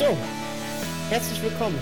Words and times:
So, 0.00 0.16
herzlich 1.10 1.42
willkommen 1.42 1.78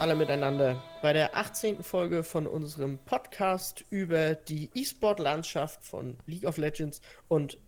alle 0.00 0.16
miteinander 0.16 0.82
bei 1.02 1.12
der 1.12 1.36
18. 1.36 1.84
Folge 1.84 2.24
von 2.24 2.48
unserem 2.48 2.98
Podcast 2.98 3.84
über 3.90 4.34
die 4.34 4.70
E-Sport-Landschaft 4.74 5.84
von 5.84 6.16
League 6.26 6.46
of 6.46 6.56
Legends 6.56 7.00
und 7.28 7.58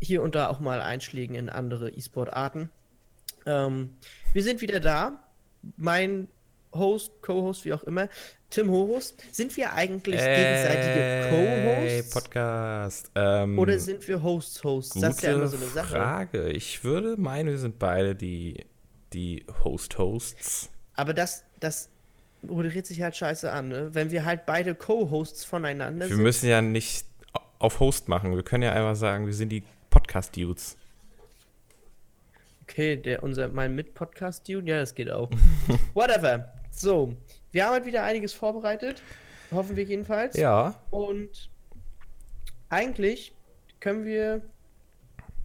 hier 0.00 0.22
und 0.22 0.36
da 0.36 0.46
auch 0.50 0.60
mal 0.60 0.80
Einschlägen 0.80 1.34
in 1.34 1.48
andere 1.48 1.90
E-Sport-Arten. 1.90 2.70
Ähm, 3.44 3.96
wir 4.32 4.44
sind 4.44 4.60
wieder 4.60 4.78
da. 4.78 5.24
Mein 5.76 6.28
Host, 6.72 7.20
Co-Host, 7.20 7.64
wie 7.64 7.72
auch 7.72 7.82
immer, 7.82 8.08
Tim 8.50 8.70
Horus. 8.70 9.16
Sind 9.32 9.56
wir 9.56 9.72
eigentlich 9.72 10.20
gegenseitige 10.20 11.26
Co-Hosts? 11.30 12.10
Podcast. 12.10 13.10
Ähm, 13.16 13.58
Oder 13.58 13.80
sind 13.80 14.06
wir 14.06 14.22
Hosts, 14.22 14.62
Hosts? 14.62 14.94
Gute 14.94 15.06
das 15.06 15.16
ist 15.16 15.22
ja 15.24 15.32
immer 15.32 15.48
so 15.48 15.56
eine 15.56 15.66
Sache. 15.66 15.88
Frage. 15.88 16.50
Ich 16.50 16.84
würde 16.84 17.16
meinen, 17.16 17.48
wir 17.48 17.58
sind 17.58 17.80
beide 17.80 18.14
die, 18.14 18.64
die 19.14 19.44
Host-Hosts. 19.62 20.70
Aber 20.94 21.14
das, 21.14 21.44
das 21.60 21.88
moderiert 22.42 22.86
sich 22.86 23.02
halt 23.02 23.16
scheiße 23.16 23.50
an, 23.50 23.68
ne? 23.68 23.94
Wenn 23.94 24.10
wir 24.10 24.24
halt 24.24 24.46
beide 24.46 24.74
Co-Hosts 24.74 25.44
voneinander 25.44 26.06
wir 26.06 26.08
sind. 26.08 26.18
Wir 26.18 26.22
müssen 26.24 26.48
ja 26.48 26.60
nicht 26.60 27.06
auf 27.58 27.80
Host 27.80 28.08
machen. 28.08 28.34
Wir 28.34 28.42
können 28.42 28.62
ja 28.62 28.72
einfach 28.72 28.96
sagen, 28.96 29.26
wir 29.26 29.34
sind 29.34 29.48
die 29.48 29.64
Podcast-Dudes. 29.90 30.76
Okay, 32.62 32.96
der, 32.96 33.22
unser, 33.22 33.48
mein 33.48 33.74
Mit-Podcast-Dude, 33.74 34.68
ja, 34.68 34.78
das 34.80 34.94
geht 34.94 35.10
auch. 35.10 35.30
Whatever. 35.94 36.52
So, 36.70 37.16
wir 37.52 37.64
haben 37.64 37.72
halt 37.72 37.86
wieder 37.86 38.02
einiges 38.02 38.32
vorbereitet. 38.32 39.02
Hoffen 39.50 39.76
wir 39.76 39.84
jedenfalls. 39.84 40.36
Ja. 40.36 40.74
Und 40.90 41.50
eigentlich 42.68 43.32
können 43.80 44.04
wir, 44.04 44.42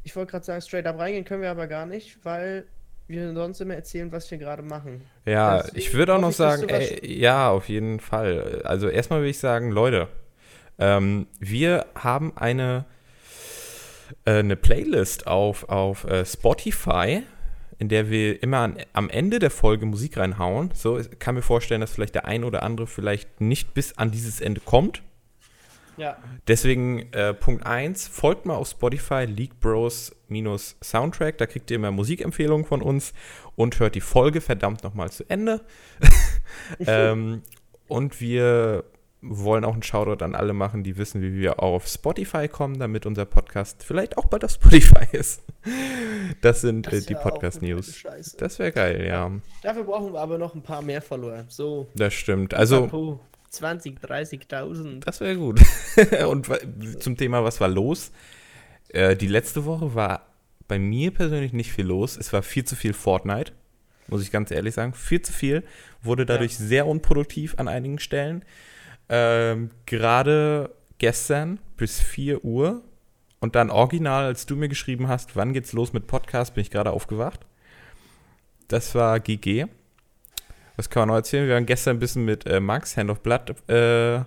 ich 0.03 0.15
wollte 0.15 0.31
gerade 0.31 0.45
sagen, 0.45 0.61
straight 0.61 0.87
up 0.87 0.97
reingehen, 0.97 1.25
können 1.25 1.41
wir 1.41 1.51
aber 1.51 1.67
gar 1.67 1.85
nicht, 1.85 2.23
weil 2.25 2.65
wir 3.09 3.33
sonst 3.33 3.59
immer 3.61 3.75
erzählen, 3.75 4.11
was 4.11 4.29
wir 4.31 4.37
gerade 4.37 4.61
machen. 4.61 5.01
Ja, 5.25 5.57
Deswegen 5.57 5.77
ich 5.77 5.93
würde 5.93 6.15
auch 6.15 6.21
noch 6.21 6.31
sagen, 6.31 6.69
ey, 6.69 7.19
ja, 7.19 7.49
auf 7.49 7.67
jeden 7.69 7.99
Fall. 7.99 8.61
Also 8.63 8.87
erstmal 8.87 9.21
will 9.21 9.29
ich 9.29 9.39
sagen, 9.39 9.71
Leute, 9.71 10.07
ähm, 10.77 11.27
wir 11.39 11.87
haben 11.95 12.33
eine, 12.35 12.85
äh, 14.25 14.39
eine 14.39 14.55
Playlist 14.55 15.27
auf, 15.27 15.67
auf 15.69 16.05
äh, 16.05 16.25
Spotify 16.25 17.23
in 17.79 17.87
der 17.87 18.09
wir 18.09 18.43
immer 18.43 18.57
an, 18.57 18.77
am 18.91 19.09
Ende 19.09 19.39
der 19.39 19.49
Folge 19.49 19.85
Musik 19.85 20.17
reinhauen. 20.17 20.69
So, 20.73 20.99
ich 20.99 21.17
kann 21.17 21.35
mir 21.35 21.41
vorstellen, 21.41 21.79
dass 21.81 21.91
vielleicht 21.91 22.13
der 22.13 22.25
ein 22.25 22.43
oder 22.43 22.61
andere 22.61 22.87
vielleicht 22.87 23.39
nicht 23.39 23.73
bis 23.73 23.97
an 23.97 24.11
dieses 24.11 24.41
Ende 24.41 24.59
kommt. 24.59 25.01
Ja. 25.99 26.17
Deswegen 26.47 27.11
äh, 27.13 27.33
Punkt 27.33 27.65
1, 27.65 28.07
folgt 28.07 28.45
mal 28.45 28.55
auf 28.55 28.69
Spotify 28.69 29.25
League 29.25 29.59
Bros 29.59 30.15
Soundtrack, 30.83 31.37
da 31.37 31.45
kriegt 31.45 31.71
ihr 31.71 31.75
immer 31.75 31.91
Musikempfehlungen 31.91 32.65
von 32.65 32.81
uns 32.81 33.13
und 33.55 33.79
hört 33.79 33.95
die 33.95 34.01
Folge 34.01 34.41
verdammt 34.41 34.83
nochmal 34.83 35.11
zu 35.11 35.27
Ende. 35.29 35.61
ähm, 36.79 37.41
und 37.87 38.21
wir 38.21 38.83
wollen 39.21 39.65
auch 39.65 39.73
einen 39.73 39.83
Shoutout 39.83 40.23
an 40.23 40.35
alle 40.35 40.53
machen, 40.53 40.83
die 40.83 40.97
wissen, 40.97 41.21
wie 41.21 41.35
wir 41.35 41.59
auch 41.59 41.75
auf 41.75 41.87
Spotify 41.87 42.47
kommen, 42.47 42.79
damit 42.79 43.05
unser 43.05 43.25
Podcast 43.25 43.83
vielleicht 43.83 44.17
auch 44.17 44.25
bald 44.25 44.45
auf 44.45 44.51
Spotify 44.51 45.05
ist. 45.11 45.43
Das 46.41 46.61
sind 46.61 46.87
das 46.87 46.93
äh, 46.93 47.01
die 47.05 47.15
Podcast-News. 47.15 48.03
Das 48.37 48.59
wäre 48.59 48.71
geil, 48.71 49.05
ja. 49.05 49.31
Dafür 49.61 49.83
brauchen 49.83 50.13
wir 50.13 50.21
aber 50.21 50.37
noch 50.37 50.55
ein 50.55 50.61
paar 50.61 50.81
mehr 50.81 51.01
Follower. 51.01 51.43
So. 51.49 51.87
Das 51.95 52.13
stimmt. 52.13 52.53
Also. 52.53 53.19
20, 53.49 53.99
30.000. 53.99 55.01
Das 55.01 55.19
wäre 55.19 55.35
gut. 55.35 55.61
Und 56.27 56.49
zum 57.01 57.17
Thema, 57.17 57.43
was 57.43 57.59
war 57.59 57.67
los? 57.67 58.11
Äh, 58.89 59.15
die 59.15 59.27
letzte 59.27 59.65
Woche 59.65 59.95
war 59.95 60.25
bei 60.67 60.79
mir 60.79 61.11
persönlich 61.11 61.53
nicht 61.53 61.71
viel 61.71 61.85
los. 61.85 62.17
Es 62.17 62.31
war 62.31 62.41
viel 62.43 62.63
zu 62.63 62.75
viel 62.75 62.93
Fortnite, 62.93 63.53
muss 64.07 64.21
ich 64.21 64.31
ganz 64.31 64.51
ehrlich 64.51 64.75
sagen. 64.75 64.93
Viel 64.93 65.21
zu 65.21 65.33
viel. 65.33 65.63
Wurde 66.01 66.25
dadurch 66.25 66.53
ja. 66.53 66.65
sehr 66.65 66.87
unproduktiv 66.87 67.55
an 67.57 67.67
einigen 67.67 67.99
Stellen. 67.99 68.45
Ähm, 69.09 69.71
Gerade 69.85 70.71
gestern 70.99 71.59
bis 71.77 71.99
4 72.01 72.43
Uhr 72.43 72.83
und 73.39 73.55
dann 73.55 73.69
original, 73.69 74.25
als 74.25 74.45
du 74.45 74.55
mir 74.55 74.69
geschrieben 74.69 75.07
hast, 75.07 75.35
wann 75.35 75.53
geht's 75.53 75.73
los 75.73 75.93
mit 75.93 76.07
Podcast, 76.07 76.53
bin 76.53 76.61
ich 76.61 76.71
gerade 76.71 76.91
aufgewacht. 76.91 77.45
Das 78.67 78.93
war 78.95 79.19
GG. 79.19 79.65
Was 80.79 80.89
kann 80.89 81.01
man 81.01 81.09
noch 81.09 81.15
erzählen? 81.15 81.45
Wir 81.45 81.57
haben 81.57 81.65
gestern 81.65 81.97
ein 81.97 81.99
bisschen 81.99 82.23
mit 82.23 82.45
äh, 82.45 82.61
Max, 82.61 82.95
Hand 82.95 83.09
of 83.09 83.19
Blood, 83.19 83.49
äh, 83.69 84.23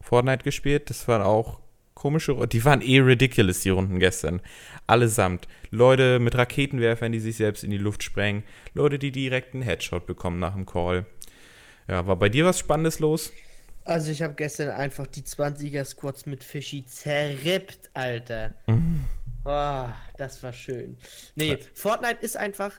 Fortnite 0.00 0.42
gespielt. 0.42 0.88
Das 0.88 1.06
waren 1.06 1.20
auch 1.20 1.60
komische, 1.92 2.34
die 2.48 2.64
waren 2.64 2.80
eh 2.80 3.00
ridiculous, 3.00 3.60
die 3.60 3.68
Runden 3.68 3.98
gestern. 3.98 4.40
Allesamt. 4.86 5.46
Leute 5.70 6.18
mit 6.18 6.34
Raketenwerfern, 6.34 7.12
die 7.12 7.20
sich 7.20 7.36
selbst 7.36 7.62
in 7.62 7.70
die 7.70 7.76
Luft 7.76 8.02
sprengen. 8.02 8.42
Leute, 8.72 8.98
die 8.98 9.12
direkt 9.12 9.52
einen 9.52 9.64
Headshot 9.64 10.06
bekommen 10.06 10.38
nach 10.38 10.54
dem 10.54 10.64
Call. 10.64 11.04
Ja, 11.88 12.06
war 12.06 12.16
bei 12.16 12.30
dir 12.30 12.46
was 12.46 12.58
Spannendes 12.58 12.98
los? 12.98 13.30
Also 13.84 14.10
ich 14.12 14.22
habe 14.22 14.32
gestern 14.32 14.70
einfach 14.70 15.06
die 15.06 15.24
20er 15.24 15.84
Squads 15.84 16.24
mit 16.24 16.42
Fischi 16.42 16.86
zerrippt, 16.86 17.90
Alter. 17.92 18.54
Mhm. 18.66 19.04
Oh, 19.44 19.88
das 20.16 20.42
war 20.42 20.54
schön. 20.54 20.96
Nee, 21.34 21.58
Fortnite 21.74 22.16
ist 22.22 22.38
einfach 22.38 22.72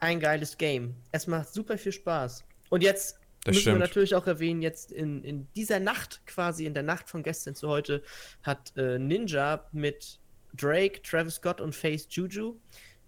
ein 0.00 0.20
geiles 0.20 0.56
Game. 0.56 0.94
Es 1.12 1.26
macht 1.26 1.52
super 1.52 1.78
viel 1.78 1.92
Spaß. 1.92 2.44
Und 2.70 2.82
jetzt 2.82 3.18
das 3.44 3.54
müssen 3.54 3.60
stimmt. 3.60 3.76
wir 3.76 3.80
natürlich 3.80 4.14
auch 4.14 4.26
erwähnen, 4.26 4.62
jetzt 4.62 4.92
in, 4.92 5.22
in 5.24 5.48
dieser 5.54 5.80
Nacht, 5.80 6.20
quasi 6.26 6.66
in 6.66 6.74
der 6.74 6.82
Nacht 6.82 7.08
von 7.08 7.22
gestern 7.22 7.54
zu 7.54 7.68
heute, 7.68 8.02
hat 8.42 8.76
äh, 8.76 8.98
Ninja 8.98 9.64
mit 9.72 10.18
Drake, 10.54 11.02
Travis 11.02 11.36
Scott 11.36 11.60
und 11.60 11.74
Face 11.74 12.06
Juju 12.10 12.56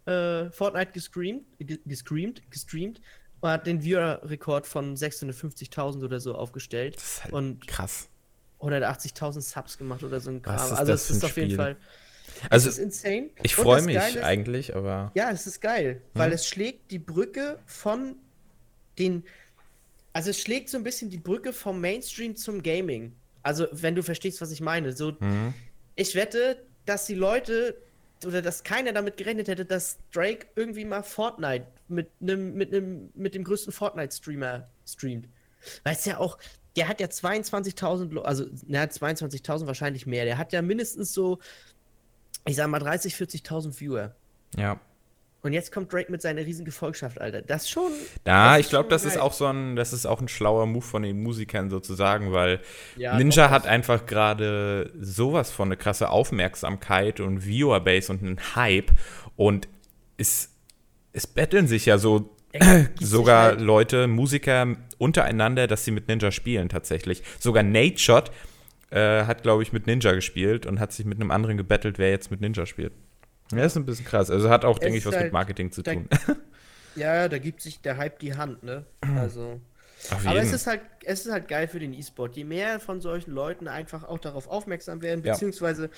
äh, 0.07 0.51
Fortnite 0.51 0.93
gescreamt, 0.93 1.45
gescreamt, 1.87 2.43
gestreamt 2.51 3.01
und 3.41 3.51
hat 3.51 3.67
den 3.67 3.83
Viewer-Rekord 3.83 4.67
von 4.67 4.97
650.000 4.97 6.05
oder 6.05 6.21
so 6.21 6.35
aufgestellt. 6.35 6.97
Das 6.97 7.03
ist 7.05 7.25
halt 7.25 7.33
und 7.33 7.67
krass. 7.67 8.09
180.000 8.61 9.41
Subs 9.41 9.79
gemacht 9.79 10.03
oder 10.03 10.21
so 10.21 10.31
ein 10.31 10.43
Kram. 10.43 10.73
also 10.73 10.93
es 10.93 11.11
ist 11.11 11.25
auf 11.25 11.37
jeden 11.37 11.57
Fall. 11.57 11.77
Also 12.49 12.69
es 12.69 12.79
ist 12.79 12.85
insane. 12.85 13.31
Ich 13.43 13.55
freue 13.55 13.83
mich 13.83 13.97
ist, 13.97 14.19
eigentlich, 14.19 14.75
aber. 14.75 15.13
Ja, 15.15 15.31
es 15.31 15.47
ist 15.47 15.61
geil, 15.61 16.01
hm? 16.13 16.21
weil 16.21 16.33
es 16.33 16.47
schlägt 16.47 16.91
die 16.91 16.99
Brücke 16.99 17.59
von 17.67 18.17
den. 18.99 19.25
Also 20.13 20.31
es 20.31 20.41
schlägt 20.41 20.69
so 20.69 20.77
ein 20.77 20.85
bisschen 20.85 21.11
die 21.11 21.19
Brücke 21.19 21.53
vom 21.53 21.81
Mainstream 21.81 22.37
zum 22.37 22.63
Gaming. 22.63 23.13
Also, 23.43 23.67
wenn 23.73 23.95
du 23.95 24.03
verstehst, 24.03 24.41
was 24.41 24.51
ich 24.51 24.61
meine. 24.61 24.93
So, 24.93 25.13
mhm. 25.19 25.55
ich 25.97 26.15
wette, 26.15 26.63
dass 26.85 27.07
die 27.07 27.15
Leute 27.15 27.77
oder 28.27 28.43
dass 28.43 28.65
keiner 28.65 28.93
damit 28.93 29.17
gerechnet 29.17 29.49
hätte, 29.49 29.65
dass 29.65 29.99
Drake 30.13 30.47
irgendwie 30.57 30.85
mal 30.85 31.03
Fortnite 31.03 31.67
mit 31.89 32.09
einem 32.21 32.55
mit 32.55 32.75
einem 32.75 33.11
mit 33.15 33.35
dem 33.35 33.45
größten 33.45 33.73
Fortnite 33.73 34.15
Streamer 34.15 34.69
streamt. 34.87 35.29
Weil 35.85 35.95
es 35.95 36.05
ja 36.05 36.19
auch 36.19 36.39
der 36.77 36.89
hat 36.89 37.01
ja 37.01 37.07
22.000 37.07 38.19
also 38.23 38.47
na 38.67 38.85
22.000 38.85 39.67
wahrscheinlich 39.67 40.07
mehr. 40.07 40.25
Der 40.25 40.39
hat 40.39 40.53
ja 40.53 40.63
mindestens 40.63 41.13
so 41.13 41.39
ich 42.47 42.57
sag 42.57 42.69
mal 42.69 42.79
30 42.79 43.15
40.000 43.15 43.79
Viewer. 43.79 44.15
Ja. 44.57 44.81
Und 45.43 45.55
jetzt 45.55 45.73
kommt 45.73 45.91
Drake 45.93 46.13
mit 46.13 46.21
seiner 46.21 46.43
riesigen 46.43 46.67
Gefolgschaft, 46.67 47.21
Alter. 47.21 47.41
Das 47.41 47.69
schon. 47.69 47.93
Ja, 48.27 48.59
ich 48.59 48.69
glaube, 48.69 48.91
das 48.91 49.05
geil. 49.05 49.13
ist 49.13 49.19
auch 49.19 49.33
so 49.33 49.47
ein, 49.47 49.75
das 49.75 49.95
ist 49.95 50.05
auch 50.05 50.21
ein 50.21 50.29
schlauer 50.29 50.67
Move 50.67 50.85
von 50.85 51.03
den 51.03 51.23
Musikern 51.23 51.71
sozusagen, 51.71 52.33
weil 52.33 52.61
ja, 52.97 53.17
Ninja 53.17 53.49
hat 53.49 53.67
einfach 53.67 54.05
gerade 54.05 54.93
sowas 55.01 55.51
von 55.51 55.69
eine 55.69 55.79
krasse 55.79 56.11
Aufmerksamkeit 56.11 57.21
und 57.21 57.47
Viewerbase 57.47 58.13
und 58.13 58.23
einen 58.23 58.55
Hype 58.55 58.93
und 59.37 59.67
es, 60.19 60.51
es 61.15 61.27
betteln 61.27 61.67
sich 61.67 61.87
ja 61.87 61.97
so 61.97 62.37
sogar 63.01 63.45
halt. 63.45 63.61
Leute, 63.61 64.09
Musiker 64.09 64.77
untereinander, 64.99 65.67
dass 65.67 65.87
sie 65.87 65.91
mit 65.91 66.09
Ninja 66.09 66.33
spielen 66.33 66.69
tatsächlich. 66.69 67.23
Sogar 67.39 67.63
Nate 67.63 67.99
Shot 67.99 68.31
äh, 68.91 69.25
hat, 69.25 69.43
glaube 69.43 69.63
ich, 69.63 69.73
mit 69.73 69.87
Ninja 69.87 70.13
gespielt 70.13 70.67
und 70.67 70.81
hat 70.81 70.93
sich 70.93 71.07
mit 71.07 71.21
einem 71.21 71.31
anderen 71.31 71.57
gebettelt, 71.57 71.99
wer 71.99 72.11
jetzt 72.11 72.31
mit 72.31 72.41
Ninja 72.41 72.67
spielt. 72.67 72.93
Ja, 73.53 73.65
ist 73.65 73.77
ein 73.77 73.87
bisschen 73.87 74.05
krass. 74.05 74.31
Also 74.31 74.51
hat 74.51 74.65
auch, 74.65 74.79
denke 74.79 74.99
ich, 74.99 75.07
was 75.07 75.15
halt, 75.15 75.25
mit 75.25 75.33
Marketing 75.33 75.73
zu 75.73 75.83
tun. 75.83 76.09
Da, 76.97 77.01
ja, 77.01 77.29
da 77.29 77.39
gibt 77.39 77.61
sich 77.61 77.81
der 77.81 77.97
Hype 77.99 78.19
die 78.19 78.35
Hand, 78.35 78.65
ne? 78.65 78.85
Also. 79.17 79.61
Aber 80.25 80.41
es 80.41 80.53
ist 80.53 80.67
halt, 80.67 80.81
es 81.05 81.25
ist 81.25 81.31
halt 81.31 81.47
geil 81.47 81.69
für 81.69 81.79
den 81.79 81.95
E-Sport. 81.95 82.37
Je 82.37 82.43
mehr 82.43 82.81
von 82.81 83.01
solchen 83.01 83.31
Leuten 83.31 83.69
einfach 83.69 84.03
auch 84.03 84.19
darauf 84.19 84.49
aufmerksam 84.49 85.01
werden, 85.01 85.23
beziehungsweise 85.23 85.85
ja. 85.85 85.91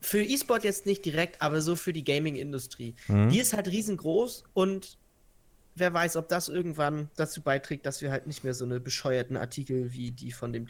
für 0.00 0.22
E-Sport 0.22 0.64
jetzt 0.64 0.86
nicht 0.86 1.04
direkt, 1.04 1.42
aber 1.42 1.60
so 1.60 1.76
für 1.76 1.92
die 1.92 2.04
Gaming-Industrie. 2.04 2.94
Mhm. 3.08 3.28
Die 3.28 3.38
ist 3.38 3.52
halt 3.52 3.68
riesengroß 3.68 4.44
und 4.54 4.96
wer 5.74 5.92
weiß, 5.92 6.16
ob 6.16 6.28
das 6.28 6.48
irgendwann 6.48 7.10
dazu 7.16 7.42
beiträgt, 7.42 7.84
dass 7.86 8.00
wir 8.00 8.10
halt 8.10 8.26
nicht 8.26 8.44
mehr 8.44 8.54
so 8.54 8.64
eine 8.64 8.80
bescheuerten 8.80 9.36
Artikel 9.36 9.92
wie 9.92 10.10
die 10.10 10.32
von 10.32 10.52
dem 10.52 10.66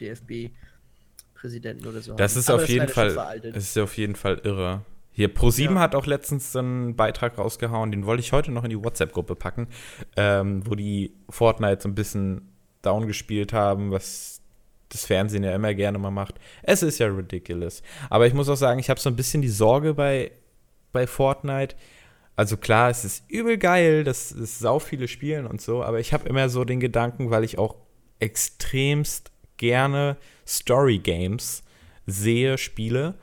DFB-Präsidenten 1.45 1.87
oder 1.87 2.01
so 2.01 2.13
das 2.15 2.33
haben. 2.33 2.39
Ist 2.39 2.51
auf 2.51 2.61
das 2.61 2.69
jeden 2.69 2.87
Fall, 2.87 3.41
ist 3.53 3.77
auf 3.77 3.97
jeden 3.97 4.15
Fall 4.15 4.41
irre. 4.43 4.81
Hier, 5.11 5.33
Pro7 5.33 5.75
ja. 5.75 5.79
hat 5.79 5.95
auch 5.95 6.05
letztens 6.05 6.55
einen 6.55 6.95
Beitrag 6.95 7.37
rausgehauen, 7.37 7.91
den 7.91 8.05
wollte 8.05 8.21
ich 8.21 8.33
heute 8.33 8.51
noch 8.51 8.65
in 8.65 8.69
die 8.69 8.83
WhatsApp-Gruppe 8.83 9.35
packen, 9.35 9.67
ähm, 10.17 10.61
wo 10.65 10.75
die 10.75 11.13
Fortnite 11.29 11.81
so 11.81 11.89
ein 11.89 11.95
bisschen 11.95 12.49
down 12.81 13.07
gespielt 13.07 13.53
haben, 13.53 13.91
was 13.91 14.41
das 14.89 15.05
Fernsehen 15.05 15.43
ja 15.43 15.55
immer 15.55 15.73
gerne 15.73 15.97
mal 15.97 16.11
macht. 16.11 16.35
Es 16.63 16.83
ist 16.83 16.99
ja 16.99 17.07
ridiculous. 17.07 17.81
Aber 18.09 18.27
ich 18.27 18.33
muss 18.33 18.49
auch 18.49 18.57
sagen, 18.57 18.79
ich 18.79 18.89
habe 18.89 18.99
so 18.99 19.09
ein 19.09 19.15
bisschen 19.15 19.41
die 19.41 19.49
Sorge 19.49 19.93
bei, 19.93 20.31
bei 20.91 21.07
Fortnite, 21.07 21.75
Also 22.35 22.57
klar, 22.57 22.89
es 22.89 23.05
ist 23.05 23.23
übel 23.29 23.57
geil, 23.57 24.03
dass 24.03 24.31
es 24.31 24.59
sau 24.59 24.79
viele 24.79 25.07
spielen 25.07 25.47
und 25.47 25.61
so, 25.61 25.81
aber 25.81 26.01
ich 26.01 26.11
habe 26.11 26.27
immer 26.27 26.49
so 26.49 26.65
den 26.65 26.81
Gedanken, 26.81 27.31
weil 27.31 27.45
ich 27.45 27.57
auch 27.57 27.75
extremst 28.19 29.31
gerne 29.57 30.17
Story 30.47 30.99
Games 30.99 31.63
sehe, 32.05 32.57
spiele 32.57 33.15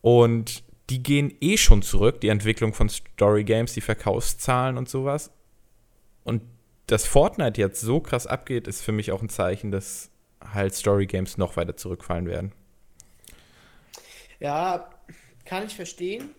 und 0.00 0.64
die 0.90 1.02
gehen 1.02 1.34
eh 1.40 1.56
schon 1.56 1.82
zurück, 1.82 2.20
die 2.20 2.28
Entwicklung 2.28 2.72
von 2.72 2.88
Story 2.88 3.44
Games, 3.44 3.72
die 3.72 3.80
Verkaufszahlen 3.80 4.78
und 4.78 4.88
sowas. 4.88 5.32
Und 6.22 6.42
dass 6.86 7.06
Fortnite 7.06 7.60
jetzt 7.60 7.80
so 7.80 8.00
krass 8.00 8.26
abgeht, 8.26 8.68
ist 8.68 8.82
für 8.82 8.92
mich 8.92 9.10
auch 9.10 9.22
ein 9.22 9.28
Zeichen, 9.28 9.70
dass 9.70 10.10
halt 10.40 10.74
Story 10.74 11.06
Games 11.06 11.38
noch 11.38 11.56
weiter 11.56 11.76
zurückfallen 11.76 12.26
werden. 12.26 12.52
Ja, 14.38 14.90
kann 15.44 15.66
ich 15.66 15.74
verstehen. 15.74 16.30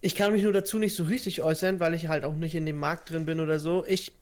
Ich 0.00 0.14
kann 0.14 0.32
mich 0.32 0.42
nur 0.42 0.52
dazu 0.52 0.78
nicht 0.78 0.94
so 0.94 1.04
richtig 1.04 1.42
äußern, 1.42 1.80
weil 1.80 1.94
ich 1.94 2.08
halt 2.08 2.24
auch 2.24 2.34
nicht 2.34 2.54
in 2.54 2.66
dem 2.66 2.78
Markt 2.78 3.10
drin 3.10 3.24
bin 3.24 3.40
oder 3.40 3.58
so. 3.58 3.84
Ich, 3.86 4.12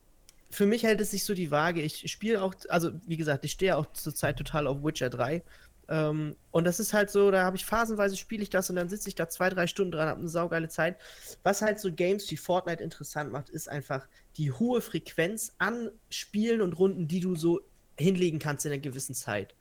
für 0.51 0.67
mich 0.67 0.83
hält 0.83 1.01
es 1.01 1.13
sich 1.13 1.25
so 1.25 1.35
die 1.35 1.51
Waage. 1.51 1.81
Ich 1.81 2.11
spiele 2.11 2.43
auch, 2.43 2.55
also 2.69 2.91
wie 3.07 3.17
gesagt, 3.17 3.45
ich 3.45 3.53
stehe 3.53 3.77
auch 3.77 3.93
zurzeit 3.93 4.37
total 4.37 4.67
auf 4.67 4.83
Witcher 4.83 5.11
3. 5.11 5.43
Ähm, 5.89 6.37
und 6.51 6.65
das 6.65 6.81
ist 6.81 6.93
halt 6.93 7.11
so, 7.11 7.31
da 7.31 7.45
habe 7.45 7.57
ich 7.57 7.65
phasenweise 7.65 8.17
spiele 8.17 8.43
ich 8.43 8.51
das 8.51 8.71
und 8.71 8.77
dann 8.77 8.89
sitze 8.89 9.09
ich 9.09 9.15
da 9.15 9.29
zwei, 9.29 9.51
drei 9.51 9.67
Stunden 9.67 9.93
dran, 9.93 10.09
habe 10.09 10.21
eine 10.21 10.29
saugeile 10.29 10.69
Zeit. 10.69 10.97
Was 11.43 11.63
halt 11.63 11.81
so 11.81 11.93
Games 11.93 12.31
wie 12.31 12.37
Fortnite 12.37 12.83
interessant 12.83 13.33
macht, 13.33 13.49
ist 13.49 13.69
einfach 13.69 14.07
die 14.37 14.53
hohe 14.53 14.81
Frequenz 14.81 15.53
an 15.59 15.91
Spielen 16.09 16.63
und 16.63 16.75
Runden, 16.75 17.09
die 17.09 17.21
du 17.21 17.37
so 17.37 17.61
hinlegen 17.99 18.39
kannst 18.39 18.67
in 18.67 18.73
einer 18.73 18.81
gewissen 18.81 19.15
Zeit. 19.15 19.55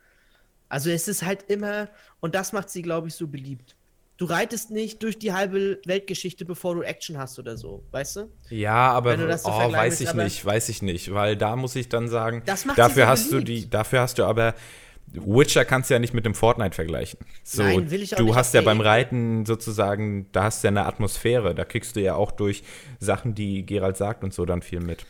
Also 0.69 0.91
es 0.91 1.07
ist 1.07 1.23
halt 1.23 1.49
immer, 1.49 1.89
und 2.19 2.35
das 2.35 2.53
macht 2.53 2.69
sie, 2.69 2.83
glaube 2.83 3.07
ich, 3.07 3.15
so 3.15 3.27
beliebt. 3.27 3.75
Du 4.19 4.25
reitest 4.25 4.69
nicht 4.69 5.01
durch 5.01 5.17
die 5.17 5.31
halbe 5.31 5.79
Weltgeschichte, 5.85 6.43
bevor 6.43 6.75
du 6.75 6.81
Action 6.81 7.17
hast 7.17 7.39
oder 7.39 7.55
so, 7.55 7.85
weißt 7.91 8.17
du? 8.17 8.31
Ja, 8.49 8.91
aber 8.91 9.17
so 9.37 9.49
oh, 9.49 9.71
weiß 9.71 10.01
ich 10.01 10.13
nicht, 10.13 10.43
weiß 10.43 10.67
ich 10.67 10.81
nicht, 10.81 11.13
weil 11.13 11.37
da 11.37 11.55
muss 11.55 11.73
ich 11.77 11.87
dann 11.87 12.09
sagen, 12.09 12.43
Das 12.45 12.65
macht 12.65 12.77
dafür 12.77 13.05
so 13.05 13.09
hast 13.09 13.31
du 13.31 13.37
beliebt. 13.37 13.47
die, 13.47 13.69
dafür 13.69 14.01
hast 14.01 14.17
du 14.19 14.25
aber 14.25 14.55
Witcher 15.13 15.63
kannst 15.63 15.89
du 15.89 15.93
ja 15.93 15.99
nicht 15.99 16.13
mit 16.13 16.25
dem 16.25 16.35
Fortnite 16.35 16.75
vergleichen. 16.75 17.17
So, 17.45 17.63
Nein, 17.63 17.89
will 17.89 18.01
ich 18.01 18.13
auch 18.13 18.17
du 18.17 18.25
nicht. 18.25 18.35
hast 18.35 18.53
ja 18.53 18.61
beim 18.61 18.81
Reiten 18.81 19.45
sozusagen, 19.45 20.27
da 20.33 20.43
hast 20.43 20.63
du 20.63 20.67
ja 20.67 20.71
eine 20.71 20.85
Atmosphäre, 20.85 21.55
da 21.55 21.63
kriegst 21.63 21.95
du 21.95 22.01
ja 22.01 22.15
auch 22.15 22.31
durch 22.31 22.63
Sachen, 22.99 23.35
die 23.35 23.65
Gerald 23.65 23.95
sagt 23.95 24.25
und 24.25 24.33
so 24.33 24.45
dann 24.45 24.61
viel 24.61 24.81
mit. 24.81 25.05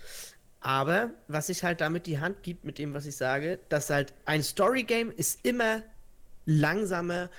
Aber 0.61 1.09
was 1.27 1.47
sich 1.47 1.63
halt 1.63 1.81
damit 1.81 2.05
die 2.05 2.19
Hand 2.19 2.43
gibt, 2.43 2.63
mit 2.63 2.77
dem, 2.77 2.93
was 2.93 3.07
ich 3.07 3.17
sage, 3.17 3.59
dass 3.69 3.89
halt 3.89 4.13
ein 4.25 4.43
Story-Game 4.43 5.11
ist 5.11 5.43
immer 5.43 5.81
langsamer 6.45 7.31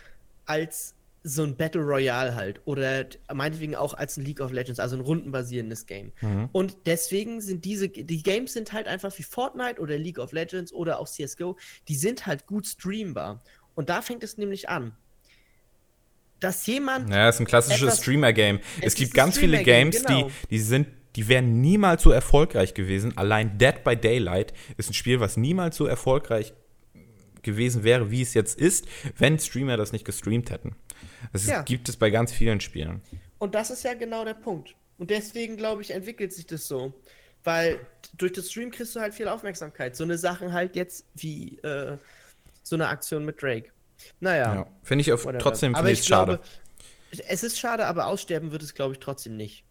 als 0.46 0.94
so 1.22 1.42
ein 1.42 1.56
Battle 1.56 1.82
Royale 1.82 2.34
halt. 2.34 2.60
Oder 2.64 3.06
meinetwegen 3.32 3.76
auch 3.76 3.94
als 3.94 4.16
ein 4.16 4.24
League 4.24 4.40
of 4.40 4.52
Legends, 4.52 4.80
also 4.80 4.96
ein 4.96 5.02
rundenbasierendes 5.02 5.86
Game. 5.86 6.12
Und 6.52 6.76
deswegen 6.86 7.40
sind 7.40 7.64
diese, 7.64 7.88
die 7.88 8.22
Games 8.22 8.52
sind 8.52 8.72
halt 8.72 8.86
einfach 8.86 9.16
wie 9.18 9.22
Fortnite 9.22 9.80
oder 9.80 9.98
League 9.98 10.18
of 10.18 10.32
Legends 10.32 10.72
oder 10.72 10.98
auch 10.98 11.08
CSGO, 11.08 11.56
die 11.88 11.94
sind 11.94 12.26
halt 12.26 12.46
gut 12.46 12.66
streambar. 12.66 13.42
Und 13.74 13.88
da 13.88 14.02
fängt 14.02 14.22
es 14.22 14.38
nämlich 14.38 14.68
an. 14.68 14.92
Dass 16.40 16.66
jemand 16.66 17.10
Ja, 17.10 17.28
es 17.28 17.36
ist 17.36 17.40
ein 17.40 17.46
klassisches 17.46 17.98
Streamer-Game. 17.98 18.60
Es 18.80 18.94
gibt 18.94 19.12
ganz 19.12 19.38
viele 19.38 19.62
Games, 19.62 20.02
genau. 20.02 20.28
die, 20.28 20.48
die 20.48 20.58
sind, 20.58 20.88
die 21.16 21.28
wären 21.28 21.60
niemals 21.60 22.02
so 22.02 22.10
erfolgreich 22.12 22.72
gewesen. 22.72 23.16
Allein 23.18 23.58
Dead 23.58 23.84
by 23.84 23.94
Daylight 23.94 24.54
ist 24.78 24.88
ein 24.88 24.94
Spiel, 24.94 25.20
was 25.20 25.36
niemals 25.36 25.76
so 25.76 25.84
erfolgreich 25.84 26.54
gewesen 27.42 27.84
wäre, 27.84 28.10
wie 28.10 28.22
es 28.22 28.34
jetzt 28.34 28.58
ist, 28.58 28.86
wenn 29.18 29.38
Streamer 29.38 29.76
das 29.76 29.92
nicht 29.92 30.04
gestreamt 30.04 30.50
hätten. 30.50 30.76
Das 31.32 31.46
Ja. 31.46 31.62
gibt 31.62 31.88
es 31.88 31.96
bei 31.96 32.10
ganz 32.10 32.32
vielen 32.32 32.60
Spielen. 32.60 33.00
Und 33.38 33.54
das 33.54 33.70
ist 33.70 33.84
ja 33.84 33.94
genau 33.94 34.24
der 34.24 34.34
Punkt. 34.34 34.74
Und 34.98 35.10
deswegen, 35.10 35.56
glaube 35.56 35.82
ich, 35.82 35.90
entwickelt 35.92 36.32
sich 36.32 36.46
das 36.46 36.66
so. 36.68 36.92
Weil 37.42 37.80
durch 38.18 38.32
das 38.32 38.50
Stream 38.50 38.70
kriegst 38.70 38.94
du 38.94 39.00
halt 39.00 39.14
viel 39.14 39.26
Aufmerksamkeit. 39.28 39.96
So 39.96 40.04
eine 40.04 40.18
Sachen 40.18 40.52
halt 40.52 40.76
jetzt 40.76 41.06
wie 41.14 41.56
äh, 41.58 41.96
so 42.62 42.76
eine 42.76 42.88
Aktion 42.88 43.24
mit 43.24 43.42
Drake. 43.42 43.70
Naja. 44.20 44.54
Ja. 44.56 44.66
Finde 44.82 45.02
ich 45.02 45.12
auf, 45.12 45.26
trotzdem 45.38 45.74
aber 45.74 45.90
ich 45.90 46.04
schade. 46.04 46.38
glaube, 47.12 47.24
es 47.28 47.42
ist 47.42 47.58
schade, 47.58 47.86
aber 47.86 48.06
aussterben 48.06 48.52
wird 48.52 48.62
es, 48.62 48.74
glaube 48.74 48.92
ich, 48.92 49.00
trotzdem 49.00 49.36
nicht. 49.36 49.64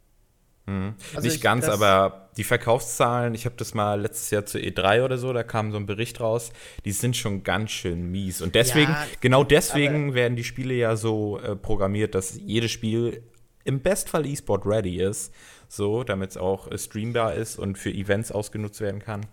Also 1.15 1.25
nicht 1.27 1.35
ich- 1.37 1.41
ganz, 1.41 1.65
aber 1.65 2.29
die 2.37 2.43
Verkaufszahlen, 2.43 3.33
ich 3.33 3.45
habe 3.45 3.55
das 3.57 3.73
mal 3.73 3.99
letztes 4.01 4.29
Jahr 4.29 4.45
zur 4.45 4.61
E3 4.61 5.03
oder 5.03 5.17
so, 5.17 5.33
da 5.33 5.43
kam 5.43 5.71
so 5.71 5.77
ein 5.77 5.85
Bericht 5.85 6.19
raus, 6.21 6.51
die 6.85 6.91
sind 6.91 7.17
schon 7.17 7.43
ganz 7.43 7.71
schön 7.71 8.09
mies. 8.11 8.41
Und 8.41 8.55
deswegen, 8.55 8.91
Ja, 8.91 9.07
genau 9.19 9.43
deswegen 9.43 10.13
werden 10.13 10.35
die 10.35 10.43
Spiele 10.43 10.73
ja 10.73 10.95
so 10.95 11.39
äh, 11.39 11.55
programmiert, 11.55 12.15
dass 12.15 12.39
jedes 12.39 12.71
Spiel 12.71 13.23
im 13.65 13.81
Bestfall 13.81 14.25
E-Sport 14.25 14.65
ready 14.65 15.01
ist, 15.01 15.33
so, 15.67 16.03
damit 16.03 16.31
es 16.31 16.37
auch 16.37 16.71
äh, 16.71 16.77
streambar 16.77 17.33
ist 17.35 17.59
und 17.59 17.77
für 17.77 17.91
Events 17.91 18.31
ausgenutzt 18.31 18.79
werden 18.81 19.01
kann. 19.01 19.25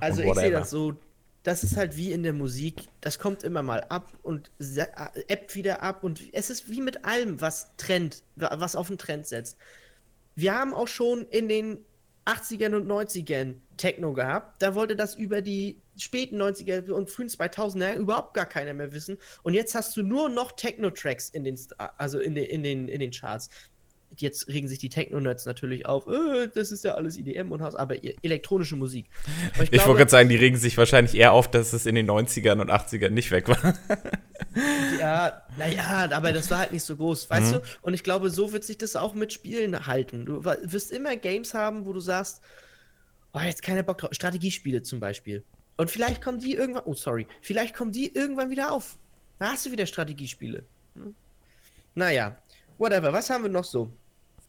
Also 0.00 0.22
ich 0.22 0.34
sehe 0.34 0.50
das 0.50 0.70
so, 0.70 0.94
das 1.42 1.64
ist 1.64 1.76
halt 1.78 1.96
wie 1.96 2.12
in 2.12 2.22
der 2.22 2.34
Musik, 2.34 2.82
das 3.00 3.18
kommt 3.18 3.42
immer 3.42 3.62
mal 3.62 3.80
ab 3.88 4.12
und 4.22 4.50
se- 4.58 4.88
äh, 5.28 5.36
wieder 5.54 5.82
ab 5.82 6.04
und 6.04 6.20
es 6.32 6.50
ist 6.50 6.68
wie 6.70 6.82
mit 6.82 7.04
allem, 7.06 7.40
was 7.40 7.70
Trend, 7.78 8.22
wa- 8.36 8.54
was 8.58 8.76
auf 8.76 8.88
den 8.88 8.98
Trend 8.98 9.26
setzt. 9.26 9.56
Wir 10.34 10.54
haben 10.54 10.74
auch 10.74 10.88
schon 10.88 11.26
in 11.28 11.48
den 11.48 11.84
80ern 12.26 12.74
und 12.74 12.86
90ern 12.86 13.56
Techno 13.76 14.12
gehabt, 14.12 14.62
da 14.62 14.74
wollte 14.74 14.94
das 14.94 15.14
über 15.14 15.40
die 15.40 15.80
späten 15.96 16.40
90er 16.40 16.90
und 16.90 17.10
frühen 17.10 17.28
2000er 17.28 17.96
überhaupt 17.96 18.34
gar 18.34 18.46
keiner 18.46 18.74
mehr 18.74 18.92
wissen 18.92 19.18
und 19.42 19.54
jetzt 19.54 19.74
hast 19.74 19.96
du 19.96 20.02
nur 20.02 20.28
noch 20.28 20.52
Techno-Tracks 20.52 21.30
in 21.30 21.44
den, 21.44 21.58
also 21.96 22.20
in 22.20 22.34
den, 22.34 22.44
in 22.44 22.62
den, 22.62 22.88
in 22.88 23.00
den 23.00 23.10
Charts. 23.10 23.48
Jetzt 24.16 24.48
regen 24.48 24.66
sich 24.68 24.78
die 24.80 24.88
Techno-Nerds 24.88 25.46
natürlich 25.46 25.86
auf, 25.86 26.06
äh, 26.08 26.48
das 26.52 26.72
ist 26.72 26.84
ja 26.84 26.94
alles 26.94 27.16
IDM 27.16 27.52
und 27.52 27.62
Haus, 27.62 27.74
aber 27.76 28.02
e- 28.02 28.16
elektronische 28.22 28.74
Musik. 28.76 29.06
Aber 29.54 29.62
Ich 29.64 29.72
wollte 29.86 29.98
gerade 29.98 30.10
sagen, 30.10 30.28
die 30.28 30.36
regen 30.36 30.56
sich 30.56 30.76
wahrscheinlich 30.76 31.14
eher 31.14 31.32
auf, 31.32 31.48
dass 31.50 31.72
es 31.72 31.86
in 31.86 31.94
den 31.94 32.10
90ern 32.10 32.60
und 32.60 32.70
80ern 32.70 33.10
nicht 33.10 33.30
weg 33.30 33.48
war. 33.48 33.74
Ja, 34.98 35.42
naja, 35.56 36.08
aber 36.12 36.32
das 36.32 36.50
war 36.50 36.58
halt 36.58 36.72
nicht 36.72 36.82
so 36.82 36.96
groß, 36.96 37.26
Mhm. 37.28 37.34
weißt 37.34 37.54
du? 37.54 37.62
Und 37.82 37.94
ich 37.94 38.02
glaube, 38.02 38.30
so 38.30 38.52
wird 38.52 38.64
sich 38.64 38.78
das 38.78 38.96
auch 38.96 39.14
mit 39.14 39.32
Spielen 39.32 39.86
halten. 39.86 40.26
Du 40.26 40.44
wirst 40.44 40.90
immer 40.90 41.16
Games 41.16 41.54
haben, 41.54 41.86
wo 41.86 41.92
du 41.92 42.00
sagst, 42.00 42.40
oh, 43.32 43.38
jetzt 43.40 43.62
keine 43.62 43.84
Bock 43.84 43.98
drauf. 43.98 44.10
Strategiespiele 44.12 44.82
zum 44.82 44.98
Beispiel. 44.98 45.44
Und 45.76 45.90
vielleicht 45.90 46.20
kommen 46.20 46.40
die 46.40 46.54
irgendwann, 46.54 46.82
oh, 46.84 46.94
sorry, 46.94 47.26
vielleicht 47.40 47.74
kommen 47.76 47.92
die 47.92 48.12
irgendwann 48.14 48.50
wieder 48.50 48.72
auf. 48.72 48.98
Da 49.38 49.52
hast 49.52 49.64
du 49.66 49.72
wieder 49.72 49.86
Strategiespiele. 49.86 50.64
Hm? 50.96 51.14
Naja, 51.94 52.36
whatever. 52.80 53.12
Was 53.12 53.30
haben 53.30 53.44
wir 53.44 53.50
noch 53.50 53.64
so? 53.64 53.92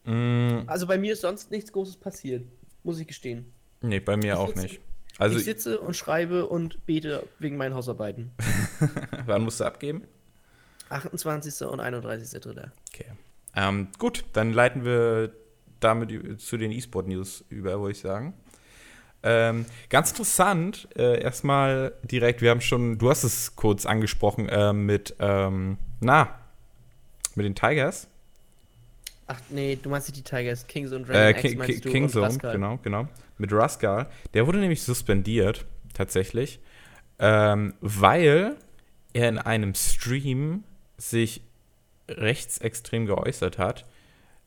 Mm, 0.04 0.62
Also 0.66 0.86
bei 0.88 0.98
mir 0.98 1.12
ist 1.12 1.20
sonst 1.20 1.50
nichts 1.52 1.70
Großes 1.70 1.96
passiert, 1.96 2.44
muss 2.82 2.98
ich 2.98 3.06
gestehen. 3.06 3.52
nee, 3.82 4.00
bei 4.00 4.16
mir 4.16 4.32
Ich 4.32 4.38
auch 4.38 4.48
sitze- 4.48 4.62
nicht. 4.62 4.80
Also, 5.18 5.38
ich 5.38 5.44
sitze 5.44 5.78
und 5.78 5.94
schreibe 5.94 6.46
und 6.46 6.84
bete 6.86 7.22
wegen 7.38 7.56
meinen 7.58 7.74
Hausarbeiten. 7.74 8.32
wann 9.26 9.42
musst 9.42 9.60
du 9.60 9.64
abgeben? 9.64 10.02
28. 10.88 11.66
und 11.68 11.80
31.3. 11.80 12.70
Okay. 12.92 13.04
Ähm, 13.54 13.88
gut, 13.98 14.24
dann 14.32 14.52
leiten 14.52 14.84
wir 14.86 15.32
damit 15.80 16.40
zu 16.40 16.56
den 16.56 16.72
E-Sport-News 16.72 17.44
über, 17.50 17.78
würde 17.80 17.92
ich 17.92 17.98
sagen. 18.00 18.32
Ähm, 19.22 19.66
ganz 19.90 20.10
interessant, 20.10 20.88
äh, 20.96 21.20
erstmal 21.22 21.92
direkt, 22.02 22.40
wir 22.40 22.50
haben 22.50 22.60
schon, 22.62 22.98
du 22.98 23.10
hast 23.10 23.22
es 23.24 23.54
kurz 23.54 23.84
angesprochen, 23.86 24.48
äh, 24.48 24.72
mit, 24.72 25.14
ähm, 25.20 25.76
na, 26.00 26.38
mit 27.34 27.44
den 27.46 27.54
Tigers. 27.54 28.08
Ach 29.34 29.40
nee, 29.50 29.78
du 29.82 29.88
meinst 29.88 30.08
nicht 30.08 30.18
die 30.18 30.22
Tigers, 30.36 30.66
Kings 30.66 30.92
und 30.92 31.08
Äh, 31.08 31.12
Dragon 31.12 31.30
X 31.30 31.40
Ki- 31.42 31.48
Ki- 31.48 31.56
meinst 31.56 31.84
du 31.84 31.88
und 31.88 31.92
Kingzone, 31.92 32.26
Rascal. 32.26 32.52
genau, 32.52 32.78
genau. 32.82 33.08
Mit 33.38 33.52
Rascal. 33.52 34.08
Der 34.34 34.46
wurde 34.46 34.58
nämlich 34.58 34.82
suspendiert, 34.82 35.64
tatsächlich, 35.94 36.60
ähm, 37.18 37.74
weil 37.80 38.56
er 39.14 39.24
in 39.28 39.38
einem 39.38 39.74
Stream 39.74 40.64
sich 40.98 41.40
rechtsextrem 42.08 43.06
geäußert 43.06 43.58
hat 43.58 43.86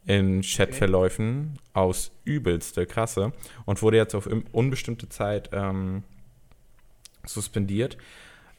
in 0.05 0.41
Chatverläufen 0.41 1.57
aus 1.73 2.11
übelste 2.25 2.85
Krasse 2.85 3.31
und 3.65 3.81
wurde 3.81 3.97
jetzt 3.97 4.13
auf 4.13 4.27
im- 4.27 4.45
unbestimmte 4.51 5.09
Zeit 5.09 5.49
ähm, 5.51 6.03
suspendiert. 7.25 7.97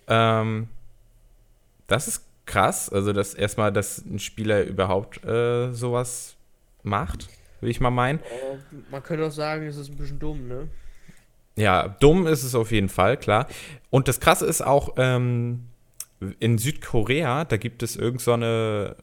Ähm, 0.09 0.69
das 1.87 2.09
ist 2.09 2.25
krass, 2.47 2.89
also 2.89 3.13
dass 3.13 3.35
erstmal, 3.35 3.73
dass 3.73 3.99
ein 3.99 4.19
Spieler 4.19 4.65
überhaupt 4.65 5.25
äh, 5.25 5.73
sowas 5.73 6.37
macht, 6.83 7.29
will 7.61 7.71
ich 7.71 7.81
mal 7.81 7.91
meinen. 7.91 8.21
Oh, 8.21 8.57
man 8.91 9.03
könnte 9.03 9.27
auch 9.27 9.33
sagen, 9.33 9.67
es 9.67 9.77
ist 9.77 9.91
ein 9.91 9.97
bisschen 9.97 10.19
dumm, 10.19 10.49
ne? 10.49 10.69
Ja, 11.57 11.89
dumm 11.89 12.27
ist 12.27 12.45
es 12.45 12.55
auf 12.55 12.71
jeden 12.71 12.89
Fall, 12.91 13.17
klar. 13.17 13.49
Und 13.91 14.09
das 14.09 14.21
Krasse 14.21 14.47
ist 14.47 14.63
auch, 14.63 14.95
ähm, 14.99 15.67
in 16.39 16.59
Südkorea, 16.59 17.45
da 17.45 17.57
gibt 17.57 17.83
es 17.83 17.97
irgend 17.97 18.21
so 18.21 18.33
eine 18.33 18.97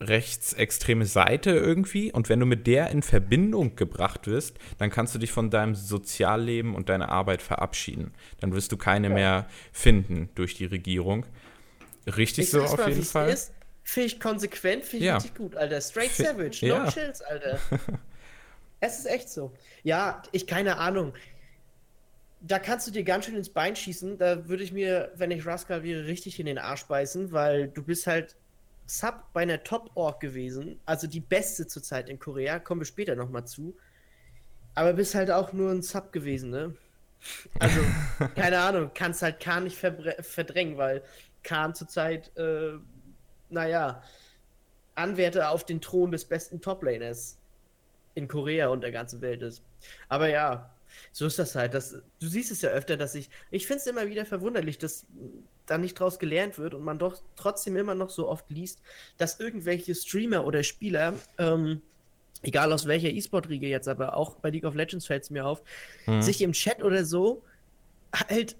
rechtsextreme 0.00 1.04
Seite 1.04 1.50
irgendwie 1.50 2.10
und 2.10 2.30
wenn 2.30 2.40
du 2.40 2.46
mit 2.46 2.66
der 2.66 2.90
in 2.90 3.02
Verbindung 3.02 3.76
gebracht 3.76 4.26
wirst, 4.26 4.56
dann 4.78 4.88
kannst 4.88 5.14
du 5.14 5.18
dich 5.18 5.30
von 5.30 5.50
deinem 5.50 5.74
Sozialleben 5.74 6.74
und 6.74 6.88
deiner 6.88 7.10
Arbeit 7.10 7.42
verabschieden. 7.42 8.12
Dann 8.40 8.52
wirst 8.54 8.72
du 8.72 8.78
keine 8.78 9.10
mehr 9.10 9.46
finden 9.72 10.30
durch 10.34 10.54
die 10.54 10.64
Regierung. 10.64 11.26
Richtig 12.06 12.50
so 12.50 12.60
sag's 12.60 12.72
auf 12.72 12.78
mal, 12.78 12.88
jeden 12.90 13.04
Fall. 13.04 13.30
Ist. 13.30 13.52
Finde 13.82 14.06
ich 14.06 14.20
konsequent, 14.20 14.84
finde 14.84 15.04
ich 15.04 15.08
Ja. 15.08 15.14
richtig 15.16 15.34
gut, 15.34 15.56
Alter. 15.56 15.80
Straight 15.80 16.10
Fi- 16.10 16.24
Savage, 16.24 16.58
no 16.66 16.74
ja. 16.74 16.90
chills, 16.90 17.22
Alter. 17.22 17.58
es 18.80 18.98
ist 19.00 19.06
echt 19.06 19.28
so. 19.30 19.52
Ja, 19.82 20.22
ich 20.32 20.46
keine 20.46 20.76
Ahnung. 20.78 21.12
Da 22.42 22.58
kannst 22.58 22.86
du 22.86 22.90
dir 22.90 23.02
ganz 23.04 23.26
schön 23.26 23.36
ins 23.36 23.50
Bein 23.50 23.76
schießen. 23.76 24.16
Da 24.18 24.48
würde 24.48 24.62
ich 24.62 24.72
mir, 24.72 25.12
wenn 25.16 25.30
ich 25.30 25.44
Rascal 25.44 25.82
wäre, 25.82 26.06
richtig 26.06 26.40
in 26.40 26.46
den 26.46 26.58
Arsch 26.58 26.84
beißen, 26.86 27.32
weil 27.32 27.68
du 27.68 27.82
bist 27.82 28.06
halt 28.06 28.36
Sub 28.86 29.24
bei 29.32 29.42
einer 29.42 29.62
Top-Org 29.62 30.20
gewesen. 30.20 30.80
Also 30.86 31.06
die 31.06 31.20
beste 31.20 31.66
zurzeit 31.66 32.08
in 32.08 32.18
Korea. 32.18 32.58
Kommen 32.58 32.80
wir 32.80 32.86
später 32.86 33.14
nochmal 33.14 33.46
zu. 33.46 33.76
Aber 34.74 34.92
bist 34.94 35.14
halt 35.14 35.30
auch 35.30 35.52
nur 35.52 35.70
ein 35.70 35.82
Sub 35.82 36.12
gewesen, 36.12 36.50
ne? 36.50 36.74
Also, 37.58 37.80
keine 38.36 38.58
Ahnung, 38.60 38.90
kannst 38.94 39.20
halt 39.20 39.40
Khan 39.40 39.64
nicht 39.64 39.76
verdrängen, 39.76 40.78
weil 40.78 41.02
Khan 41.42 41.74
zurzeit, 41.74 42.36
äh, 42.36 42.72
naja, 43.48 44.02
Anwärter 44.94 45.50
auf 45.50 45.64
den 45.64 45.80
Thron 45.80 46.12
des 46.12 46.24
besten 46.24 46.60
Toplaners 46.60 47.38
in 48.14 48.28
Korea 48.28 48.68
und 48.68 48.82
der 48.82 48.92
ganzen 48.92 49.20
Welt 49.20 49.42
ist. 49.42 49.62
Aber 50.08 50.28
ja, 50.28 50.70
so 51.12 51.26
ist 51.26 51.38
das 51.38 51.54
halt. 51.54 51.74
Das, 51.74 51.90
du 51.92 52.26
siehst 52.26 52.50
es 52.50 52.62
ja 52.62 52.70
öfter, 52.70 52.96
dass 52.96 53.14
ich. 53.14 53.30
Ich 53.50 53.66
finde 53.66 53.80
es 53.80 53.86
immer 53.86 54.08
wieder 54.08 54.26
verwunderlich, 54.26 54.78
dass 54.78 55.06
da 55.66 55.78
nicht 55.78 55.94
draus 55.98 56.18
gelernt 56.18 56.58
wird 56.58 56.74
und 56.74 56.82
man 56.82 56.98
doch 56.98 57.22
trotzdem 57.36 57.76
immer 57.76 57.94
noch 57.94 58.10
so 58.10 58.28
oft 58.28 58.50
liest, 58.50 58.80
dass 59.16 59.38
irgendwelche 59.38 59.94
Streamer 59.94 60.44
oder 60.44 60.64
Spieler, 60.64 61.14
ähm, 61.38 61.80
egal 62.42 62.72
aus 62.72 62.86
welcher 62.86 63.08
E-Sport-Riege 63.08 63.68
jetzt, 63.68 63.86
aber 63.86 64.16
auch 64.16 64.34
bei 64.36 64.50
League 64.50 64.64
of 64.64 64.74
Legends 64.74 65.06
fällt 65.06 65.22
es 65.22 65.30
mir 65.30 65.46
auf, 65.46 65.62
Mhm. 66.06 66.22
sich 66.22 66.42
im 66.42 66.52
Chat 66.52 66.82
oder 66.82 67.04
so 67.04 67.44
halt 68.28 68.56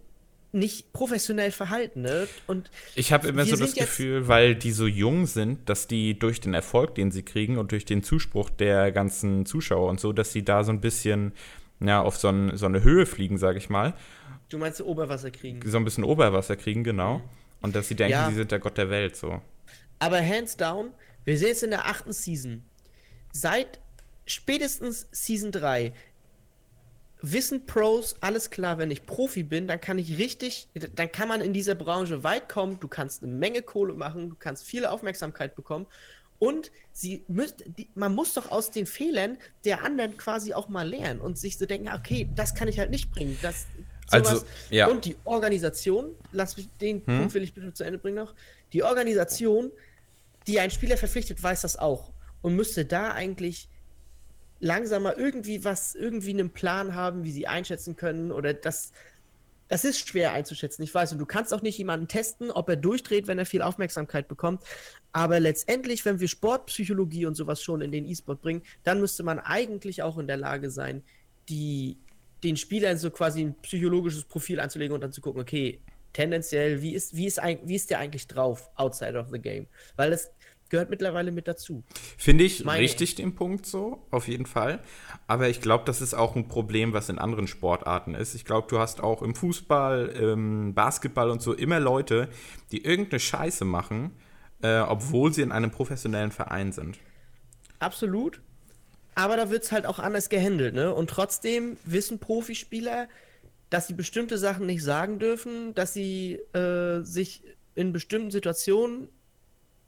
nicht 0.53 0.93
professionell 0.93 1.51
verhalten, 1.53 2.03
ne? 2.03 2.27
Und 2.47 2.71
Ich 2.97 3.13
habe 3.13 3.29
immer 3.29 3.45
so 3.45 3.57
das 3.57 3.75
Gefühl, 3.75 4.27
weil 4.29 4.55
die 4.57 4.73
so 4.73 4.87
jung 4.87 5.27
sind, 5.27 5.69
dass 5.69 5.87
die 5.87 6.19
durch 6.19 6.41
den 6.41 6.55
Erfolg, 6.55 6.95
den 6.97 7.11
sie 7.13 7.23
kriegen 7.23 7.57
und 7.59 7.71
durch 7.73 7.85
den 7.85 8.03
Zuspruch 8.03 8.51
der 8.51 8.91
ganzen 8.91 9.47
Zuschauer 9.47 9.89
und 9.89 10.01
so, 10.01 10.13
dass 10.13 10.33
sie 10.33 10.45
da 10.45 10.65
so 10.65 10.73
ein 10.73 10.81
bisschen 10.81 11.33
ja, 11.81 12.03
auf 12.03 12.17
so, 12.17 12.29
ein, 12.29 12.57
so 12.57 12.67
eine 12.67 12.83
Höhe 12.83 13.07
fliegen, 13.07 13.39
sage 13.39 13.59
ich 13.59 13.71
mal. 13.71 13.95
du 14.49 14.59
meinst 14.59 14.81
Oberwasser 14.83 15.31
kriegen. 15.31 15.61
So 15.65 15.77
ein 15.79 15.85
bisschen 15.85 16.05
Oberwasser 16.05 16.57
kriegen, 16.57 16.85
genau. 16.85 17.23
Und 17.63 17.77
dass 17.77 17.89
sie 17.89 17.95
denken, 17.95 18.13
Ja. 18.13 18.29
sie 18.29 18.35
sind 18.35 18.51
der 18.51 18.59
Gott 18.59 18.77
der 18.77 18.91
Welt, 18.91 19.17
so. 19.17 19.41
Aber 19.99 20.21
hands 20.21 20.57
down, 20.57 20.91
wir 21.25 21.39
sind 21.39 21.49
jetzt 21.49 21.63
in 21.63 21.71
der 21.71 21.87
achten 21.87 22.13
Season. 22.13 22.65
Seit 23.33 23.79
spätestens 24.27 25.09
Season 25.13 25.53
3 25.53 25.93
wissen 27.23 27.67
Pros, 27.67 28.17
alles 28.21 28.51
klar, 28.51 28.79
wenn 28.79 28.91
ich 28.91 29.07
Profi 29.07 29.43
bin, 29.43 29.69
dann 29.69 29.81
kann 29.81 29.99
ich 29.99 30.19
richtig, 30.19 30.69
dann 30.95 31.13
kann 31.13 31.29
man 31.29 31.41
in 31.41 31.53
dieser 31.53 31.75
Branche 31.75 32.25
weit 32.25 32.49
kommen, 32.49 32.79
du 32.81 32.89
kannst 32.89 33.23
eine 33.23 33.33
Menge 33.33 33.63
Kohle 33.63 33.95
machen, 33.95 34.31
du 34.31 34.37
kannst 34.39 34.65
viel 34.65 34.87
Aufmerksamkeit 34.87 35.55
bekommen 35.55 35.87
und 36.39 36.71
sie 36.93 37.25
müsst, 37.29 37.65
die, 37.67 37.89
man 37.95 38.15
muss 38.15 38.35
doch 38.35 38.51
aus 38.51 38.71
den 38.71 38.87
Fehlern 38.87 39.37
der 39.65 39.85
anderen 39.85 40.17
quasi 40.17 40.55
auch 40.55 40.69
mal 40.69 40.89
lernen 40.89 41.21
und 41.21 41.39
sich 41.39 41.59
so 41.59 41.67
denken, 41.67 41.89
okay, 41.95 42.29
das 42.35 42.55
kann 42.55 42.69
ich 42.69 42.79
halt 42.79 42.91
nicht 42.91 43.11
bringen. 43.11 43.39
Das, 43.43 43.67
Also, 44.11 44.37
sowas. 44.37 44.47
ja. 44.71 44.89
Und 44.89 45.05
die 45.05 45.17
Organisation, 45.25 46.15
lass 46.33 46.57
mich 46.57 46.69
den 46.81 47.03
Punkt 47.03 47.35
will 47.35 47.43
ich 47.43 47.53
bitte 47.55 47.73
zu 47.75 47.85
Ende 47.85 47.99
bringen 47.99 48.17
noch. 48.17 48.35
Die 48.73 48.83
Organisation, 48.83 49.71
die 50.47 50.59
einen 50.61 50.71
Spieler 50.71 50.97
verpflichtet, 50.97 51.43
weiß 51.43 51.61
das 51.61 51.77
auch 51.77 52.11
und 52.41 52.57
müsste 52.57 52.85
da 52.87 53.13
eigentlich 53.13 53.69
langsam 54.61 55.03
mal 55.03 55.15
irgendwie 55.17 55.65
was, 55.65 55.95
irgendwie 55.95 56.31
einen 56.31 56.51
Plan 56.51 56.95
haben, 56.95 57.25
wie 57.25 57.33
sie 57.33 57.47
einschätzen 57.47 57.97
können 57.97 58.31
oder 58.31 58.55
das. 58.55 58.93
Das 59.69 59.85
ist 59.85 60.09
schwer 60.09 60.33
einzuschätzen, 60.33 60.83
ich 60.83 60.93
weiß. 60.93 61.13
Und 61.13 61.19
du 61.19 61.27
kannst 61.27 61.55
auch 61.55 61.63
nicht 61.63 61.79
jemanden 61.79 62.09
testen, 62.09 62.51
ob 62.51 62.69
er 62.69 62.75
durchdreht, 62.75 63.29
wenn 63.29 63.39
er 63.39 63.47
viel 63.47 63.63
Aufmerksamkeit 63.63 64.27
bekommt. 64.27 64.65
Aber 65.13 65.39
letztendlich, 65.39 66.05
wenn 66.05 66.19
wir 66.19 66.27
Sportpsychologie 66.27 67.25
und 67.27 67.37
sowas 67.37 67.63
schon 67.63 67.81
in 67.81 67.93
den 67.93 68.05
E-Sport 68.05 68.43
bringen, 68.43 68.63
dann 68.83 69.01
müsste 69.01 69.23
man 69.23 69.39
eigentlich 69.39 70.03
auch 70.03 70.19
in 70.19 70.27
der 70.27 70.39
Lage 70.39 70.71
sein, 70.71 71.05
die, 71.49 71.99
den 72.43 72.57
Spielern 72.57 72.99
so 72.99 73.13
quasi 73.13 73.43
ein 73.43 73.55
psychologisches 73.63 74.25
Profil 74.25 74.59
anzulegen 74.59 74.93
und 74.93 75.03
dann 75.03 75.13
zu 75.13 75.21
gucken, 75.21 75.41
okay, 75.41 75.81
tendenziell, 76.13 76.83
wie 76.83 76.95
ist, 76.95 77.15
wie 77.15 77.27
ist, 77.27 77.41
wie 77.41 77.77
ist 77.77 77.91
der 77.91 78.01
eigentlich 78.01 78.27
drauf, 78.27 78.71
outside 78.75 79.17
of 79.17 79.29
the 79.31 79.39
game? 79.39 79.69
Weil 79.95 80.11
das 80.11 80.33
gehört 80.71 80.89
mittlerweile 80.89 81.33
mit 81.33 81.47
dazu. 81.47 81.85
Finde 82.17 82.45
ich 82.45 82.65
Meine 82.65 82.83
richtig 82.83 83.17
den 83.17 83.35
Punkt 83.35 83.67
so, 83.67 84.07
auf 84.11 84.29
jeden 84.29 84.47
Fall. 84.47 84.81
Aber 85.27 85.49
ich 85.49 85.61
glaube, 85.61 85.85
das 85.85 86.01
ist 86.01 86.15
auch 86.15 86.37
ein 86.37 86.49
Problem, 86.49 86.93
was 86.93 87.09
in 87.09 87.19
anderen 87.19 87.47
Sportarten 87.47 88.15
ist. 88.15 88.35
Ich 88.35 88.45
glaube, 88.45 88.69
du 88.71 88.79
hast 88.79 89.03
auch 89.03 89.23
im 89.23 89.35
Fußball, 89.35 90.07
im 90.09 90.75
Basketball 90.75 91.31
und 91.31 91.43
so 91.43 91.53
immer 91.53 91.81
Leute, 91.81 92.29
die 92.73 92.85
irgendeine 92.85 93.21
Scheiße 93.21 93.65
machen, 93.65 94.13
äh, 94.63 94.79
obwohl 94.79 95.33
sie 95.33 95.43
in 95.43 95.53
einem 95.53 95.71
professionellen 95.71 96.31
Verein 96.31 96.73
sind. 96.73 96.99
Absolut. 97.81 98.41
Aber 99.15 99.37
da 99.37 99.51
wird 99.51 99.65
es 99.65 99.73
halt 99.73 99.87
auch 99.87 99.99
anders 99.99 100.29
gehandelt, 100.29 100.75
ne? 100.75 100.95
Und 100.95 101.11
trotzdem 101.11 101.77
wissen 101.85 102.21
Profispieler, 102.21 103.09
dass 103.71 103.87
sie 103.87 103.95
bestimmte 103.95 104.39
Sachen 104.39 104.67
nicht 104.67 104.83
sagen 104.83 105.19
dürfen, 105.19 105.75
dass 105.75 105.93
sie 105.93 106.35
äh, 106.55 107.03
sich 107.03 107.43
in 107.75 107.93
bestimmten 107.93 108.31
Situationen 108.31 109.09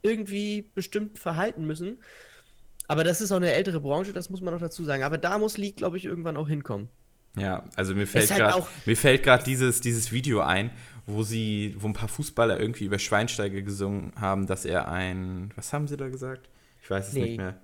irgendwie 0.02 0.70
bestimmt 0.74 1.18
verhalten 1.18 1.66
müssen. 1.66 1.98
Aber 2.88 3.04
das 3.04 3.20
ist 3.20 3.32
auch 3.32 3.36
eine 3.36 3.52
ältere 3.52 3.80
Branche, 3.80 4.12
das 4.12 4.28
muss 4.28 4.40
man 4.40 4.52
auch 4.54 4.60
dazu 4.60 4.84
sagen. 4.84 5.02
Aber 5.02 5.18
da 5.18 5.38
muss 5.38 5.56
League, 5.56 5.76
glaube 5.76 5.96
ich, 5.96 6.04
irgendwann 6.04 6.36
auch 6.36 6.48
hinkommen. 6.48 6.88
Ja, 7.36 7.64
also 7.76 7.94
mir 7.94 8.06
fällt 8.06 8.30
halt 8.30 8.40
gerade 8.40 8.66
mir 8.84 8.96
fällt 8.96 9.22
gerade 9.22 9.42
dieses, 9.44 9.80
dieses 9.80 10.12
Video 10.12 10.40
ein, 10.40 10.70
wo 11.06 11.22
sie, 11.22 11.74
wo 11.78 11.86
ein 11.86 11.94
paar 11.94 12.08
Fußballer 12.08 12.60
irgendwie 12.60 12.84
über 12.84 12.98
Schweinsteiger 12.98 13.62
gesungen 13.62 14.12
haben, 14.20 14.46
dass 14.46 14.66
er 14.66 14.88
ein, 14.88 15.50
was 15.56 15.72
haben 15.72 15.88
sie 15.88 15.96
da 15.96 16.08
gesagt? 16.08 16.50
Ich 16.82 16.90
weiß 16.90 17.08
es 17.08 17.14
Nee. 17.14 17.22
nicht 17.22 17.36
mehr. 17.38 17.58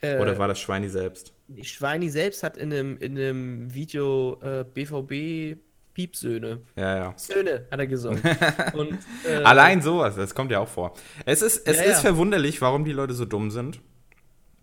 Äh, 0.00 0.20
Oder 0.20 0.38
war 0.38 0.46
das 0.46 0.60
Schweini 0.60 0.88
selbst? 0.88 1.32
Schweini 1.62 2.08
selbst 2.08 2.44
hat 2.44 2.56
in 2.56 2.72
einem, 2.72 2.98
in 2.98 3.18
einem 3.18 3.74
Video 3.74 4.38
äh, 4.42 4.64
BVB 4.64 5.58
Piepsöhne. 5.98 6.60
Ja, 6.76 6.96
ja. 6.96 7.14
Söhne 7.16 7.66
hat 7.72 7.80
er 7.80 7.88
gesungen. 7.88 8.22
Und, 8.74 8.96
äh, 9.26 9.42
Allein 9.42 9.82
sowas, 9.82 10.14
das 10.14 10.32
kommt 10.32 10.52
ja 10.52 10.60
auch 10.60 10.68
vor. 10.68 10.94
Es 11.26 11.42
ist, 11.42 11.66
es 11.66 11.76
Ja, 11.78 11.82
ist 11.82 11.88
ja. 11.88 12.10
verwunderlich, 12.10 12.60
warum 12.60 12.84
die 12.84 12.92
Leute 12.92 13.14
so 13.14 13.24
dumm 13.24 13.50
sind. 13.50 13.80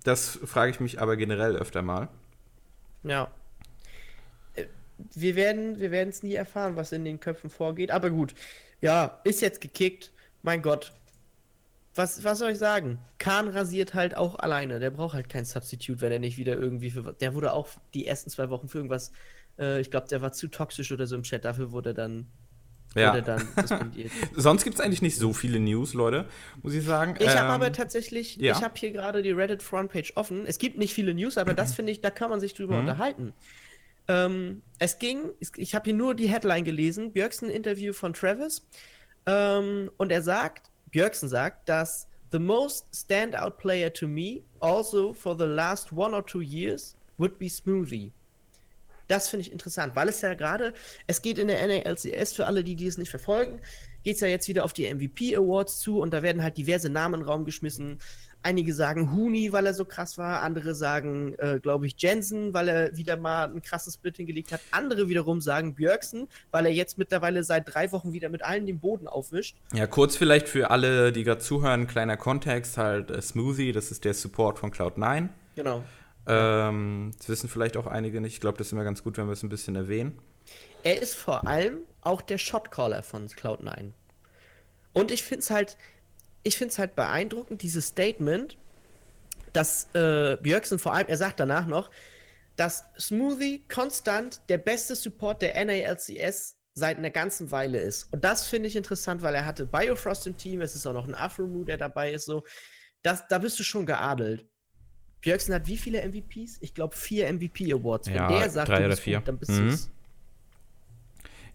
Das 0.05 0.39
frage 0.45 0.71
ich 0.71 0.79
mich 0.79 1.01
aber 1.01 1.17
generell 1.17 1.57
öfter 1.57 1.81
mal. 1.81 2.07
Ja. 3.03 3.29
Äh, 4.53 4.63
Wir 5.13 5.35
werden 5.35 5.77
wir 5.77 5.91
es 5.91 6.23
nie 6.23 6.35
erfahren, 6.35 6.77
was 6.77 6.93
in 6.93 7.03
den 7.03 7.19
Köpfen 7.19 7.49
vorgeht. 7.49 7.91
Aber 7.91 8.11
gut, 8.11 8.33
ja, 8.79 9.19
ist 9.25 9.41
jetzt 9.41 9.59
gekickt. 9.59 10.13
Mein 10.41 10.61
Gott. 10.61 10.93
Was, 11.95 12.23
was 12.23 12.39
soll 12.39 12.51
ich 12.51 12.57
sagen? 12.59 12.99
Kahn 13.17 13.49
rasiert 13.49 13.93
halt 13.93 14.15
auch 14.15 14.35
alleine. 14.39 14.79
Der 14.79 14.89
braucht 14.89 15.15
halt 15.15 15.27
kein 15.27 15.43
Substitute, 15.43 15.99
wenn 15.99 16.13
er 16.13 16.19
nicht 16.19 16.37
wieder 16.37 16.53
irgendwie 16.55 16.91
für. 16.91 17.11
Der 17.19 17.33
wurde 17.33 17.51
auch 17.51 17.67
die 17.93 18.07
ersten 18.07 18.29
zwei 18.29 18.49
Wochen 18.49 18.69
für 18.69 18.77
irgendwas. 18.77 19.11
Äh, 19.59 19.81
ich 19.81 19.91
glaube, 19.91 20.07
der 20.07 20.21
war 20.21 20.31
zu 20.31 20.47
toxisch 20.47 20.91
oder 20.91 21.07
so 21.07 21.15
im 21.15 21.23
Chat. 21.23 21.45
Dafür 21.45 21.71
wurde 21.71 21.91
er 21.91 21.93
dann, 21.93 22.27
Ja. 22.95 23.11
wurde 23.11 23.21
dann 23.23 23.47
suspendiert. 23.59 24.11
Sonst 24.35 24.63
gibt 24.63 24.75
es 24.75 24.81
eigentlich 24.81 25.01
nicht 25.01 25.17
so 25.17 25.33
viele 25.33 25.59
News, 25.59 25.93
Leute, 25.93 26.25
muss 26.63 26.73
ich 26.73 26.83
sagen. 26.85 27.15
Ich 27.19 27.27
habe 27.29 27.39
Ähm, 27.47 27.51
aber 27.51 27.71
tatsächlich, 27.71 28.37
ja. 28.37 28.53
ich 28.55 28.63
habe 28.63 28.73
hier 28.77 28.91
gerade 28.91 29.21
die 29.21 29.31
Reddit 29.31 29.61
Frontpage 29.63 30.13
offen. 30.15 30.45
Es 30.45 30.57
gibt 30.57 30.77
nicht 30.77 30.93
viele 30.93 31.13
News, 31.13 31.37
aber 31.37 31.53
das 31.53 31.73
finde 31.75 31.91
ich, 31.91 32.01
da 32.01 32.09
kann 32.09 32.29
man 32.29 32.39
sich 32.39 32.53
drüber 32.53 32.73
Mhm. 32.75 32.79
unterhalten. 32.81 33.33
Ähm, 34.07 34.61
es 34.77 34.99
ging, 34.99 35.31
ich 35.57 35.73
habe 35.73 35.85
hier 35.85 35.93
nur 35.95 36.13
die 36.15 36.27
Headline 36.27 36.63
gelesen, 36.63 37.11
Björksen 37.11 37.49
Interview 37.49 37.91
von 37.91 38.13
Travis. 38.13 38.67
Ähm, 39.25 39.89
und 39.97 40.11
er 40.11 40.21
sagt, 40.21 40.69
Björksen 40.91 41.27
sagt, 41.27 41.67
dass 41.69 42.07
the 42.31 42.37
most 42.39 42.85
standout 42.95 43.57
player 43.57 43.91
to 43.91 44.07
me, 44.07 44.41
also 44.59 45.13
for 45.13 45.35
the 45.37 45.45
last 45.45 45.91
one 45.91 46.13
or 46.15 46.23
two 46.25 46.41
years, 46.41 46.95
would 47.17 47.39
be 47.39 47.47
Smoothie. 47.49 48.11
Das 49.07 49.29
finde 49.29 49.45
ich 49.45 49.51
interessant, 49.51 49.95
weil 49.95 50.09
es 50.09 50.21
ja 50.21 50.33
gerade, 50.33 50.73
es 51.07 51.21
geht 51.21 51.37
in 51.37 51.47
der 51.47 51.65
NALCS, 51.67 52.33
für 52.33 52.47
alle, 52.47 52.63
die, 52.63 52.75
die 52.75 52.87
es 52.87 52.97
nicht 52.97 53.09
verfolgen, 53.09 53.59
geht 54.03 54.15
es 54.15 54.21
ja 54.21 54.27
jetzt 54.27 54.47
wieder 54.47 54.63
auf 54.63 54.73
die 54.73 54.91
MVP 54.93 55.35
Awards 55.35 55.79
zu 55.79 55.99
und 55.99 56.13
da 56.13 56.23
werden 56.23 56.43
halt 56.43 56.57
diverse 56.57 56.89
Namen 56.89 57.15
in 57.15 57.19
den 57.21 57.29
Raum 57.29 57.45
geschmissen. 57.45 57.99
Einige 58.43 58.75
sagen 58.75 59.11
Huni, 59.11 59.51
weil 59.51 59.65
er 59.65 59.73
so 59.73 59.85
krass 59.85 60.19
war, 60.19 60.43
andere 60.43 60.75
sagen, 60.75 61.33
äh, 61.39 61.59
glaube 61.59 61.87
ich, 61.87 61.95
Jensen, 61.97 62.53
weil 62.53 62.69
er 62.69 62.95
wieder 62.95 63.17
mal 63.17 63.45
ein 63.45 63.63
krasses 63.63 63.95
Split 63.95 64.17
hingelegt 64.17 64.51
hat. 64.51 64.61
Andere 64.69 65.09
wiederum 65.09 65.41
sagen 65.41 65.73
Björksen, 65.73 66.27
weil 66.51 66.67
er 66.67 66.71
jetzt 66.71 66.99
mittlerweile 66.99 67.43
seit 67.43 67.73
drei 67.73 67.91
Wochen 67.91 68.13
wieder 68.13 68.29
mit 68.29 68.43
allen 68.43 68.67
den 68.67 68.79
Boden 68.79 69.07
aufwischt. 69.07 69.57
Ja, 69.73 69.87
kurz 69.87 70.15
vielleicht 70.15 70.47
für 70.47 70.69
alle, 70.69 71.11
die 71.11 71.23
gerade 71.23 71.41
zuhören, 71.41 71.87
kleiner 71.87 72.17
Kontext, 72.17 72.77
halt 72.77 73.09
äh, 73.09 73.19
Smoothie, 73.19 73.71
das 73.71 73.89
ist 73.89 74.05
der 74.05 74.13
Support 74.13 74.59
von 74.59 74.71
Cloud9. 74.71 75.29
Genau. 75.55 75.83
Ähm, 76.27 77.11
das 77.17 77.29
wissen 77.29 77.49
vielleicht 77.49 77.77
auch 77.77 77.87
einige 77.87 78.21
nicht. 78.21 78.33
Ich 78.33 78.41
glaube, 78.41 78.57
das 78.57 78.67
ist 78.67 78.73
immer 78.73 78.83
ganz 78.83 79.03
gut, 79.03 79.17
wenn 79.17 79.27
wir 79.27 79.33
es 79.33 79.43
ein 79.43 79.49
bisschen 79.49 79.75
erwähnen. 79.75 80.19
Er 80.83 81.01
ist 81.01 81.15
vor 81.15 81.47
allem 81.47 81.79
auch 82.01 82.21
der 82.21 82.37
Shotcaller 82.37 83.03
von 83.03 83.27
Cloud9. 83.27 83.91
Und 84.93 85.11
ich 85.11 85.23
finde 85.23 85.41
es 85.41 85.49
halt, 85.49 85.77
ich 86.43 86.57
finde 86.57 86.71
es 86.71 86.79
halt 86.79 86.95
beeindruckend, 86.95 87.61
dieses 87.61 87.87
Statement, 87.87 88.57
dass 89.51 89.87
äh, 89.93 90.37
Björksen 90.41 90.79
vor 90.79 90.93
allem, 90.93 91.07
er 91.07 91.17
sagt 91.17 91.39
danach 91.39 91.65
noch, 91.65 91.89
dass 92.55 92.85
Smoothie 92.99 93.65
konstant 93.67 94.41
der 94.49 94.57
beste 94.57 94.95
Support 94.95 95.41
der 95.41 95.65
NALCS 95.65 96.57
seit 96.73 96.97
einer 96.97 97.09
ganzen 97.09 97.51
Weile 97.51 97.79
ist. 97.79 98.11
Und 98.13 98.23
das 98.23 98.47
finde 98.47 98.67
ich 98.67 98.75
interessant, 98.75 99.21
weil 99.21 99.33
er 99.35 99.45
hatte 99.45 99.65
Biofrost 99.65 100.27
im 100.27 100.37
Team, 100.37 100.61
es 100.61 100.75
ist 100.75 100.85
auch 100.85 100.93
noch 100.93 101.07
ein 101.07 101.15
Afromu, 101.15 101.63
der 101.63 101.77
dabei 101.77 102.11
ist, 102.11 102.25
so. 102.25 102.43
Das, 103.01 103.27
da 103.27 103.37
bist 103.37 103.59
du 103.59 103.63
schon 103.63 103.85
geadelt. 103.85 104.45
Björksen 105.25 105.55
hat 105.55 105.67
wie 105.67 105.75
viele 105.75 106.07
MVPs? 106.07 106.59
Ich 106.61 106.75
glaube 106.75 106.95
vier 106.95 107.31
MVP 107.33 107.73
Awards. 107.73 108.07
Wenn 108.07 108.15
ja, 108.15 108.27
der 108.27 108.49
sagt, 108.49 108.69
drei 108.69 108.85
oder 108.85 108.95
vier. 108.95 109.17
Gut, 109.17 109.27
dann 109.27 109.37
bist 109.39 109.51
mhm. 109.51 109.69
du's. 109.69 109.89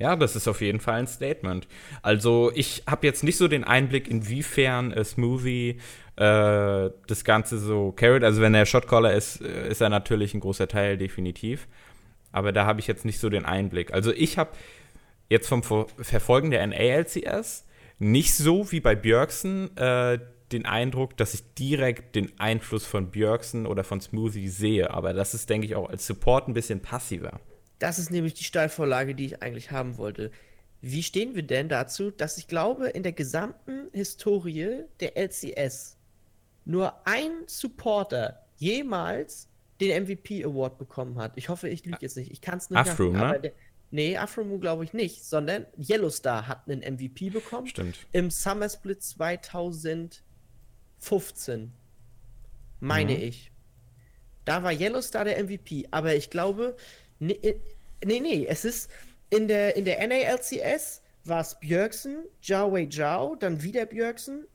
Ja, 0.01 0.17
das 0.17 0.35
ist 0.35 0.49
auf 0.49 0.61
jeden 0.61 0.81
Fall 0.81 0.95
ein 0.95 1.07
Statement. 1.07 1.69
Also 2.03 2.51
ich 2.55 2.83
habe 2.89 3.07
jetzt 3.07 3.23
nicht 3.23 3.37
so 3.37 3.47
den 3.47 3.63
Einblick, 3.63 4.09
inwiefern 4.09 4.93
äh, 4.93 5.05
Smoothie 5.05 5.79
äh, 6.17 6.91
das 7.07 7.23
Ganze 7.23 7.59
so 7.59 7.93
carried. 7.93 8.25
Also 8.25 8.41
wenn 8.41 8.55
er 8.55 8.67
Shotcaller 8.67 9.15
ist, 9.15 9.41
äh, 9.41 9.69
ist 9.69 9.81
er 9.81 9.89
natürlich 9.89 10.35
ein 10.35 10.41
großer 10.41 10.67
Teil, 10.67 10.99
definitiv. 10.99 11.69
Aber 12.33 12.51
da 12.51 12.67
habe 12.67 12.81
ich 12.81 12.89
jetzt 12.89 13.05
nicht 13.05 13.21
so 13.21 13.29
den 13.29 13.45
Einblick. 13.45 13.93
Also 13.93 14.13
ich 14.13 14.37
habe 14.37 14.51
jetzt 15.29 15.49
vom 15.49 15.63
Ver 15.63 15.87
Verfolgen 16.01 16.51
der 16.51 16.67
NALCS 16.67 17.67
nicht 18.01 18.35
so 18.35 18.73
wie 18.73 18.81
bei 18.81 18.97
Björksen 18.97 19.77
äh, 19.77 20.19
den 20.53 20.67
Eindruck, 20.67 21.17
dass 21.17 21.35
ich 21.35 21.55
direkt 21.55 22.15
den 22.15 22.39
Einfluss 22.39 22.85
von 22.85 23.11
Björksen 23.11 23.67
oder 23.67 23.85
von 23.85 24.01
Smoothie 24.01 24.49
sehe. 24.49 24.91
Aber 24.91 25.13
das 25.13 25.35
ist, 25.35 25.49
denke 25.51 25.67
ich, 25.67 25.75
auch 25.75 25.89
als 25.89 26.07
Support 26.07 26.49
ein 26.49 26.55
bisschen 26.55 26.81
passiver. 26.81 27.41
Das 27.79 27.99
ist 27.99 28.11
nämlich 28.11 28.35
die 28.35 28.45
Steilvorlage, 28.45 29.15
die 29.15 29.27
ich 29.27 29.43
eigentlich 29.43 29.71
haben 29.71 29.97
wollte. 29.97 30.31
Wie 30.83 31.03
stehen 31.03 31.35
wir 31.35 31.43
denn 31.43 31.69
dazu, 31.69 32.11
dass 32.11 32.39
ich 32.39 32.49
glaube, 32.49 32.89
in 32.89 33.03
der 33.03 33.13
gesamten 33.13 33.89
Historie 33.93 34.85
der 35.01 35.17
LCS 35.17 35.99
nur 36.65 37.07
ein 37.07 37.31
Supporter 37.47 38.47
jemals 38.57 39.49
den 39.81 40.05
MVP 40.05 40.45
Award 40.45 40.79
bekommen 40.79 41.19
hat? 41.19 41.33
Ich 41.37 41.49
hoffe, 41.49 41.69
ich 41.69 41.85
lüge 41.85 41.99
jetzt 42.01 42.17
nicht. 42.17 42.31
Ich 42.31 42.41
kann 42.41 42.59
es 42.59 42.71
nicht 42.71 42.79
Afro, 42.79 43.11
ne? 43.11 43.41
Der, 43.43 43.53
nee, 43.91 44.17
Afromu 44.17 44.59
glaube 44.59 44.85
ich 44.85 44.93
nicht, 44.93 45.25
sondern 45.25 45.67
Yellowstar 45.79 46.49
hat 46.49 46.69
einen 46.69 46.81
MVP 46.81 47.31
bekommen. 47.31 47.67
Stimmt. 47.67 47.97
Im 48.13 48.31
Summer 48.31 48.69
Split 48.69 49.03
2015. 51.01 51.73
Meine 52.81 53.15
mhm. 53.15 53.23
ich. 53.23 53.53
Da 54.45 54.63
war 54.63 54.73
Yellowstar 54.73 55.25
der 55.25 55.43
MVP, 55.43 55.89
aber 55.91 56.15
ich 56.15 56.31
glaube, 56.31 56.77
Nee, 57.21 57.39
äh, 57.43 57.61
nee, 58.05 58.19
nee, 58.19 58.47
es 58.49 58.65
ist 58.65 58.91
in 59.29 59.47
der, 59.47 59.77
in 59.77 59.85
der 59.85 60.05
NALCS 60.07 61.03
war 61.25 61.43
es 61.43 61.61
Björksen, 61.61 62.25
Zhao 62.43 62.73
Wei 62.73 62.87
Zhao, 62.87 63.37
dann 63.37 63.63
wieder 63.63 63.85
Björksen, 63.85 64.47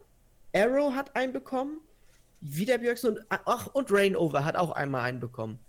Arrow 0.53 0.93
hat 0.93 1.15
einen 1.15 1.31
bekommen, 1.31 1.79
wieder 2.41 2.79
Björksen 2.79 3.11
und 3.11 3.25
ach, 3.29 3.67
und 3.67 3.91
Rainover 3.91 4.43
hat 4.43 4.55
auch 4.55 4.71
einmal 4.71 5.03
einen 5.03 5.19
bekommen. 5.19 5.59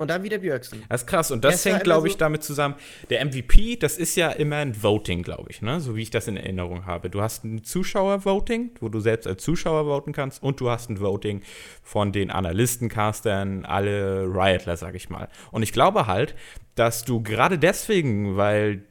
Und 0.00 0.10
dann 0.10 0.22
wieder 0.22 0.38
Björksen. 0.38 0.84
Das 0.88 1.02
ist 1.02 1.06
krass. 1.08 1.32
Und 1.32 1.44
das, 1.44 1.54
das 1.54 1.64
hängt, 1.64 1.82
glaube 1.82 2.06
ich, 2.06 2.12
so 2.12 2.20
damit 2.20 2.44
zusammen. 2.44 2.76
Der 3.10 3.24
MVP, 3.24 3.76
das 3.76 3.98
ist 3.98 4.14
ja 4.14 4.30
immer 4.30 4.56
ein 4.56 4.80
Voting, 4.80 5.24
glaube 5.24 5.50
ich, 5.50 5.60
ne? 5.60 5.80
So 5.80 5.96
wie 5.96 6.02
ich 6.02 6.10
das 6.10 6.28
in 6.28 6.36
Erinnerung 6.36 6.86
habe. 6.86 7.10
Du 7.10 7.20
hast 7.20 7.44
ein 7.44 7.64
Zuschauer-Voting, 7.64 8.76
wo 8.80 8.88
du 8.88 9.00
selbst 9.00 9.26
als 9.26 9.42
Zuschauer 9.42 9.86
voten 9.86 10.12
kannst, 10.12 10.40
und 10.40 10.60
du 10.60 10.70
hast 10.70 10.88
ein 10.88 11.00
Voting 11.00 11.42
von 11.82 12.12
den 12.12 12.30
Analysten, 12.30 12.88
Castern, 12.88 13.64
alle 13.64 14.22
Riotler, 14.22 14.76
sag 14.76 14.94
ich 14.94 15.10
mal. 15.10 15.28
Und 15.50 15.64
ich 15.64 15.72
glaube 15.72 16.06
halt, 16.06 16.36
dass 16.76 17.04
du 17.04 17.20
gerade 17.20 17.58
deswegen, 17.58 18.36
weil 18.36 18.84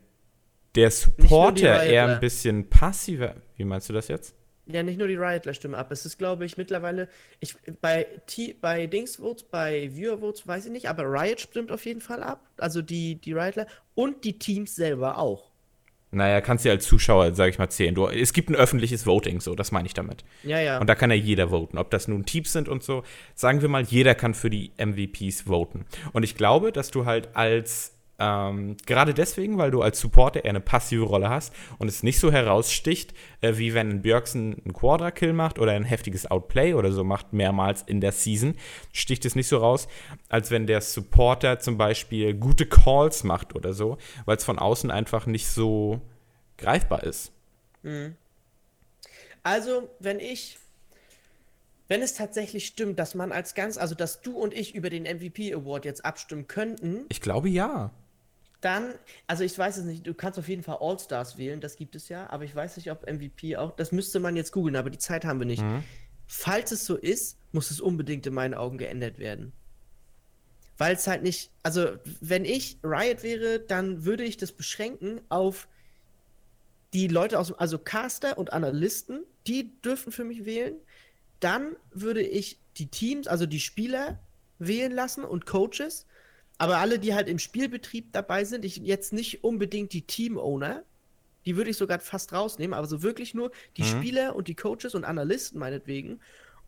der 0.75 0.91
Supporter 0.91 1.83
eher 1.83 2.07
ein 2.07 2.19
bisschen 2.19 2.69
passiver. 2.69 3.35
Wie 3.55 3.63
meinst 3.63 3.87
du 3.87 3.93
das 3.93 4.09
jetzt? 4.09 4.36
Ja, 4.67 4.83
nicht 4.83 4.99
nur 4.99 5.07
die 5.07 5.15
Riotler 5.15 5.53
stimmen 5.53 5.75
ab. 5.75 5.91
Es 5.91 6.05
ist, 6.05 6.17
glaube 6.17 6.45
ich, 6.45 6.57
mittlerweile. 6.57 7.07
Ich, 7.39 7.55
bei, 7.81 8.05
T, 8.25 8.55
bei 8.59 8.87
Dingsvotes, 8.87 9.43
bei 9.43 9.89
Viewer-Votes 9.93 10.45
weiß 10.45 10.65
ich 10.65 10.71
nicht, 10.71 10.89
aber 10.89 11.03
Riot 11.03 11.39
stimmt 11.39 11.71
auf 11.71 11.85
jeden 11.85 12.01
Fall 12.01 12.21
ab. 12.21 12.41
Also 12.57 12.81
die, 12.81 13.15
die 13.15 13.33
Riotler 13.33 13.67
und 13.95 14.23
die 14.25 14.37
Teams 14.37 14.75
selber 14.75 15.17
auch. 15.17 15.51
Naja, 16.11 16.39
kannst 16.39 16.63
du 16.63 16.69
als 16.69 16.85
Zuschauer, 16.85 17.33
sag 17.35 17.49
ich 17.49 17.59
mal, 17.59 17.69
zählen. 17.69 17.93
Du, 17.93 18.07
es 18.07 18.31
gibt 18.31 18.49
ein 18.49 18.55
öffentliches 18.55 19.05
Voting, 19.05 19.41
so, 19.41 19.55
das 19.55 19.71
meine 19.71 19.87
ich 19.87 19.93
damit. 19.93 20.23
Ja, 20.43 20.59
ja. 20.59 20.79
Und 20.79 20.87
da 20.87 20.95
kann 20.95 21.09
ja 21.09 21.17
jeder 21.17 21.49
voten. 21.49 21.77
Ob 21.77 21.91
das 21.91 22.07
nun 22.07 22.25
Teams 22.25 22.53
sind 22.53 22.69
und 22.69 22.81
so. 22.81 23.03
Sagen 23.35 23.61
wir 23.61 23.67
mal, 23.67 23.83
jeder 23.83 24.15
kann 24.15 24.33
für 24.33 24.49
die 24.49 24.71
MVPs 24.77 25.41
voten. 25.41 25.85
Und 26.13 26.23
ich 26.23 26.35
glaube, 26.35 26.71
dass 26.71 26.91
du 26.91 27.05
halt 27.05 27.35
als 27.35 27.96
ähm, 28.19 28.77
gerade 28.85 29.13
deswegen, 29.13 29.57
weil 29.57 29.69
du 29.69 29.81
als 29.81 29.99
Supporter 29.99 30.43
eher 30.43 30.49
eine 30.49 30.61
passive 30.61 31.03
Rolle 31.03 31.29
hast 31.29 31.53
und 31.77 31.87
es 31.87 32.01
nicht 32.01 32.19
so 32.19 32.31
heraussticht, 32.31 33.13
äh, 33.41 33.57
wie 33.57 33.73
wenn 33.73 33.89
ein 33.89 34.01
Björksen 34.01 34.55
einen 34.63 34.73
Quadra-Kill 34.73 35.33
macht 35.33 35.59
oder 35.59 35.73
ein 35.73 35.83
heftiges 35.83 36.29
Outplay 36.29 36.73
oder 36.73 36.91
so 36.91 37.03
macht, 37.03 37.33
mehrmals 37.33 37.83
in 37.83 38.01
der 38.01 38.11
Season, 38.11 38.55
sticht 38.91 39.25
es 39.25 39.35
nicht 39.35 39.47
so 39.47 39.57
raus, 39.57 39.87
als 40.29 40.49
wenn 40.49 40.65
der 40.65 40.81
Supporter 40.81 41.59
zum 41.59 41.77
Beispiel 41.77 42.33
gute 42.33 42.65
Calls 42.65 43.23
macht 43.23 43.55
oder 43.55 43.73
so, 43.73 43.97
weil 44.25 44.37
es 44.37 44.43
von 44.43 44.57
außen 44.57 44.89
einfach 44.89 45.27
nicht 45.27 45.47
so 45.47 46.01
greifbar 46.57 47.03
ist. 47.03 47.31
Mhm. 47.83 48.15
Also, 49.43 49.89
wenn 49.99 50.19
ich 50.19 50.57
wenn 51.87 52.01
es 52.01 52.15
tatsächlich 52.15 52.65
stimmt, 52.65 52.99
dass 52.99 53.15
man 53.15 53.31
als 53.31 53.55
ganz, 53.55 53.77
also 53.77 53.95
dass 53.95 54.21
du 54.21 54.37
und 54.37 54.53
ich 54.53 54.75
über 54.75 54.89
den 54.89 55.03
MVP 55.03 55.53
Award 55.53 55.85
jetzt 55.85 56.03
abstimmen 56.03 56.47
könnten. 56.47 57.05
Ich 57.07 57.21
glaube 57.21 57.47
ja. 57.47 57.91
Dann, 58.67 58.95
also 59.27 59.45
ich 59.45 59.57
weiß 59.57 59.77
es 59.77 59.85
nicht, 59.85 60.05
du 60.05 60.13
kannst 60.13 60.37
auf 60.37 60.49
jeden 60.49 60.61
Fall 60.61 60.79
All-Stars 60.81 61.37
wählen, 61.37 61.61
das 61.61 61.77
gibt 61.77 61.95
es 61.95 62.09
ja, 62.09 62.29
aber 62.29 62.43
ich 62.43 62.53
weiß 62.53 62.75
nicht, 62.75 62.91
ob 62.91 63.09
MVP 63.09 63.55
auch, 63.55 63.73
das 63.73 63.93
müsste 63.93 64.19
man 64.19 64.35
jetzt 64.35 64.51
googeln, 64.51 64.75
aber 64.75 64.89
die 64.89 64.97
Zeit 64.97 65.23
haben 65.23 65.39
wir 65.39 65.45
nicht. 65.45 65.61
Mhm. 65.61 65.85
Falls 66.27 66.73
es 66.73 66.85
so 66.85 66.97
ist, 66.97 67.37
muss 67.53 67.71
es 67.71 67.79
unbedingt 67.79 68.27
in 68.27 68.33
meinen 68.33 68.53
Augen 68.53 68.77
geändert 68.77 69.19
werden. 69.19 69.53
Weil 70.77 70.95
es 70.95 71.07
halt 71.07 71.23
nicht, 71.23 71.49
also 71.63 71.91
wenn 72.19 72.43
ich 72.43 72.77
Riot 72.83 73.23
wäre, 73.23 73.61
dann 73.61 74.03
würde 74.03 74.25
ich 74.25 74.35
das 74.35 74.51
beschränken 74.51 75.21
auf 75.29 75.69
die 76.91 77.07
Leute 77.07 77.39
aus, 77.39 77.53
also 77.53 77.79
Caster 77.79 78.37
und 78.37 78.51
Analysten, 78.51 79.23
die 79.47 79.81
dürfen 79.81 80.11
für 80.11 80.25
mich 80.25 80.43
wählen. 80.43 80.75
Dann 81.39 81.77
würde 81.91 82.21
ich 82.21 82.59
die 82.75 82.87
Teams, 82.87 83.27
also 83.27 83.45
die 83.45 83.61
Spieler 83.61 84.19
wählen 84.59 84.91
lassen 84.91 85.23
und 85.23 85.45
Coaches 85.45 86.05
aber 86.57 86.77
alle, 86.77 86.99
die 86.99 87.13
halt 87.13 87.27
im 87.27 87.39
Spielbetrieb 87.39 88.11
dabei 88.11 88.43
sind, 88.43 88.65
ich 88.65 88.77
jetzt 88.77 89.13
nicht 89.13 89.43
unbedingt 89.43 89.93
die 89.93 90.01
Team-Owner, 90.01 90.83
die 91.45 91.55
würde 91.55 91.69
ich 91.69 91.77
sogar 91.77 91.99
fast 91.99 92.33
rausnehmen, 92.33 92.73
aber 92.73 92.87
so 92.87 93.03
wirklich 93.03 93.33
nur 93.33 93.51
die 93.77 93.83
mhm. 93.83 93.87
Spieler 93.87 94.35
und 94.35 94.47
die 94.47 94.55
Coaches 94.55 94.95
und 94.95 95.05
Analysten 95.05 95.59
meinetwegen. 95.59 96.19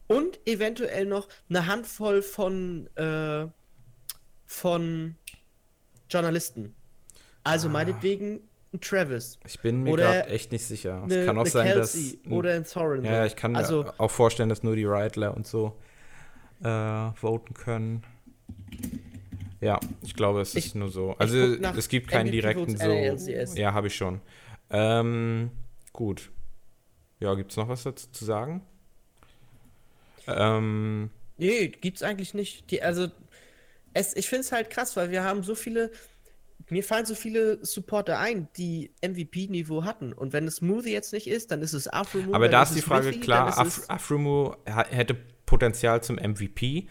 Und 0.08 0.40
eventuell 0.46 1.06
noch 1.06 1.28
eine 1.50 1.68
Handvoll 1.68 2.22
von, 2.22 2.88
äh, 2.96 3.48
von 4.46 5.16
Journalisten. 6.10 6.76
Also 7.44 7.68
ah. 7.68 7.72
meinetwegen 7.72 8.42
ein 8.74 8.82
Travis. 8.82 9.40
Ich 9.46 9.60
bin 9.60 9.84
mir 9.84 9.96
gerade 9.96 10.28
echt 10.28 10.52
nicht 10.52 10.66
sicher. 10.66 11.06
Es 11.10 11.26
kann 11.26 11.38
auch 11.38 11.46
sein, 11.46 11.74
Kelsey 11.74 12.20
dass. 12.24 12.32
Oder 12.32 12.54
ein 12.54 12.64
Thorin. 12.64 13.04
Ja, 13.04 13.26
ich 13.26 13.36
kann 13.36 13.56
also, 13.56 13.84
mir 13.84 13.94
auch 14.00 14.12
vorstellen, 14.12 14.50
dass 14.50 14.64
nur 14.64 14.76
die 14.76 14.86
Riotler 14.86 15.36
und 15.36 15.48
so 15.48 15.78
äh, 16.64 17.12
voten 17.14 17.54
können. 17.54 18.04
Ja, 19.62 19.80
ich 20.02 20.14
glaube, 20.14 20.42
es 20.42 20.56
ich, 20.56 20.68
ist 20.68 20.76
nur 20.76 20.90
so. 20.90 21.16
Also 21.18 21.38
es 21.38 21.90
gibt 21.90 22.08
keinen 22.08 22.32
direkten 22.32 22.78
so. 22.78 23.56
Ja, 23.56 23.74
habe 23.74 23.88
ich 23.88 23.96
schon. 23.96 24.22
Ähm, 24.70 25.52
gut. 25.92 26.32
Ja, 27.20 27.34
gibt 27.36 27.52
es 27.52 27.58
noch 27.58 27.68
was 27.68 27.84
dazu 27.84 28.10
zu 28.12 28.24
sagen? 28.24 28.62
Ähm, 30.28 31.10
nee, 31.38 31.68
gibt's 31.68 32.04
eigentlich 32.04 32.34
nicht. 32.34 32.72
Die, 32.72 32.82
also, 32.82 33.08
es, 33.94 34.16
ich 34.16 34.30
finde 34.30 34.42
es 34.42 34.52
halt 34.52 34.70
krass, 34.70 34.96
weil 34.96 35.12
wir 35.12 35.24
haben 35.24 35.44
so 35.44 35.56
viele. 35.56 35.92
Mir 36.70 36.84
fallen 36.84 37.06
so 37.06 37.16
viele 37.16 37.66
Supporter 37.66 38.20
ein, 38.20 38.48
die 38.56 38.92
MVP-Niveau 39.02 39.86
hatten. 39.86 40.14
Und 40.14 40.34
wenn 40.34 40.46
es 40.46 40.58
Smoothie 40.58 40.92
jetzt 40.92 41.14
nicht 41.14 41.26
ist, 41.26 41.50
dann 41.50 41.64
ist 41.64 41.74
es 41.74 41.88
Afromu. 41.88 42.34
Aber 42.34 42.48
da 42.48 42.62
ist 42.62 42.76
die 42.76 42.82
Frage 42.82 43.08
Miffy, 43.08 43.22
klar, 43.22 43.58
Af 43.58 43.90
Afromu 43.90 44.54
hätte 44.66 45.16
Potenzial 45.48 46.04
zum 46.04 46.18
MVP 46.18 46.88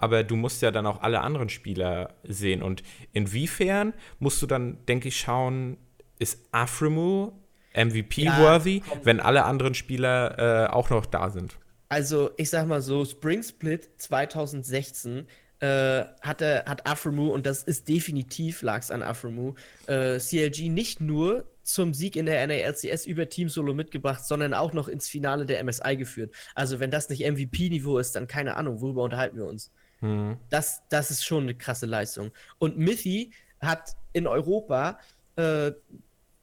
aber 0.00 0.24
du 0.24 0.34
musst 0.34 0.62
ja 0.62 0.70
dann 0.70 0.86
auch 0.86 1.02
alle 1.02 1.20
anderen 1.20 1.50
Spieler 1.50 2.14
sehen. 2.24 2.62
Und 2.62 2.82
inwiefern 3.12 3.92
musst 4.18 4.40
du 4.40 4.46
dann, 4.46 4.78
denke 4.86 5.08
ich, 5.08 5.18
schauen, 5.18 5.76
ist 6.18 6.48
Afrimu 6.52 7.32
MVP-worthy, 7.74 8.78
ja, 8.78 9.00
wenn 9.04 9.20
alle 9.20 9.44
anderen 9.44 9.74
Spieler 9.74 10.68
äh, 10.68 10.72
auch 10.72 10.90
noch 10.90 11.06
da 11.06 11.30
sind? 11.30 11.58
Also, 11.88 12.30
ich 12.36 12.50
sag 12.50 12.66
mal 12.66 12.80
so, 12.80 13.04
Spring 13.04 13.42
Split 13.42 13.90
2016 13.98 15.26
äh, 15.60 16.04
hatte, 16.22 16.64
hat 16.66 16.86
Afrimu, 16.86 17.28
und 17.28 17.46
das 17.46 17.62
ist 17.62 17.88
definitiv, 17.88 18.62
lag 18.62 18.80
es 18.80 18.90
an 18.90 19.02
Afrimu, 19.02 19.54
äh, 19.86 20.18
CLG 20.18 20.70
nicht 20.70 21.00
nur 21.00 21.44
zum 21.62 21.92
Sieg 21.92 22.16
in 22.16 22.26
der 22.26 22.46
NALCS 22.46 23.06
über 23.06 23.28
Team 23.28 23.48
Solo 23.48 23.74
mitgebracht, 23.74 24.24
sondern 24.24 24.54
auch 24.54 24.72
noch 24.72 24.88
ins 24.88 25.08
Finale 25.08 25.46
der 25.46 25.62
MSI 25.62 25.96
geführt. 25.96 26.34
Also, 26.54 26.80
wenn 26.80 26.90
das 26.90 27.08
nicht 27.08 27.28
MVP-Niveau 27.28 27.98
ist, 27.98 28.16
dann 28.16 28.26
keine 28.26 28.56
Ahnung, 28.56 28.80
worüber 28.80 29.02
unterhalten 29.02 29.36
wir 29.36 29.46
uns. 29.46 29.70
Mhm. 30.00 30.38
Das, 30.48 30.82
das 30.88 31.10
ist 31.10 31.24
schon 31.24 31.44
eine 31.44 31.54
krasse 31.54 31.86
Leistung. 31.86 32.30
Und 32.58 32.78
Mithy 32.78 33.32
hat 33.60 33.96
in 34.12 34.26
Europa 34.26 34.98
äh, 35.36 35.72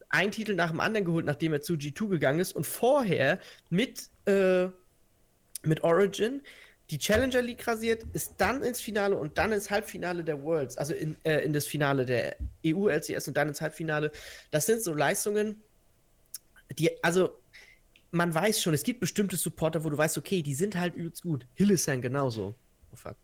einen 0.09 0.31
Titel 0.31 0.55
nach 0.55 0.71
dem 0.71 0.79
anderen 0.79 1.05
geholt, 1.05 1.25
nachdem 1.25 1.53
er 1.53 1.61
zu 1.61 1.73
G2 1.73 2.07
gegangen 2.09 2.39
ist 2.39 2.53
und 2.53 2.65
vorher 2.65 3.39
mit, 3.69 4.09
äh, 4.25 4.67
mit 5.63 5.83
Origin 5.83 6.41
die 6.89 6.97
Challenger 6.97 7.41
League 7.41 7.67
rasiert, 7.67 8.05
ist 8.13 8.35
dann 8.37 8.63
ins 8.63 8.79
Finale 8.79 9.17
und 9.17 9.37
dann 9.37 9.51
ins 9.51 9.69
Halbfinale 9.69 10.23
der 10.23 10.41
Worlds, 10.41 10.77
also 10.77 10.93
in, 10.93 11.17
äh, 11.25 11.39
in 11.39 11.51
das 11.51 11.67
Finale 11.67 12.05
der 12.05 12.37
EU-LCS 12.65 13.27
und 13.27 13.35
dann 13.35 13.49
ins 13.49 13.59
Halbfinale. 13.59 14.11
Das 14.51 14.65
sind 14.65 14.81
so 14.81 14.93
Leistungen, 14.93 15.61
die, 16.77 17.03
also 17.03 17.41
man 18.11 18.33
weiß 18.33 18.61
schon, 18.61 18.73
es 18.73 18.83
gibt 18.83 19.01
bestimmte 19.01 19.35
Supporter, 19.35 19.83
wo 19.83 19.89
du 19.89 19.97
weißt, 19.97 20.17
okay, 20.17 20.41
die 20.41 20.55
sind 20.55 20.77
halt 20.77 20.95
übelst 20.95 21.23
gut. 21.23 21.45
Hillesang 21.55 22.01
genauso. 22.01 22.55
Oh 22.93 22.95
fuck. 22.95 23.17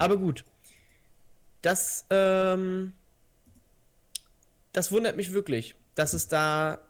Aber 0.00 0.16
gut. 0.16 0.44
Das, 1.62 2.06
ähm, 2.10 2.92
das 4.72 4.90
wundert 4.90 5.16
mich 5.16 5.32
wirklich, 5.32 5.74
dass 5.94 6.12
es 6.14 6.28
da 6.28 6.80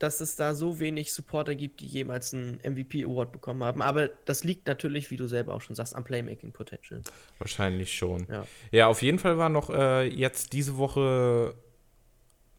dass 0.00 0.22
es 0.22 0.34
da 0.34 0.54
so 0.54 0.80
wenig 0.80 1.12
Supporter 1.12 1.54
gibt, 1.54 1.80
die 1.80 1.86
jemals 1.86 2.32
einen 2.32 2.58
MVP 2.64 3.04
Award 3.04 3.32
bekommen 3.32 3.62
haben. 3.62 3.82
Aber 3.82 4.08
das 4.24 4.44
liegt 4.44 4.66
natürlich, 4.66 5.10
wie 5.10 5.18
du 5.18 5.28
selber 5.28 5.54
auch 5.54 5.60
schon 5.60 5.76
sagst, 5.76 5.94
am 5.94 6.04
Playmaking 6.04 6.52
Potential. 6.52 7.02
Wahrscheinlich 7.38 7.92
schon. 7.92 8.26
Ja, 8.30 8.46
ja 8.72 8.86
auf 8.86 9.02
jeden 9.02 9.18
Fall 9.18 9.36
war 9.36 9.50
noch 9.50 9.68
äh, 9.68 10.06
jetzt 10.08 10.54
diese 10.54 10.78
Woche 10.78 11.54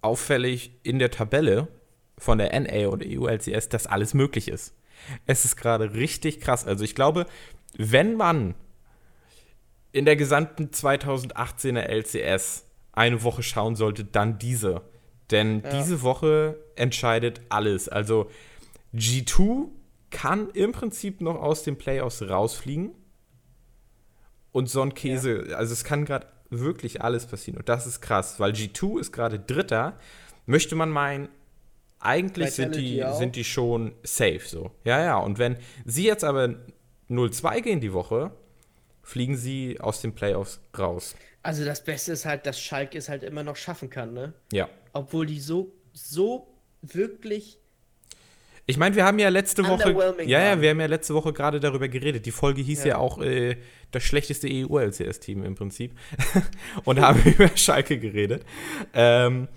auffällig 0.01 0.71
in 0.83 0.99
der 0.99 1.09
Tabelle 1.09 1.67
von 2.15 2.37
der 2.37 2.57
NA 2.59 2.87
und 2.89 3.03
EU-LCS, 3.03 3.69
dass 3.69 3.87
alles 3.87 4.13
möglich 4.13 4.47
ist. 4.47 4.75
Es 5.25 5.43
ist 5.43 5.55
gerade 5.55 5.95
richtig 5.95 6.41
krass. 6.41 6.67
Also 6.67 6.83
ich 6.83 6.93
glaube, 6.93 7.25
wenn 7.75 8.15
man 8.15 8.53
in 9.91 10.05
der 10.05 10.15
gesamten 10.15 10.67
2018er 10.67 11.81
LCS 11.81 12.65
eine 12.93 13.23
Woche 13.23 13.43
schauen 13.43 13.75
sollte, 13.75 14.03
dann 14.05 14.37
diese. 14.37 14.81
Denn 15.31 15.61
ja. 15.63 15.69
diese 15.69 16.01
Woche 16.01 16.57
entscheidet 16.75 17.41
alles. 17.49 17.87
Also 17.89 18.29
G2 18.93 19.67
kann 20.09 20.49
im 20.51 20.73
Prinzip 20.73 21.21
noch 21.21 21.41
aus 21.41 21.63
den 21.63 21.77
Playoffs 21.77 22.21
rausfliegen. 22.21 22.91
Und 24.51 24.69
so 24.69 24.81
ein 24.81 24.93
Käse, 24.93 25.49
ja. 25.49 25.55
also 25.55 25.71
es 25.71 25.85
kann 25.85 26.03
gerade 26.03 26.27
wirklich 26.49 27.01
alles 27.01 27.25
passieren. 27.25 27.57
Und 27.57 27.69
das 27.69 27.87
ist 27.87 28.01
krass, 28.01 28.39
weil 28.39 28.51
G2 28.51 28.99
ist 28.99 29.13
gerade 29.13 29.39
Dritter. 29.39 29.97
Möchte 30.45 30.75
man 30.75 30.89
meinen, 30.89 31.29
eigentlich 31.99 32.51
sind 32.51 32.75
die, 32.75 33.01
sind 33.13 33.37
die 33.37 33.45
schon 33.45 33.93
safe 34.03 34.41
so. 34.43 34.71
Ja, 34.83 35.01
ja. 35.01 35.17
Und 35.17 35.39
wenn 35.39 35.55
sie 35.85 36.03
jetzt 36.03 36.25
aber 36.25 36.55
0-2 37.09 37.61
gehen 37.61 37.79
die 37.79 37.93
Woche, 37.93 38.31
fliegen 39.03 39.37
sie 39.37 39.79
aus 39.79 40.01
den 40.01 40.13
Playoffs 40.13 40.59
raus. 40.77 41.15
Also 41.43 41.65
das 41.65 41.83
Beste 41.83 42.11
ist 42.11 42.25
halt, 42.25 42.45
dass 42.45 42.59
Schalke 42.59 42.97
es 42.97 43.09
halt 43.09 43.23
immer 43.23 43.43
noch 43.43 43.55
schaffen 43.55 43.89
kann, 43.89 44.13
ne? 44.13 44.33
Ja. 44.51 44.69
Obwohl 44.93 45.25
die 45.25 45.39
so, 45.39 45.73
so 45.93 46.47
wirklich. 46.81 47.57
Ich 48.67 48.77
meine, 48.77 48.95
wir 48.95 49.05
haben 49.05 49.17
ja 49.17 49.29
letzte 49.29 49.67
Woche. 49.67 49.91
Ja, 50.25 50.39
ja, 50.39 50.61
wir 50.61 50.69
haben 50.69 50.79
ja 50.79 50.85
letzte 50.85 51.15
Woche 51.15 51.33
gerade 51.33 51.59
darüber 51.59 51.87
geredet. 51.87 52.25
Die 52.25 52.31
Folge 52.31 52.61
hieß 52.61 52.83
ja, 52.83 52.89
ja 52.89 52.97
auch 52.97 53.19
äh, 53.19 53.57
das 53.89 54.03
schlechteste 54.03 54.47
EU-LCS-Team 54.49 55.43
im 55.43 55.55
Prinzip. 55.55 55.97
und 56.85 56.97
da 56.97 57.09
haben 57.09 57.25
wir 57.25 57.33
über 57.47 57.57
Schalke 57.57 57.99
geredet. 57.99 58.45
Ähm, 58.93 59.47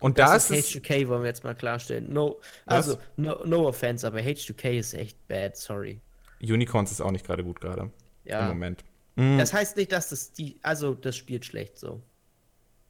und 0.00 0.18
das, 0.18 0.48
das 0.48 0.50
ist 0.50 0.74
H2K, 0.74 1.08
wollen 1.08 1.22
wir 1.22 1.28
jetzt 1.28 1.44
mal 1.44 1.54
klarstellen. 1.54 2.12
No, 2.12 2.40
also, 2.66 2.98
no, 3.16 3.42
no 3.46 3.68
offense, 3.68 4.06
aber 4.06 4.18
H2K 4.18 4.78
ist 4.78 4.92
echt 4.92 5.26
bad, 5.28 5.56
sorry. 5.56 6.00
Unicorns 6.42 6.90
ist 6.90 7.00
auch 7.00 7.12
nicht 7.12 7.24
gerade 7.24 7.42
gut 7.42 7.60
gerade. 7.60 7.90
Ja. 8.24 8.40
Im 8.40 8.48
Moment. 8.48 8.84
Mhm. 9.16 9.38
Das 9.38 9.52
heißt 9.52 9.76
nicht, 9.76 9.92
dass 9.92 10.08
das 10.08 10.32
die, 10.32 10.58
also 10.62 10.94
das 10.94 11.16
spielt 11.16 11.44
schlecht 11.44 11.78
so. 11.78 12.02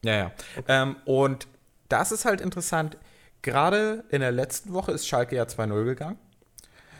Ja, 0.02 0.14
ja. 0.14 0.32
Okay. 0.56 0.64
Ähm, 0.68 0.96
und 1.04 1.46
das 1.88 2.12
ist 2.12 2.24
halt 2.24 2.40
interessant. 2.40 2.98
Gerade 3.42 4.04
in 4.10 4.20
der 4.20 4.32
letzten 4.32 4.72
Woche 4.72 4.92
ist 4.92 5.06
Schalke 5.06 5.36
ja 5.36 5.44
2-0 5.44 5.84
gegangen. 5.84 6.18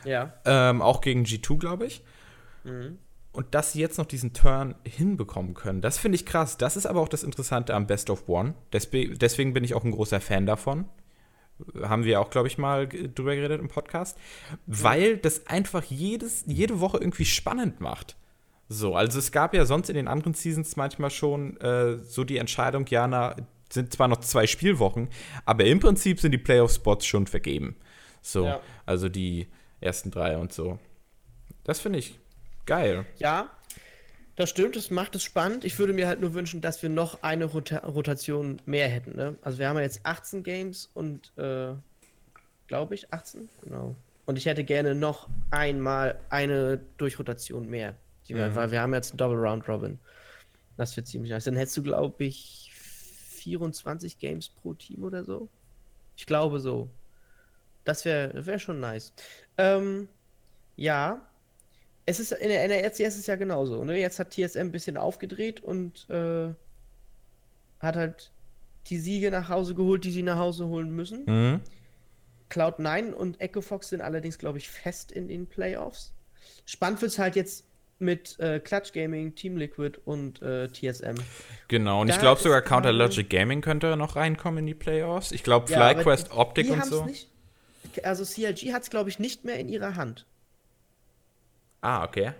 Ja. 0.04 0.34
Ähm, 0.44 0.82
auch 0.82 1.00
gegen 1.00 1.24
G2, 1.24 1.58
glaube 1.58 1.86
ich. 1.86 2.02
Mhm. 2.64 2.98
Und 3.32 3.54
dass 3.54 3.72
sie 3.72 3.80
jetzt 3.80 3.98
noch 3.98 4.06
diesen 4.06 4.32
Turn 4.32 4.76
hinbekommen 4.84 5.54
können, 5.54 5.80
das 5.80 5.98
finde 5.98 6.16
ich 6.16 6.24
krass. 6.24 6.56
Das 6.56 6.76
ist 6.76 6.86
aber 6.86 7.00
auch 7.00 7.08
das 7.08 7.24
Interessante 7.24 7.74
am 7.74 7.86
Best 7.86 8.10
of 8.10 8.28
One. 8.28 8.54
Desbe 8.72 9.16
deswegen 9.16 9.52
bin 9.52 9.64
ich 9.64 9.74
auch 9.74 9.84
ein 9.84 9.90
großer 9.90 10.20
Fan 10.20 10.46
davon. 10.46 10.84
Haben 11.82 12.04
wir 12.04 12.20
auch, 12.20 12.30
glaube 12.30 12.48
ich, 12.48 12.58
mal 12.58 12.88
drüber 12.88 13.34
geredet 13.34 13.60
im 13.60 13.68
Podcast. 13.68 14.18
Weil 14.66 15.16
das 15.16 15.46
einfach 15.46 15.82
jedes, 15.82 16.44
jede 16.46 16.80
Woche 16.80 16.98
irgendwie 16.98 17.24
spannend 17.24 17.80
macht. 17.80 18.16
So, 18.68 18.96
also 18.96 19.18
es 19.18 19.30
gab 19.30 19.54
ja 19.54 19.66
sonst 19.66 19.90
in 19.90 19.96
den 19.96 20.08
anderen 20.08 20.34
Seasons 20.34 20.76
manchmal 20.76 21.10
schon 21.10 21.56
äh, 21.58 21.98
so 21.98 22.24
die 22.24 22.38
Entscheidung, 22.38 22.86
ja, 22.86 23.06
na, 23.06 23.36
sind 23.70 23.92
zwar 23.92 24.08
noch 24.08 24.20
zwei 24.20 24.46
Spielwochen, 24.46 25.08
aber 25.44 25.64
im 25.64 25.80
Prinzip 25.80 26.20
sind 26.20 26.32
die 26.32 26.38
Playoff-Spots 26.38 27.04
schon 27.06 27.26
vergeben. 27.26 27.76
So, 28.22 28.46
ja. 28.46 28.60
also 28.86 29.08
die 29.08 29.48
ersten 29.80 30.10
drei 30.10 30.38
und 30.38 30.52
so. 30.52 30.78
Das 31.64 31.80
finde 31.80 31.98
ich 31.98 32.18
geil. 32.66 33.04
Ja, 33.18 33.50
das 34.36 34.50
stimmt, 34.50 34.76
das 34.76 34.90
macht 34.90 35.14
es 35.14 35.22
spannend. 35.22 35.64
Ich 35.64 35.78
würde 35.78 35.92
mir 35.92 36.08
halt 36.08 36.20
nur 36.20 36.34
wünschen, 36.34 36.60
dass 36.60 36.82
wir 36.82 36.88
noch 36.88 37.22
eine 37.22 37.44
Rota 37.44 37.78
Rotation 37.78 38.60
mehr 38.66 38.88
hätten. 38.88 39.16
Ne? 39.16 39.36
Also 39.42 39.58
wir 39.58 39.68
haben 39.68 39.76
ja 39.76 39.82
jetzt 39.82 40.00
18 40.04 40.42
Games 40.42 40.90
und, 40.92 41.32
äh, 41.36 41.74
glaube 42.66 42.94
ich, 42.94 43.12
18? 43.12 43.48
Genau. 43.62 43.94
Und 44.26 44.38
ich 44.38 44.46
hätte 44.46 44.64
gerne 44.64 44.94
noch 44.94 45.28
einmal 45.50 46.18
eine 46.30 46.80
Durchrotation 46.96 47.68
mehr. 47.68 47.94
Die, 48.28 48.34
mhm. 48.34 48.54
Weil 48.54 48.70
wir 48.70 48.80
haben 48.80 48.94
jetzt 48.94 49.14
ein 49.14 49.16
Double 49.16 49.38
Round 49.38 49.68
Robin. 49.68 49.98
Das 50.76 50.96
wird 50.96 51.06
ziemlich 51.06 51.30
nice. 51.30 51.44
Dann 51.44 51.56
hättest 51.56 51.76
du, 51.76 51.82
glaube 51.82 52.24
ich, 52.24 52.72
24 52.74 54.18
Games 54.18 54.48
pro 54.48 54.74
Team 54.74 55.04
oder 55.04 55.24
so. 55.24 55.48
Ich 56.16 56.26
glaube 56.26 56.60
so. 56.60 56.88
Das 57.84 58.04
wäre 58.04 58.46
wär 58.46 58.58
schon 58.58 58.80
nice. 58.80 59.12
Ähm, 59.58 60.08
ja. 60.76 61.20
Es 62.06 62.20
ist 62.20 62.32
in 62.32 62.48
der 62.48 62.64
NRCS 62.64 63.00
ist 63.00 63.18
es 63.20 63.26
ja 63.26 63.36
genauso. 63.36 63.84
Ne? 63.84 63.98
Jetzt 63.98 64.18
hat 64.18 64.30
TSM 64.30 64.58
ein 64.58 64.72
bisschen 64.72 64.96
aufgedreht 64.96 65.60
und 65.60 66.08
äh, 66.10 66.52
hat 67.78 67.96
halt 67.96 68.32
die 68.86 68.98
Siege 68.98 69.30
nach 69.30 69.48
Hause 69.48 69.74
geholt, 69.74 70.04
die 70.04 70.10
sie 70.10 70.22
nach 70.22 70.38
Hause 70.38 70.66
holen 70.66 70.90
müssen. 70.90 71.24
Mhm. 71.26 71.60
Cloud9 72.50 73.12
und 73.12 73.40
Echo 73.40 73.62
Fox 73.62 73.88
sind 73.88 74.02
allerdings, 74.02 74.38
glaube 74.38 74.58
ich, 74.58 74.68
fest 74.68 75.12
in 75.12 75.28
den 75.28 75.46
Playoffs. 75.46 76.12
Spannend 76.66 77.00
wird 77.00 77.12
es 77.12 77.18
halt 77.18 77.36
jetzt 77.36 77.64
mit 78.04 78.38
äh, 78.38 78.60
Clutch 78.60 78.92
Gaming, 78.92 79.34
Team 79.34 79.56
Liquid 79.56 79.98
und 80.04 80.42
äh, 80.42 80.68
TSM. 80.68 81.14
Genau, 81.68 82.00
und 82.00 82.08
da 82.08 82.14
ich 82.14 82.20
glaube 82.20 82.40
sogar 82.40 82.62
Counter 82.62 82.92
Logic 82.92 83.28
Gaming 83.28 83.60
könnte 83.60 83.96
noch 83.96 84.16
reinkommen 84.16 84.58
in 84.58 84.66
die 84.66 84.74
Playoffs. 84.74 85.32
Ich 85.32 85.42
glaube 85.42 85.70
ja, 85.72 85.92
FlyQuest 85.92 86.30
Optik 86.32 86.70
und 86.70 86.84
so. 86.84 87.04
Nicht, 87.04 87.28
also 88.04 88.24
CLG 88.24 88.72
hat 88.72 88.82
es, 88.82 88.90
glaube 88.90 89.10
ich, 89.10 89.18
nicht 89.18 89.44
mehr 89.44 89.58
in 89.58 89.68
ihrer 89.68 89.96
Hand. 89.96 90.26
Ah, 91.80 92.04
okay. 92.04 92.32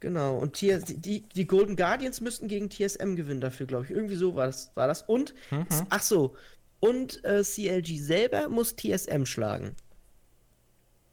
Genau, 0.00 0.36
und 0.36 0.60
die, 0.60 1.22
die 1.22 1.46
Golden 1.46 1.74
Guardians 1.74 2.20
müssten 2.20 2.48
gegen 2.48 2.70
TSM 2.70 3.16
gewinnen 3.16 3.40
dafür, 3.40 3.66
glaube 3.66 3.86
ich. 3.86 3.90
Irgendwie 3.90 4.16
so 4.16 4.34
war 4.36 4.46
das. 4.46 4.70
War 4.74 4.86
das. 4.86 5.02
Und, 5.02 5.34
mhm. 5.50 5.66
ach 5.88 6.02
so, 6.02 6.36
und 6.80 7.24
äh, 7.24 7.42
CLG 7.42 7.98
selber 7.98 8.48
muss 8.48 8.76
TSM 8.76 9.24
schlagen. 9.24 9.74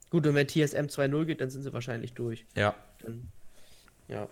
Gut, 0.10 0.28
und 0.28 0.36
wenn 0.36 0.48
TSM 0.48 0.86
2-0 0.86 1.26
geht, 1.26 1.42
dann 1.42 1.50
sind 1.50 1.64
sie 1.64 1.74
wahrscheinlich 1.74 2.14
durch. 2.14 2.46
Ja. 2.56 2.76
Dann 3.00 3.32
ja. 4.08 4.28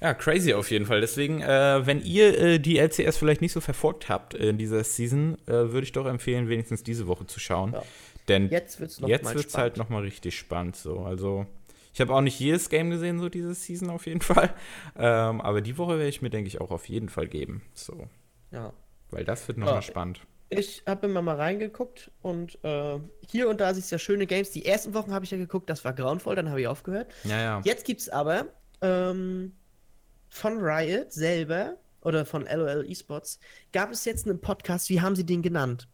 Ja, 0.00 0.14
crazy 0.14 0.54
auf 0.54 0.70
jeden 0.70 0.86
Fall. 0.86 1.02
Deswegen, 1.02 1.42
äh, 1.42 1.86
wenn 1.86 2.02
ihr 2.02 2.38
äh, 2.38 2.58
die 2.58 2.78
LCS 2.78 3.18
vielleicht 3.18 3.42
nicht 3.42 3.52
so 3.52 3.60
verfolgt 3.60 4.08
habt 4.08 4.32
in 4.32 4.56
dieser 4.56 4.82
Season, 4.82 5.36
äh, 5.46 5.52
würde 5.52 5.82
ich 5.82 5.92
doch 5.92 6.06
empfehlen, 6.06 6.48
wenigstens 6.48 6.82
diese 6.82 7.06
Woche 7.06 7.26
zu 7.26 7.38
schauen. 7.38 7.74
Ja. 7.74 7.82
Denn 8.28 8.48
jetzt 8.48 8.80
wird 8.80 8.90
es 8.90 9.00
jetzt 9.06 9.34
wird's 9.34 9.58
halt 9.58 9.76
nochmal 9.76 10.02
richtig 10.02 10.38
spannend. 10.38 10.76
So. 10.76 11.00
Also, 11.00 11.46
ich 11.92 12.00
habe 12.00 12.14
auch 12.14 12.22
nicht 12.22 12.40
jedes 12.40 12.70
Game 12.70 12.88
gesehen, 12.90 13.18
so 13.18 13.28
diese 13.28 13.52
Season 13.52 13.90
auf 13.90 14.06
jeden 14.06 14.20
Fall. 14.22 14.54
Ähm, 14.96 15.42
aber 15.42 15.60
die 15.60 15.76
Woche 15.76 15.98
werde 15.98 16.08
ich 16.08 16.22
mir, 16.22 16.30
denke 16.30 16.48
ich, 16.48 16.62
auch 16.62 16.70
auf 16.70 16.88
jeden 16.88 17.10
Fall 17.10 17.26
geben. 17.26 17.62
So. 17.74 18.08
Ja. 18.52 18.72
Weil 19.10 19.24
das 19.24 19.48
wird 19.48 19.58
nochmal 19.58 19.76
ja. 19.76 19.82
spannend. 19.82 20.20
Ich 20.48 20.82
habe 20.86 21.06
immer 21.06 21.22
mal 21.22 21.36
reingeguckt 21.36 22.10
und 22.22 22.58
äh, 22.64 22.98
hier 23.28 23.48
und 23.48 23.60
da 23.60 23.72
du 23.72 23.80
ja 23.80 23.98
schöne 23.98 24.26
Games. 24.26 24.50
Die 24.50 24.64
ersten 24.64 24.94
Wochen 24.94 25.12
habe 25.12 25.24
ich 25.24 25.30
ja 25.30 25.36
geguckt, 25.36 25.70
das 25.70 25.84
war 25.84 25.92
grauenvoll, 25.92 26.34
dann 26.34 26.48
habe 26.48 26.60
ich 26.60 26.66
aufgehört. 26.66 27.12
Ja, 27.22 27.40
ja. 27.40 27.60
Jetzt 27.64 27.84
gibt 27.84 28.00
es 28.00 28.08
aber 28.08 28.46
ähm, 28.82 29.52
von 30.28 30.58
Riot 30.58 31.12
selber 31.12 31.76
oder 32.02 32.24
von 32.24 32.46
LOL 32.46 32.86
Esports 32.88 33.38
gab 33.72 33.90
es 33.90 34.04
jetzt 34.04 34.26
einen 34.26 34.40
Podcast, 34.40 34.88
wie 34.88 35.00
haben 35.00 35.16
sie 35.16 35.24
den 35.24 35.42
genannt? 35.42 35.88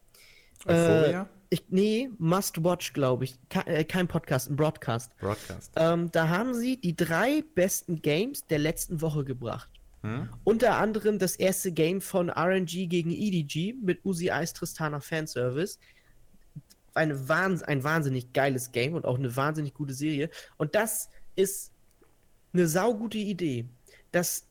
Euphoria? 0.65 1.23
Äh, 1.23 1.27
ich, 1.49 1.65
nee, 1.69 2.11
Must 2.19 2.63
Watch, 2.65 2.93
glaube 2.93 3.25
ich. 3.25 3.37
Ke 3.49 3.67
äh, 3.67 3.85
kein 3.85 4.09
Podcast, 4.09 4.51
ein 4.51 4.57
Broadcast. 4.57 5.17
Broadcast. 5.19 5.73
Ähm, 5.77 6.11
da 6.11 6.29
haben 6.29 6.55
sie 6.55 6.77
die 6.77 6.97
drei 6.97 7.45
besten 7.55 8.03
Games 8.03 8.47
der 8.47 8.59
letzten 8.59 9.01
Woche 9.01 9.25
gebracht. 9.25 9.71
Hm? 10.03 10.29
Unter 10.45 10.77
anderem 10.77 11.19
das 11.19 11.37
erste 11.37 11.73
Game 11.73 12.01
von 12.01 12.31
RNG 12.31 12.89
gegen 12.89 13.11
EDG 13.11 13.75
mit 13.81 14.05
Uzi 14.05 14.31
Ice 14.33 14.55
Tristana 14.55 15.01
Fanservice. 15.01 15.79
Eine 16.95 17.29
wahns 17.29 17.63
ein 17.63 17.85
wahnsinnig 17.85 18.33
geiles 18.33 18.73
Game 18.73 18.95
und 18.95 19.05
auch 19.05 19.19
eine 19.19 19.35
wahnsinnig 19.37 19.75
gute 19.75 19.95
Serie. 19.95 20.31
Und 20.57 20.75
das 20.75 21.11
ist 21.37 21.71
eine 22.57 22.69
saugute 22.69 23.19
Idee. 23.19 23.67
Dass, 24.13 24.47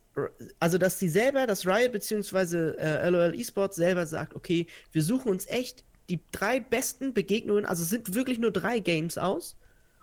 also, 0.59 0.77
dass 0.77 0.99
die 0.99 1.09
selber, 1.09 1.47
das 1.47 1.65
Riot 1.65 1.91
bzw. 1.91 2.71
Äh, 2.77 3.09
LOL 3.09 3.39
Esports 3.39 3.75
selber 3.75 4.05
sagt, 4.05 4.35
okay, 4.35 4.67
wir 4.91 5.03
suchen 5.03 5.31
uns 5.31 5.47
echt 5.47 5.83
die 6.09 6.19
drei 6.31 6.59
besten 6.59 7.13
Begegnungen, 7.13 7.65
also 7.65 7.83
sind 7.83 8.13
wirklich 8.13 8.37
nur 8.37 8.51
drei 8.51 8.79
Games 8.79 9.17
aus 9.17 9.57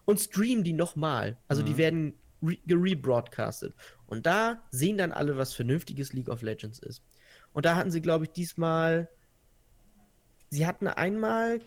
und 0.05 0.21
streamen 0.21 0.65
die 0.65 0.73
nochmal. 0.73 1.39
Also 1.49 1.63
mhm. 1.63 1.67
die 1.67 1.77
werden 1.77 2.15
re 2.43 2.57
gerebroadcastet. 2.67 3.75
Und 4.07 4.27
da 4.27 4.63
sehen 4.71 4.99
dann 4.99 5.13
alle, 5.13 5.37
was 5.37 5.55
vernünftiges 5.55 6.13
League 6.13 6.29
of 6.29 6.43
Legends 6.43 6.81
ist. 6.81 7.03
Und 7.53 7.67
da 7.67 7.77
hatten 7.77 7.91
sie, 7.91 8.03
glaube 8.03 8.25
ich, 8.25 8.33
diesmal. 8.33 9.09
Sie 10.51 10.67
hatten 10.67 10.87
einmal 10.87 11.61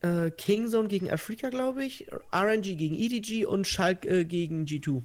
äh, 0.00 0.30
Kingzone 0.30 0.88
gegen 0.88 1.10
Afrika, 1.10 1.48
glaube 1.50 1.84
ich, 1.84 2.06
RNG 2.32 2.76
gegen 2.76 2.94
EDG 2.94 3.46
und 3.46 3.66
Schalk 3.66 4.04
äh, 4.04 4.24
gegen 4.24 4.64
G2. 4.64 5.02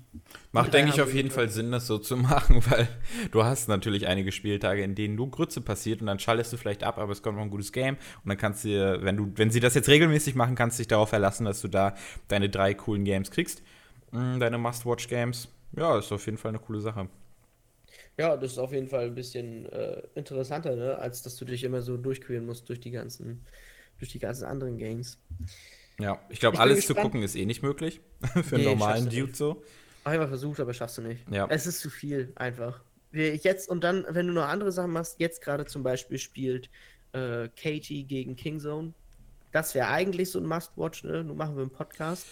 Macht, 0.52 0.74
denke 0.74 0.92
ich, 0.92 1.02
auf 1.02 1.14
jeden 1.14 1.32
Fall 1.32 1.50
Sinn, 1.50 1.72
das 1.72 1.88
so 1.88 1.98
zu 1.98 2.16
machen, 2.18 2.64
weil 2.70 2.88
du 3.32 3.44
hast 3.44 3.68
natürlich 3.68 4.08
einige 4.08 4.32
Spieltage, 4.32 4.84
in 4.84 4.96
denen 4.96 5.16
nur 5.16 5.32
Grütze 5.32 5.62
passiert 5.62 6.02
und 6.02 6.08
dann 6.08 6.20
schaltest 6.20 6.54
du 6.54 6.58
vielleicht 6.58 6.84
ab, 6.84 6.98
aber 7.00 7.12
es 7.12 7.24
kommt 7.24 7.38
noch 7.38 7.44
ein 7.44 7.50
gutes 7.50 7.72
Game 7.72 7.96
und 7.96 8.30
dann 8.30 8.38
kannst 8.38 8.66
du, 8.66 9.00
wenn 9.02 9.18
du, 9.18 9.32
wenn 9.36 9.50
sie 9.50 9.60
das 9.60 9.74
jetzt 9.74 9.90
regelmäßig 9.90 10.36
machen, 10.36 10.56
kannst 10.56 10.78
du 10.78 10.82
dich 10.82 10.88
darauf 10.88 11.10
verlassen, 11.10 11.46
dass 11.46 11.62
du 11.62 11.68
da 11.68 11.96
deine 12.28 12.50
drei 12.50 12.74
coolen 12.74 13.04
Games 13.04 13.32
kriegst. 13.32 13.64
Mm, 14.12 14.40
deine 14.40 14.60
Must-Watch-Games. 14.60 15.48
Ja, 15.76 15.98
ist 15.98 16.12
auf 16.12 16.26
jeden 16.26 16.38
Fall 16.38 16.50
eine 16.50 16.60
coole 16.60 16.82
Sache. 16.82 17.10
Ja, 18.18 18.38
das 18.38 18.52
ist 18.52 18.58
auf 18.60 18.72
jeden 18.72 18.88
Fall 18.88 19.06
ein 19.06 19.16
bisschen 19.16 19.66
äh, 19.72 20.04
interessanter, 20.14 20.76
ne? 20.76 21.00
als 21.00 21.24
dass 21.24 21.36
du 21.36 21.46
dich 21.46 21.64
immer 21.64 21.82
so 21.82 21.98
durchqueren 21.98 22.46
musst 22.46 22.70
durch 22.70 22.80
die 22.80 22.92
ganzen 22.92 23.44
durch 24.04 24.12
die 24.12 24.20
ganzen 24.20 24.44
anderen 24.44 24.78
Games. 24.78 25.18
Ja, 25.98 26.20
ich 26.30 26.40
glaube, 26.40 26.60
alles 26.60 26.78
gespannt. 26.78 26.98
zu 26.98 27.02
gucken 27.04 27.24
ist 27.24 27.36
eh 27.36 27.46
nicht 27.46 27.64
möglich. 27.64 28.02
Für 28.22 28.56
einen 28.56 28.66
nee, 28.66 28.70
normalen 28.70 29.10
Dude 29.10 29.34
so. 29.34 29.64
Einfach 30.04 30.28
versucht, 30.28 30.60
aber 30.60 30.74
schaffst 30.74 30.98
du 30.98 31.04
nicht. 31.04 31.24
Ja. 31.32 31.48
Es 31.50 31.66
ist 31.66 31.80
zu 31.80 31.90
viel, 31.90 32.34
einfach. 32.36 32.82
Jetzt 33.14 33.70
und 33.70 33.84
dann, 33.84 34.06
wenn 34.10 34.28
du 34.28 34.34
noch 34.34 34.48
andere 34.48 34.72
Sachen 34.72 34.92
machst, 34.92 35.20
jetzt 35.20 35.42
gerade 35.42 35.66
zum 35.66 35.84
Beispiel 35.84 36.18
spielt 36.18 36.70
äh, 37.14 37.48
Katie 37.56 38.04
gegen 38.04 38.36
Kingzone. 38.36 38.94
Das 39.54 39.74
wäre 39.76 39.88
eigentlich 39.88 40.32
so 40.32 40.40
ein 40.40 40.48
Must-Watch, 40.48 41.04
ne? 41.06 41.24
Nun 41.24 41.38
machen 41.38 41.56
wir 41.56 41.62
einen 41.62 41.72
Podcast. 41.72 42.26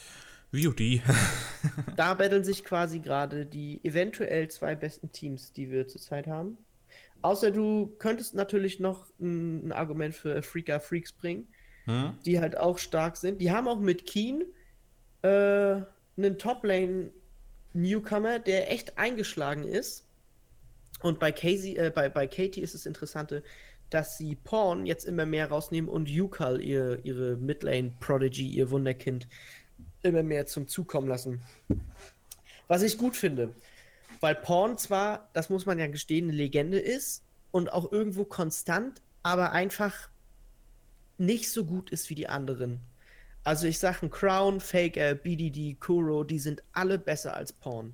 VOD. 0.51 1.01
da 1.95 2.15
betteln 2.15 2.43
sich 2.43 2.65
quasi 2.65 2.99
gerade 2.99 3.45
die 3.45 3.79
eventuell 3.83 4.49
zwei 4.49 4.75
besten 4.75 5.11
Teams, 5.11 5.53
die 5.53 5.69
wir 5.71 5.87
zurzeit 5.87 6.27
haben. 6.27 6.57
Außer 7.21 7.51
du 7.51 7.95
könntest 7.99 8.33
natürlich 8.33 8.79
noch 8.79 9.05
ein, 9.19 9.67
ein 9.67 9.71
Argument 9.71 10.15
für 10.15 10.41
Freaka 10.41 10.79
Freaks 10.79 11.13
bringen, 11.13 11.47
hm? 11.85 12.17
die 12.25 12.39
halt 12.39 12.57
auch 12.57 12.77
stark 12.77 13.17
sind. 13.17 13.41
Die 13.41 13.51
haben 13.51 13.67
auch 13.67 13.79
mit 13.79 14.05
Keen 14.05 14.43
äh, 15.21 15.81
einen 16.17 16.37
Top-Lane-Newcomer, 16.37 18.39
der 18.39 18.71
echt 18.71 18.97
eingeschlagen 18.97 19.63
ist. 19.63 20.05
Und 21.01 21.19
bei, 21.19 21.31
Casey, 21.31 21.75
äh, 21.75 21.91
bei, 21.93 22.09
bei 22.09 22.27
Katie 22.27 22.61
ist 22.61 22.75
es 22.75 22.85
Interessante, 22.85 23.43
dass 23.89 24.17
sie 24.17 24.35
Porn 24.35 24.85
jetzt 24.85 25.05
immer 25.05 25.25
mehr 25.25 25.49
rausnehmen 25.49 25.89
und 25.89 26.09
Yukal, 26.09 26.61
ihr, 26.61 26.99
ihre 27.03 27.35
Midlane-Prodigy, 27.35 28.47
ihr 28.47 28.71
Wunderkind, 28.71 29.27
immer 30.03 30.23
mehr 30.23 30.45
zum 30.45 30.67
Zug 30.67 30.87
kommen 30.87 31.07
lassen. 31.07 31.41
Was 32.67 32.83
ich 32.83 32.97
gut 32.97 33.15
finde. 33.15 33.53
Weil 34.21 34.35
Porn 34.35 34.77
zwar, 34.77 35.29
das 35.33 35.49
muss 35.49 35.65
man 35.65 35.79
ja 35.79 35.87
gestehen, 35.87 36.29
eine 36.29 36.37
Legende 36.37 36.79
ist 36.79 37.23
und 37.49 37.73
auch 37.73 37.91
irgendwo 37.91 38.23
konstant, 38.23 39.01
aber 39.23 39.51
einfach 39.51 40.10
nicht 41.17 41.51
so 41.51 41.65
gut 41.65 41.89
ist 41.89 42.09
wie 42.09 42.15
die 42.15 42.27
anderen. 42.27 42.79
Also 43.43 43.67
ich 43.67 43.79
sage, 43.79 43.99
ein 44.03 44.09
Crown, 44.09 44.59
Faker, 44.59 45.15
BDD, 45.15 45.79
Kuro, 45.79 46.23
die 46.23 46.39
sind 46.39 46.61
alle 46.73 46.99
besser 46.99 47.35
als 47.35 47.51
Porn. 47.51 47.93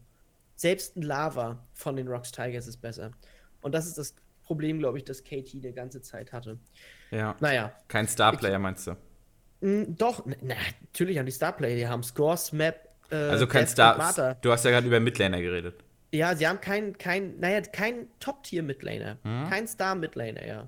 Selbst 0.56 0.97
ein 0.97 1.03
Lava 1.03 1.63
von 1.73 1.95
den 1.95 2.08
Rocks 2.08 2.32
Tigers 2.32 2.67
ist 2.67 2.77
besser. 2.77 3.12
Und 3.62 3.73
das 3.73 3.88
ist 3.88 3.97
das 3.97 4.15
Problem, 4.43 4.80
glaube 4.80 4.97
ich, 4.97 5.06
das 5.06 5.23
KT 5.23 5.53
die 5.53 5.73
ganze 5.73 6.01
Zeit 6.01 6.34
hatte. 6.34 6.58
Ja. 7.12 7.36
Naja. 7.39 7.71
Kein 7.88 8.08
Starplayer, 8.08 8.60
meinst 8.60 8.88
du? 8.88 8.97
Mh, 9.62 9.86
doch, 9.89 10.25
na, 10.41 10.56
natürlich 10.82 11.17
haben 11.17 11.25
die 11.25 11.32
Starplayer, 11.32 11.75
die 11.75 11.88
haben 11.88 12.03
Scores, 12.03 12.51
Map. 12.51 12.89
Äh, 13.10 13.15
also 13.15 13.47
kein 13.47 13.67
Star. 13.67 14.36
Du 14.41 14.51
hast 14.51 14.65
ja 14.65 14.71
gerade 14.71 14.88
über 14.88 14.99
Midlaner 14.99 15.41
geredet. 15.41 15.84
Ja, 16.12 16.36
sie 16.36 16.47
haben 16.47 16.62
keinen, 16.62 16.97
kein, 16.97 17.39
naja, 17.39 17.62
kein 17.62 18.08
Top-Tier-Midlaner. 18.19 19.17
Hm? 19.23 19.49
Kein 19.49 19.67
Star-Midlaner, 19.67 20.45
ja. 20.45 20.67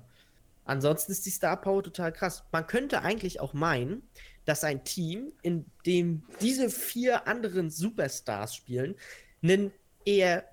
Ansonsten 0.64 1.12
ist 1.12 1.26
die 1.26 1.30
Star-Power 1.30 1.82
total 1.82 2.12
krass. 2.12 2.44
Man 2.52 2.66
könnte 2.66 3.02
eigentlich 3.02 3.40
auch 3.40 3.54
meinen, 3.54 4.02
dass 4.44 4.64
ein 4.64 4.84
Team, 4.84 5.32
in 5.42 5.66
dem 5.86 6.22
diese 6.40 6.70
vier 6.70 7.26
anderen 7.26 7.70
Superstars 7.70 8.54
spielen, 8.54 8.94
einen 9.42 9.72
eher 10.04 10.44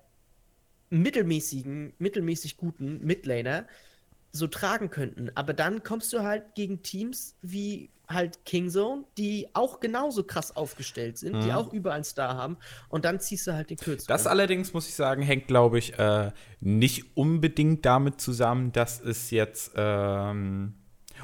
mittelmäßigen, 0.90 1.94
mittelmäßig 1.98 2.56
guten 2.56 3.04
Midlaner 3.04 3.66
so 4.38 4.46
tragen 4.46 4.90
könnten. 4.90 5.30
Aber 5.34 5.52
dann 5.52 5.82
kommst 5.82 6.12
du 6.12 6.22
halt 6.22 6.54
gegen 6.54 6.82
Teams 6.82 7.36
wie 7.42 7.90
halt 8.08 8.44
Kingzone, 8.46 9.04
die 9.18 9.48
auch 9.52 9.80
genauso 9.80 10.24
krass 10.24 10.56
aufgestellt 10.56 11.18
sind, 11.18 11.36
mhm. 11.36 11.40
die 11.42 11.52
auch 11.52 11.72
überall 11.72 11.96
einen 11.96 12.04
Star 12.04 12.36
haben. 12.36 12.56
Und 12.88 13.04
dann 13.04 13.20
ziehst 13.20 13.46
du 13.46 13.52
halt 13.52 13.70
den 13.70 13.76
Kürzeren. 13.76 14.08
Das 14.08 14.26
allerdings, 14.26 14.72
muss 14.72 14.88
ich 14.88 14.94
sagen, 14.94 15.22
hängt, 15.22 15.46
glaube 15.46 15.78
ich, 15.78 15.98
äh, 15.98 16.32
nicht 16.60 17.16
unbedingt 17.16 17.84
damit 17.84 18.20
zusammen, 18.20 18.72
dass 18.72 19.00
es 19.00 19.30
jetzt 19.30 19.72
ähm 19.76 20.74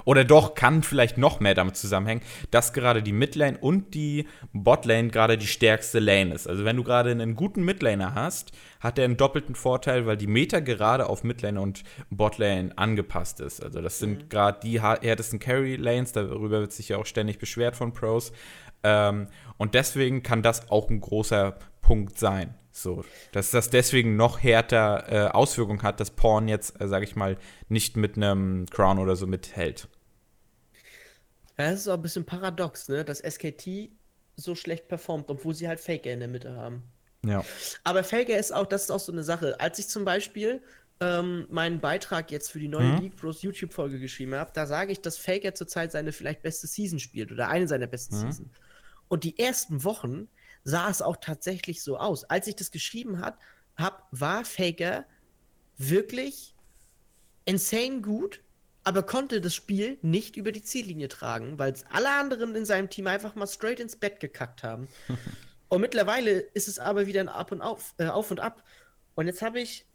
oder 0.04 0.24
doch, 0.24 0.54
kann 0.54 0.82
vielleicht 0.82 1.18
noch 1.18 1.40
mehr 1.40 1.54
damit 1.54 1.76
zusammenhängen, 1.76 2.22
dass 2.50 2.72
gerade 2.72 3.02
die 3.02 3.12
Midlane 3.12 3.58
und 3.58 3.94
die 3.94 4.26
Botlane 4.52 5.08
gerade 5.08 5.38
die 5.38 5.46
stärkste 5.46 5.98
Lane 5.98 6.34
ist. 6.34 6.48
Also 6.48 6.64
wenn 6.64 6.76
du 6.76 6.84
gerade 6.84 7.10
einen 7.10 7.36
guten 7.36 7.64
Midlaner 7.64 8.14
hast, 8.14 8.52
hat 8.80 8.98
er 8.98 9.04
einen 9.04 9.16
doppelten 9.16 9.54
Vorteil, 9.54 10.06
weil 10.06 10.16
die 10.16 10.26
Meta 10.26 10.60
gerade 10.60 11.08
auf 11.08 11.24
Midlane 11.24 11.60
und 11.60 11.84
Botlane 12.10 12.72
angepasst 12.76 13.40
ist. 13.40 13.62
Also 13.62 13.80
das 13.80 13.98
sind 13.98 14.24
mhm. 14.24 14.28
gerade 14.28 14.60
die 14.62 14.80
härtesten 14.80 15.38
Carry-Lanes, 15.38 16.12
darüber 16.12 16.60
wird 16.60 16.72
sich 16.72 16.88
ja 16.88 16.98
auch 16.98 17.06
ständig 17.06 17.38
beschwert 17.38 17.76
von 17.76 17.92
Pros. 17.92 18.32
Ähm, 18.82 19.28
und 19.56 19.74
deswegen 19.74 20.22
kann 20.22 20.42
das 20.42 20.70
auch 20.70 20.90
ein 20.90 21.00
großer 21.00 21.56
Punkt 21.80 22.18
sein. 22.18 22.54
So, 22.76 23.04
dass 23.30 23.52
das 23.52 23.70
deswegen 23.70 24.16
noch 24.16 24.42
härter 24.42 25.04
äh, 25.08 25.28
Auswirkungen 25.28 25.82
hat, 25.82 26.00
dass 26.00 26.10
Porn 26.10 26.48
jetzt, 26.48 26.80
äh, 26.80 26.88
sage 26.88 27.04
ich 27.04 27.14
mal, 27.14 27.38
nicht 27.68 27.96
mit 27.96 28.16
einem 28.16 28.66
Crown 28.68 28.98
oder 28.98 29.14
so 29.14 29.28
mithält. 29.28 29.86
Ja, 31.56 31.70
das 31.70 31.82
ist 31.82 31.88
auch 31.88 31.94
ein 31.94 32.02
bisschen 32.02 32.26
paradox, 32.26 32.88
ne? 32.88 33.04
Dass 33.04 33.20
SKT 33.20 33.92
so 34.34 34.56
schlecht 34.56 34.88
performt, 34.88 35.30
obwohl 35.30 35.54
sie 35.54 35.68
halt 35.68 35.78
Faker 35.78 36.10
in 36.10 36.18
der 36.18 36.28
Mitte 36.28 36.56
haben. 36.56 36.82
Ja. 37.24 37.44
Aber 37.84 38.02
Faker 38.02 38.36
ist 38.36 38.52
auch, 38.52 38.66
das 38.66 38.82
ist 38.82 38.90
auch 38.90 38.98
so 38.98 39.12
eine 39.12 39.22
Sache. 39.22 39.58
Als 39.60 39.78
ich 39.78 39.86
zum 39.86 40.04
Beispiel 40.04 40.60
ähm, 40.98 41.46
meinen 41.50 41.78
Beitrag 41.78 42.32
jetzt 42.32 42.50
für 42.50 42.58
die 42.58 42.66
neue 42.66 42.88
mhm. 42.88 43.02
League 43.02 43.16
Bros 43.16 43.42
YouTube-Folge 43.42 44.00
geschrieben 44.00 44.34
habe, 44.34 44.50
da 44.52 44.66
sage 44.66 44.90
ich, 44.90 45.00
dass 45.00 45.16
Faker 45.16 45.54
zurzeit 45.54 45.92
seine 45.92 46.10
vielleicht 46.10 46.42
beste 46.42 46.66
Season 46.66 46.98
spielt 46.98 47.30
oder 47.30 47.48
eine 47.48 47.68
seiner 47.68 47.86
besten 47.86 48.16
mhm. 48.16 48.32
Season. 48.32 48.50
Und 49.06 49.22
die 49.22 49.38
ersten 49.38 49.84
Wochen 49.84 50.26
sah 50.64 50.88
es 50.88 51.02
auch 51.02 51.16
tatsächlich 51.16 51.82
so 51.82 51.98
aus. 51.98 52.24
Als 52.24 52.46
ich 52.46 52.56
das 52.56 52.70
geschrieben 52.70 53.20
habe, 53.20 53.38
hab, 53.76 54.08
war 54.10 54.44
Faker 54.44 55.04
wirklich 55.76 56.54
insane 57.44 58.00
gut, 58.00 58.40
aber 58.82 59.02
konnte 59.02 59.40
das 59.40 59.54
Spiel 59.54 59.98
nicht 60.02 60.36
über 60.36 60.52
die 60.52 60.62
Ziellinie 60.62 61.08
tragen, 61.08 61.58
weil 61.58 61.74
alle 61.90 62.10
anderen 62.10 62.54
in 62.54 62.64
seinem 62.64 62.90
Team 62.90 63.06
einfach 63.06 63.34
mal 63.34 63.46
straight 63.46 63.80
ins 63.80 63.96
Bett 63.96 64.20
gekackt 64.20 64.62
haben. 64.62 64.88
und 65.68 65.80
mittlerweile 65.80 66.40
ist 66.40 66.68
es 66.68 66.78
aber 66.78 67.06
wieder 67.06 67.20
ein 67.20 67.28
Ab 67.28 67.52
und 67.52 67.62
Auf, 67.62 67.94
äh, 67.98 68.06
auf 68.06 68.30
und 68.30 68.40
Ab. 68.40 68.62
Und 69.14 69.26
jetzt 69.26 69.42
habe 69.42 69.60
ich 69.60 69.86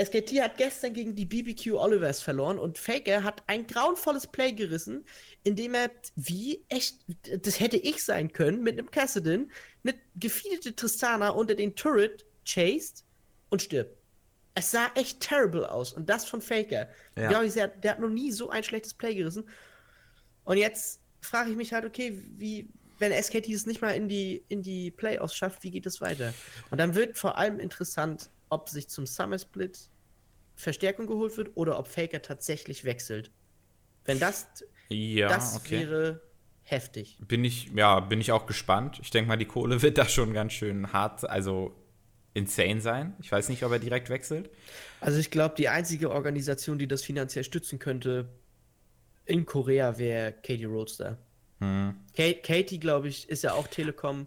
SKT 0.00 0.40
hat 0.40 0.56
gestern 0.56 0.92
gegen 0.92 1.16
die 1.16 1.26
BBQ 1.26 1.72
Olivers 1.74 2.22
verloren 2.22 2.58
und 2.58 2.78
Faker 2.78 3.24
hat 3.24 3.42
ein 3.48 3.66
grauenvolles 3.66 4.28
Play 4.28 4.52
gerissen, 4.52 5.04
indem 5.42 5.74
er, 5.74 5.90
wie 6.14 6.64
echt, 6.68 6.98
das 7.42 7.58
hätte 7.58 7.76
ich 7.76 8.04
sein 8.04 8.32
können, 8.32 8.62
mit 8.62 8.78
einem 8.78 8.90
Cassidin 8.90 9.50
eine 9.82 9.94
gefeedete 10.14 10.76
Tristana 10.76 11.30
unter 11.30 11.54
den 11.54 11.74
Turret 11.74 12.24
chased 12.44 13.04
und 13.50 13.62
stirbt. 13.62 13.96
Es 14.54 14.70
sah 14.70 14.90
echt 14.94 15.20
terrible 15.20 15.68
aus 15.68 15.92
und 15.92 16.08
das 16.08 16.24
von 16.24 16.40
Faker. 16.40 16.88
Ja. 17.16 17.42
Ich, 17.42 17.54
der, 17.54 17.68
der 17.68 17.92
hat 17.92 18.00
noch 18.00 18.08
nie 18.08 18.30
so 18.30 18.50
ein 18.50 18.62
schlechtes 18.62 18.94
Play 18.94 19.14
gerissen. 19.14 19.48
Und 20.44 20.58
jetzt 20.58 21.00
frage 21.20 21.50
ich 21.50 21.56
mich 21.56 21.72
halt, 21.72 21.84
okay, 21.84 22.22
wie, 22.36 22.68
wenn 22.98 23.12
SKT 23.12 23.48
es 23.48 23.66
nicht 23.66 23.82
mal 23.82 23.90
in 23.90 24.08
die, 24.08 24.44
in 24.48 24.62
die 24.62 24.90
Playoffs 24.90 25.34
schafft, 25.34 25.62
wie 25.62 25.70
geht 25.70 25.86
es 25.86 26.00
weiter? 26.00 26.34
Und 26.70 26.78
dann 26.78 26.94
wird 26.94 27.16
vor 27.18 27.36
allem 27.36 27.58
interessant, 27.60 28.30
ob 28.48 28.68
sich 28.68 28.88
zum 28.88 29.06
Summer 29.06 29.38
Split 29.38 29.90
Verstärkung 30.54 31.06
geholt 31.06 31.36
wird 31.36 31.50
oder 31.54 31.78
ob 31.78 31.86
Faker 31.86 32.20
tatsächlich 32.20 32.84
wechselt. 32.84 33.30
Wenn 34.04 34.18
das, 34.18 34.48
ja, 34.88 35.28
das 35.28 35.56
okay. 35.56 35.80
wäre 35.80 36.20
heftig. 36.62 37.18
Bin 37.20 37.44
ich, 37.44 37.70
ja, 37.74 38.00
bin 38.00 38.20
ich 38.20 38.32
auch 38.32 38.46
gespannt. 38.46 38.98
Ich 39.00 39.10
denke 39.10 39.28
mal, 39.28 39.36
die 39.36 39.44
Kohle 39.44 39.82
wird 39.82 39.98
da 39.98 40.06
schon 40.08 40.32
ganz 40.32 40.52
schön 40.52 40.92
hart, 40.92 41.28
also 41.28 41.74
insane 42.34 42.80
sein. 42.80 43.14
Ich 43.20 43.30
weiß 43.30 43.48
nicht, 43.48 43.64
ob 43.64 43.72
er 43.72 43.78
direkt 43.78 44.10
wechselt. 44.10 44.50
Also 45.00 45.18
ich 45.18 45.30
glaube, 45.30 45.54
die 45.56 45.68
einzige 45.68 46.10
Organisation, 46.10 46.78
die 46.78 46.88
das 46.88 47.02
finanziell 47.02 47.44
stützen 47.44 47.78
könnte 47.78 48.28
in 49.24 49.46
Korea, 49.46 49.98
wäre 49.98 50.32
Katie 50.32 50.64
Roadster. 50.64 51.18
Hm. 51.60 51.94
Katie, 52.14 52.80
glaube 52.80 53.08
ich, 53.08 53.28
ist 53.28 53.42
ja 53.42 53.52
auch 53.52 53.68
Telekom. 53.68 54.26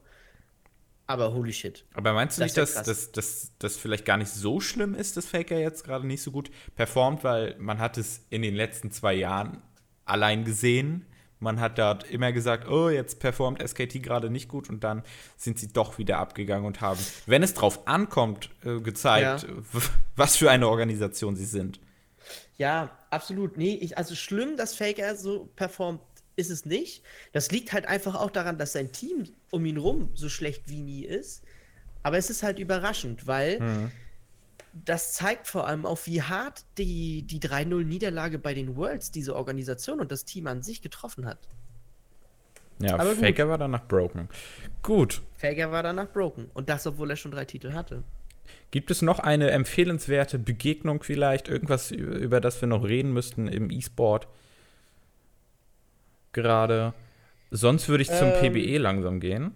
Aber 1.11 1.33
holy 1.33 1.51
shit. 1.51 1.83
Aber 1.93 2.13
meinst 2.13 2.37
du 2.37 2.41
das 2.41 2.47
nicht, 2.47 2.57
dass 2.57 2.83
das, 2.83 3.11
das, 3.11 3.51
das 3.59 3.75
vielleicht 3.75 4.05
gar 4.05 4.17
nicht 4.17 4.31
so 4.31 4.61
schlimm 4.61 4.95
ist, 4.95 5.17
dass 5.17 5.25
Faker 5.25 5.59
jetzt 5.59 5.83
gerade 5.83 6.07
nicht 6.07 6.21
so 6.21 6.31
gut 6.31 6.49
performt, 6.75 7.23
weil 7.25 7.55
man 7.59 7.79
hat 7.79 7.97
es 7.97 8.25
in 8.29 8.41
den 8.41 8.55
letzten 8.55 8.91
zwei 8.91 9.13
Jahren 9.13 9.61
allein 10.05 10.45
gesehen 10.45 11.05
Man 11.39 11.59
hat 11.59 11.79
dort 11.79 12.03
immer 12.09 12.31
gesagt, 12.31 12.69
oh, 12.69 12.89
jetzt 12.89 13.19
performt 13.19 13.67
SKT 13.67 14.03
gerade 14.03 14.29
nicht 14.29 14.47
gut 14.47 14.69
und 14.69 14.83
dann 14.83 15.01
sind 15.37 15.57
sie 15.57 15.73
doch 15.73 15.97
wieder 15.97 16.19
abgegangen 16.19 16.65
und 16.65 16.81
haben, 16.81 16.99
wenn 17.25 17.41
es 17.41 17.55
drauf 17.55 17.87
ankommt, 17.87 18.51
äh, 18.63 18.79
gezeigt, 18.79 19.43
ja. 19.43 19.81
was 20.15 20.37
für 20.37 20.51
eine 20.51 20.69
Organisation 20.69 21.35
sie 21.35 21.45
sind. 21.45 21.79
Ja, 22.57 22.95
absolut. 23.09 23.57
Nee, 23.57 23.73
ich, 23.81 23.97
also 23.97 24.13
schlimm, 24.13 24.55
dass 24.55 24.75
Faker 24.75 25.15
so 25.15 25.49
performt, 25.55 26.01
ist 26.35 26.49
es 26.49 26.65
nicht. 26.65 27.03
Das 27.33 27.51
liegt 27.51 27.73
halt 27.73 27.85
einfach 27.85 28.15
auch 28.15 28.31
daran, 28.31 28.57
dass 28.57 28.73
sein 28.73 28.91
Team 28.91 29.25
um 29.51 29.65
ihn 29.65 29.77
rum 29.77 30.11
so 30.13 30.29
schlecht 30.29 30.63
wie 30.67 30.81
nie 30.81 31.05
ist. 31.05 31.43
Aber 32.03 32.17
es 32.17 32.29
ist 32.29 32.43
halt 32.43 32.59
überraschend, 32.59 33.27
weil 33.27 33.59
mhm. 33.59 33.91
das 34.73 35.13
zeigt 35.13 35.47
vor 35.47 35.67
allem 35.67 35.85
auch, 35.85 35.99
wie 36.05 36.21
hart 36.21 36.63
die, 36.77 37.23
die 37.23 37.39
3-0-Niederlage 37.39 38.39
bei 38.39 38.53
den 38.53 38.75
Worlds 38.75 39.11
diese 39.11 39.35
Organisation 39.35 39.99
und 39.99 40.11
das 40.11 40.25
Team 40.25 40.47
an 40.47 40.63
sich 40.63 40.81
getroffen 40.81 41.25
hat. 41.25 41.39
Ja, 42.79 42.95
Aber 42.95 43.15
Faker 43.15 43.43
gut. 43.43 43.51
war 43.51 43.57
danach 43.59 43.87
broken. 43.87 44.27
Gut. 44.81 45.21
Faker 45.35 45.71
war 45.71 45.83
danach 45.83 46.07
broken. 46.07 46.49
Und 46.53 46.69
das, 46.69 46.87
obwohl 46.87 47.11
er 47.11 47.15
schon 47.15 47.31
drei 47.31 47.45
Titel 47.45 47.73
hatte. 47.73 48.03
Gibt 48.71 48.89
es 48.89 49.01
noch 49.01 49.19
eine 49.19 49.51
empfehlenswerte 49.51 50.39
Begegnung 50.39 51.03
vielleicht? 51.03 51.47
Irgendwas, 51.47 51.91
über 51.91 52.41
das 52.41 52.59
wir 52.61 52.67
noch 52.67 52.83
reden 52.83 53.13
müssten 53.13 53.47
im 53.47 53.69
E-Sport? 53.69 54.27
Gerade. 56.33 56.93
Sonst 57.49 57.89
würde 57.89 58.03
ich 58.03 58.09
zum 58.09 58.29
ähm, 58.29 58.39
PBE 58.39 58.77
langsam 58.77 59.19
gehen. 59.19 59.55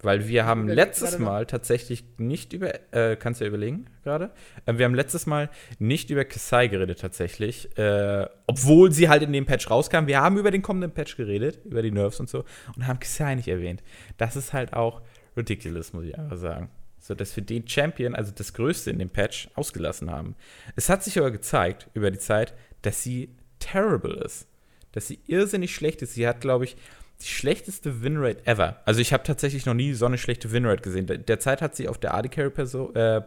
Weil 0.00 0.28
wir 0.28 0.46
haben 0.46 0.68
letztes 0.68 1.18
Mal 1.18 1.46
tatsächlich 1.46 2.04
nicht 2.18 2.52
über, 2.52 2.72
äh, 2.94 3.16
kannst 3.16 3.40
du 3.40 3.44
ja 3.44 3.48
überlegen 3.48 3.86
gerade, 4.04 4.30
äh, 4.64 4.74
wir 4.78 4.84
haben 4.84 4.94
letztes 4.94 5.26
Mal 5.26 5.50
nicht 5.80 6.10
über 6.10 6.24
Kasai 6.24 6.68
geredet 6.68 7.00
tatsächlich, 7.00 7.76
äh, 7.76 8.26
obwohl 8.46 8.92
sie 8.92 9.08
halt 9.08 9.24
in 9.24 9.32
dem 9.32 9.44
Patch 9.44 9.68
rauskam. 9.68 10.06
Wir 10.06 10.20
haben 10.20 10.38
über 10.38 10.52
den 10.52 10.62
kommenden 10.62 10.92
Patch 10.92 11.16
geredet, 11.16 11.58
über 11.64 11.82
die 11.82 11.90
Nerves 11.90 12.20
und 12.20 12.30
so, 12.30 12.44
und 12.76 12.86
haben 12.86 13.00
Kasai 13.00 13.34
nicht 13.34 13.48
erwähnt. 13.48 13.82
Das 14.18 14.36
ist 14.36 14.52
halt 14.52 14.72
auch 14.72 15.02
ridiculous, 15.36 15.92
muss 15.92 16.04
ich 16.04 16.16
einfach 16.16 16.36
sagen. 16.36 16.70
So, 17.00 17.14
dass 17.14 17.34
wir 17.34 17.42
den 17.42 17.66
Champion, 17.66 18.14
also 18.14 18.32
das 18.32 18.52
Größte 18.52 18.90
in 18.90 19.00
dem 19.00 19.10
Patch, 19.10 19.48
ausgelassen 19.54 20.10
haben. 20.10 20.36
Es 20.76 20.88
hat 20.88 21.02
sich 21.02 21.18
aber 21.18 21.32
gezeigt 21.32 21.88
über 21.94 22.12
die 22.12 22.18
Zeit, 22.18 22.54
dass 22.82 23.02
sie 23.02 23.34
terrible 23.58 24.14
ist. 24.24 24.47
Dass 24.92 25.06
sie 25.06 25.20
irrsinnig 25.26 25.74
schlecht 25.74 26.02
ist. 26.02 26.14
Sie 26.14 26.26
hat, 26.26 26.40
glaube 26.40 26.64
ich, 26.64 26.76
die 27.20 27.26
schlechteste 27.26 28.02
Winrate 28.02 28.46
ever. 28.46 28.80
Also 28.84 29.00
ich 29.00 29.12
habe 29.12 29.24
tatsächlich 29.24 29.66
noch 29.66 29.74
nie 29.74 29.92
so 29.92 30.06
eine 30.06 30.18
schlechte 30.18 30.52
Winrate 30.52 30.82
gesehen. 30.82 31.06
Derzeit 31.06 31.62
hat 31.62 31.74
sie 31.74 31.88
auf 31.88 31.98
der 31.98 32.14
AD 32.14 32.28
Carry 32.28 32.52
äh, 32.94 33.22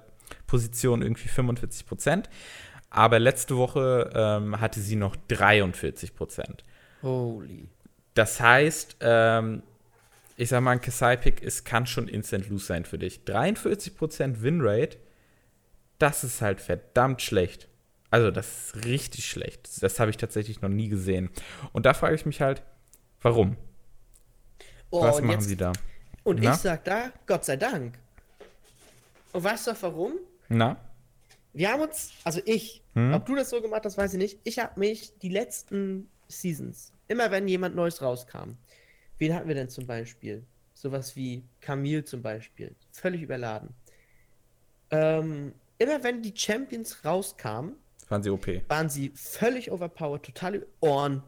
Position 0.48 1.02
irgendwie 1.02 1.28
45 1.28 1.86
Prozent, 1.86 2.30
aber 2.90 3.20
letzte 3.20 3.58
Woche 3.58 4.10
ähm, 4.14 4.62
hatte 4.62 4.80
sie 4.80 4.96
noch 4.96 5.16
43 5.28 6.16
Prozent. 6.16 6.64
Holy. 7.02 7.68
Das 8.14 8.40
heißt, 8.40 8.98
ähm, 9.02 9.64
ich 10.38 10.50
sag 10.50 10.62
mal, 10.62 10.72
ein 10.72 10.82
Kasai-Pick 10.82 11.66
kann 11.66 11.86
schon 11.86 12.08
Instant 12.08 12.50
Lose 12.50 12.66
sein 12.66 12.86
für 12.86 12.98
dich. 12.98 13.24
43 13.26 13.96
Prozent 13.96 14.42
Winrate, 14.42 14.98
das 16.00 16.24
ist 16.24 16.42
halt 16.42 16.62
verdammt 16.62 17.22
schlecht. 17.22 17.68
Also 18.12 18.30
das 18.30 18.76
ist 18.76 18.86
richtig 18.86 19.26
schlecht. 19.26 19.82
Das 19.82 20.00
habe 20.00 20.12
ich 20.12 20.18
tatsächlich 20.18 20.62
noch 20.62 20.70
nie 20.70 20.90
gesehen. 20.90 21.30
Und 21.72 21.86
da 21.86 21.94
frage 21.94 22.14
ich 22.14 22.26
mich 22.26 22.42
halt, 22.42 22.62
warum? 23.22 23.58
Oh, 24.92 25.02
Was 25.02 25.22
machen 25.22 25.32
jetzt, 25.32 25.48
sie 25.48 25.56
da? 25.56 25.72
Und 26.24 26.42
Na? 26.44 26.54
ich 26.54 26.58
sag 26.60 26.84
da, 26.84 27.12
Gott 27.26 27.46
sei 27.46 27.56
Dank. 27.56 27.98
Und 29.32 29.44
weißt 29.44 29.68
du 29.68 29.82
warum? 29.82 30.14
Na? 30.50 30.78
Wir 31.54 31.72
haben 31.72 31.82
uns, 31.82 32.12
also 32.26 32.42
ich, 32.46 32.84
hm? 32.94 33.14
ob 33.14 33.26
du 33.26 33.36
das 33.36 33.50
so 33.50 33.62
gemacht 33.62 33.86
hast, 33.86 33.98
weiß 33.98 34.14
ich 34.14 34.20
nicht. 34.20 34.40
Ich 34.44 34.60
habe 34.60 34.78
mich 34.80 35.18
die 35.20 35.30
letzten 35.30 36.10
Seasons, 36.28 36.94
immer 37.08 37.32
wenn 37.32 37.48
jemand 37.48 37.76
Neues 37.76 38.02
rauskam, 38.02 38.58
wen 39.20 39.34
hatten 39.34 39.48
wir 39.48 39.56
denn 39.56 39.70
zum 39.70 39.86
Beispiel? 39.86 40.46
Sowas 40.74 41.16
wie 41.16 41.44
Camille 41.62 42.04
zum 42.04 42.22
Beispiel, 42.22 42.76
völlig 42.92 43.22
überladen. 43.22 43.70
Ähm, 44.90 45.54
immer 45.78 46.04
wenn 46.04 46.22
die 46.22 46.34
Champions 46.36 47.06
rauskamen, 47.06 47.76
waren 48.12 48.24
sie 48.24 48.30
OP. 48.30 48.48
Waren 48.68 48.90
sie 48.90 49.12
völlig 49.16 49.72
overpowered, 49.72 50.24
total 50.24 50.66
Ohren. 50.82 51.24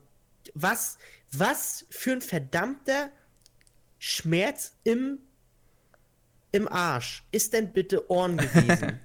Was, 0.54 0.98
was 1.32 1.86
für 1.90 2.12
ein 2.12 2.22
verdammter 2.22 3.10
Schmerz 3.98 4.76
im, 4.84 5.20
im 6.52 6.68
Arsch 6.68 7.24
ist 7.32 7.54
denn 7.54 7.72
bitte 7.72 8.12
Ohren 8.12 8.38
gewesen? 8.38 9.00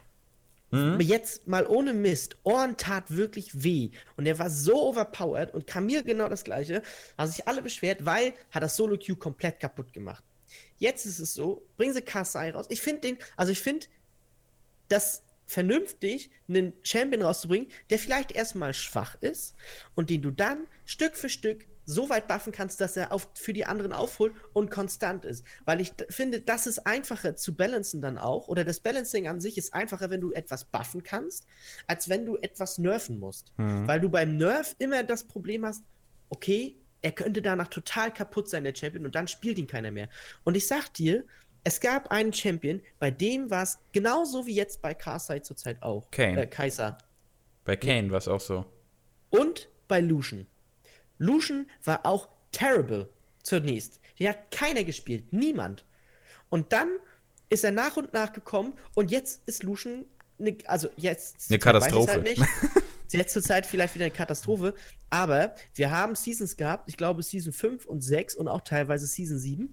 mhm. 0.70 1.00
Jetzt 1.00 1.46
mal 1.46 1.66
ohne 1.66 1.94
Mist. 1.94 2.36
Ohren 2.42 2.76
tat 2.76 3.10
wirklich 3.10 3.62
weh. 3.62 3.90
Und 4.16 4.26
er 4.26 4.38
war 4.38 4.50
so 4.50 4.88
overpowered 4.88 5.54
und 5.54 5.66
Kamir 5.66 6.02
genau 6.02 6.28
das 6.28 6.42
gleiche. 6.42 6.82
Haben 7.16 7.30
sich 7.30 7.46
alle 7.46 7.62
beschwert, 7.62 8.04
weil 8.04 8.34
hat 8.50 8.62
das 8.62 8.76
Solo 8.76 8.98
Q 8.98 9.14
komplett 9.16 9.60
kaputt 9.60 9.92
gemacht. 9.92 10.24
Jetzt 10.78 11.06
ist 11.06 11.20
es 11.20 11.34
so, 11.34 11.64
bringen 11.76 11.94
sie 11.94 12.02
Kasai 12.02 12.50
raus. 12.50 12.66
Ich 12.68 12.82
finde 12.82 13.02
den, 13.02 13.18
also 13.36 13.52
ich 13.52 13.60
finde 13.60 13.86
das 14.88 15.23
vernünftig, 15.46 16.30
einen 16.48 16.72
Champion 16.82 17.22
rauszubringen, 17.22 17.68
der 17.90 17.98
vielleicht 17.98 18.32
erstmal 18.32 18.74
schwach 18.74 19.16
ist 19.20 19.54
und 19.94 20.10
den 20.10 20.22
du 20.22 20.30
dann 20.30 20.66
Stück 20.84 21.16
für 21.16 21.28
Stück 21.28 21.66
so 21.86 22.08
weit 22.08 22.28
buffen 22.28 22.52
kannst, 22.52 22.80
dass 22.80 22.96
er 22.96 23.12
auf, 23.12 23.28
für 23.34 23.52
die 23.52 23.66
anderen 23.66 23.92
aufholt 23.92 24.34
und 24.52 24.70
konstant 24.70 25.24
ist. 25.24 25.44
Weil 25.64 25.80
ich 25.80 25.92
finde, 26.08 26.40
das 26.40 26.66
ist 26.66 26.86
einfacher 26.86 27.36
zu 27.36 27.54
balancen 27.54 28.00
dann 28.00 28.18
auch. 28.18 28.48
Oder 28.48 28.64
das 28.64 28.80
Balancing 28.80 29.28
an 29.28 29.40
sich 29.40 29.58
ist 29.58 29.74
einfacher, 29.74 30.10
wenn 30.10 30.20
du 30.20 30.32
etwas 30.32 30.64
buffen 30.64 31.02
kannst, 31.02 31.46
als 31.86 32.08
wenn 32.08 32.24
du 32.24 32.36
etwas 32.36 32.78
nerven 32.78 33.18
musst. 33.18 33.52
Mhm. 33.58 33.86
Weil 33.86 34.00
du 34.00 34.08
beim 34.08 34.36
Nerf 34.36 34.74
immer 34.78 35.02
das 35.02 35.24
Problem 35.24 35.64
hast, 35.66 35.84
okay, 36.30 36.78
er 37.02 37.12
könnte 37.12 37.42
danach 37.42 37.68
total 37.68 38.12
kaputt 38.12 38.48
sein, 38.48 38.64
der 38.64 38.74
Champion, 38.74 39.04
und 39.04 39.14
dann 39.14 39.28
spielt 39.28 39.58
ihn 39.58 39.66
keiner 39.66 39.90
mehr. 39.90 40.08
Und 40.42 40.56
ich 40.56 40.66
sag 40.66 40.88
dir, 40.94 41.24
es 41.64 41.80
gab 41.80 42.10
einen 42.10 42.32
Champion, 42.32 42.80
bei 42.98 43.10
dem 43.10 43.50
war 43.50 43.62
es 43.62 43.78
genauso 43.92 44.46
wie 44.46 44.54
jetzt 44.54 44.82
bei 44.82 44.92
Karsai 44.92 45.40
zurzeit 45.40 45.82
auch. 45.82 46.10
Kane. 46.10 46.42
Äh, 46.42 46.46
Kaiser. 46.46 46.98
Bei 47.64 47.74
Kane 47.76 48.10
war 48.10 48.18
es 48.18 48.28
auch 48.28 48.40
so. 48.40 48.66
Und 49.30 49.68
bei 49.88 50.00
Lucian. 50.00 50.46
Lucian 51.18 51.66
war 51.82 52.04
auch 52.04 52.28
terrible 52.52 53.08
zunächst. 53.42 53.98
Den 54.18 54.28
hat 54.28 54.50
keiner 54.50 54.84
gespielt, 54.84 55.32
niemand. 55.32 55.84
Und 56.50 56.72
dann 56.72 56.88
ist 57.48 57.64
er 57.64 57.72
nach 57.72 57.96
und 57.96 58.12
nach 58.12 58.32
gekommen 58.32 58.74
und 58.94 59.10
jetzt 59.10 59.42
ist 59.46 59.62
Lucian, 59.62 60.04
ne, 60.38 60.58
also 60.66 60.88
jetzt. 60.96 61.50
Eine 61.50 61.58
Katastrophe. 61.58 62.12
Halt 62.12 62.24
nicht. 62.24 62.42
jetzt 63.12 63.32
zur 63.32 63.42
Zeit 63.42 63.64
vielleicht 63.64 63.94
wieder 63.94 64.06
eine 64.06 64.14
Katastrophe, 64.14 64.74
aber 65.08 65.54
wir 65.74 65.90
haben 65.90 66.14
Seasons 66.14 66.56
gehabt, 66.56 66.88
ich 66.88 66.96
glaube 66.96 67.22
Season 67.22 67.52
5 67.52 67.86
und 67.86 68.02
6 68.02 68.34
und 68.34 68.48
auch 68.48 68.62
teilweise 68.62 69.06
Season 69.06 69.38
7, 69.38 69.72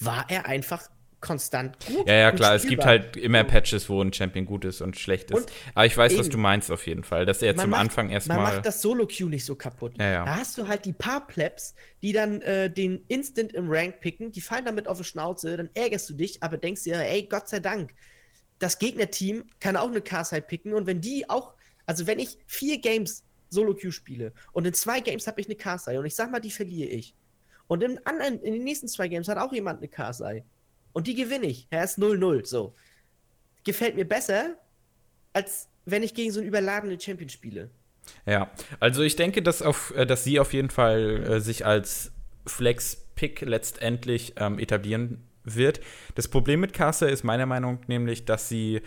war 0.00 0.26
er 0.28 0.46
einfach 0.46 0.88
konstant 1.24 1.84
gut. 1.86 2.06
Ja, 2.06 2.14
ja, 2.14 2.32
klar, 2.32 2.54
es 2.54 2.66
gibt 2.66 2.84
halt 2.84 3.16
immer 3.16 3.44
Patches, 3.44 3.88
wo 3.88 4.00
ein 4.02 4.12
Champion 4.12 4.44
gut 4.44 4.66
ist 4.66 4.82
und 4.82 4.98
schlecht 4.98 5.30
ist. 5.30 5.40
Und 5.40 5.52
Aber 5.74 5.86
ich 5.86 5.96
weiß, 5.96 6.12
eben, 6.12 6.20
was 6.20 6.28
du 6.28 6.36
meinst 6.36 6.70
auf 6.70 6.86
jeden 6.86 7.02
Fall, 7.02 7.24
dass 7.24 7.40
er 7.40 7.56
zum 7.56 7.70
macht, 7.70 7.80
Anfang 7.80 8.10
erstmal. 8.10 8.36
Man 8.36 8.54
macht 8.54 8.66
das 8.66 8.82
Solo-Queue 8.82 9.30
nicht 9.30 9.44
so 9.44 9.54
kaputt. 9.54 9.94
Ja, 9.98 10.10
ja. 10.10 10.24
Da 10.26 10.36
hast 10.36 10.58
du 10.58 10.68
halt 10.68 10.84
die 10.84 10.92
paar 10.92 11.26
Plebs, 11.26 11.74
die 12.02 12.12
dann 12.12 12.42
äh, 12.42 12.70
den 12.70 13.04
Instant 13.08 13.52
im 13.54 13.70
Rank 13.70 14.00
picken, 14.00 14.32
die 14.32 14.42
fallen 14.42 14.66
damit 14.66 14.86
auf 14.86 14.98
die 14.98 15.04
Schnauze, 15.04 15.56
dann 15.56 15.70
ärgerst 15.72 16.10
du 16.10 16.14
dich, 16.14 16.42
aber 16.42 16.58
denkst 16.58 16.84
dir, 16.84 16.96
ey, 16.96 17.22
Gott 17.22 17.48
sei 17.48 17.60
Dank, 17.60 17.94
das 18.58 18.78
Gegnerteam 18.78 19.44
kann 19.60 19.76
auch 19.76 19.88
eine 19.88 20.02
Carside 20.02 20.42
picken 20.42 20.74
und 20.74 20.86
wenn 20.86 21.00
die 21.00 21.28
auch, 21.30 21.54
also 21.86 22.06
wenn 22.06 22.18
ich 22.18 22.36
vier 22.46 22.78
Games 22.78 23.24
Solo-Queue 23.48 23.92
spiele 23.92 24.32
und 24.52 24.66
in 24.66 24.74
zwei 24.74 25.00
Games 25.00 25.26
habe 25.26 25.40
ich 25.40 25.46
eine 25.46 25.56
Carside 25.56 25.98
und 25.98 26.04
ich 26.06 26.14
sag 26.14 26.30
mal, 26.30 26.40
die 26.40 26.50
verliere 26.50 26.90
ich. 26.90 27.14
Und 27.66 27.82
in, 27.82 28.04
anderen, 28.06 28.40
in 28.40 28.54
den 28.54 28.64
nächsten 28.64 28.88
zwei 28.88 29.08
Games 29.08 29.28
hat 29.28 29.38
auch 29.38 29.52
jemand 29.52 29.78
eine 29.78 29.88
Carside 29.88 30.44
und 30.92 31.06
die 31.06 31.14
gewinne 31.14 31.46
ich. 31.46 31.66
Er 31.70 31.84
ist 31.84 31.98
0-0. 31.98 32.46
So. 32.46 32.74
Gefällt 33.64 33.96
mir 33.96 34.04
besser, 34.04 34.56
als 35.32 35.68
wenn 35.84 36.02
ich 36.02 36.14
gegen 36.14 36.30
so 36.30 36.40
einen 36.40 36.48
überladenen 36.48 36.98
Champion 36.98 37.28
spiele. 37.28 37.70
Ja, 38.26 38.50
also 38.80 39.02
ich 39.02 39.16
denke, 39.16 39.42
dass, 39.42 39.62
auf, 39.62 39.94
äh, 39.96 40.06
dass 40.06 40.24
sie 40.24 40.38
auf 40.40 40.52
jeden 40.52 40.70
Fall 40.70 41.24
äh, 41.24 41.40
sich 41.40 41.64
als 41.64 42.12
Flex-Pick 42.46 43.40
letztendlich 43.42 44.34
ähm, 44.36 44.58
etablieren 44.58 45.24
wird. 45.44 45.80
Das 46.14 46.28
Problem 46.28 46.60
mit 46.60 46.72
Caster 46.72 47.08
ist 47.08 47.24
meiner 47.24 47.46
Meinung 47.46 47.80
nach 47.80 47.88
nämlich, 47.88 48.24
dass 48.24 48.48
sie 48.48 48.82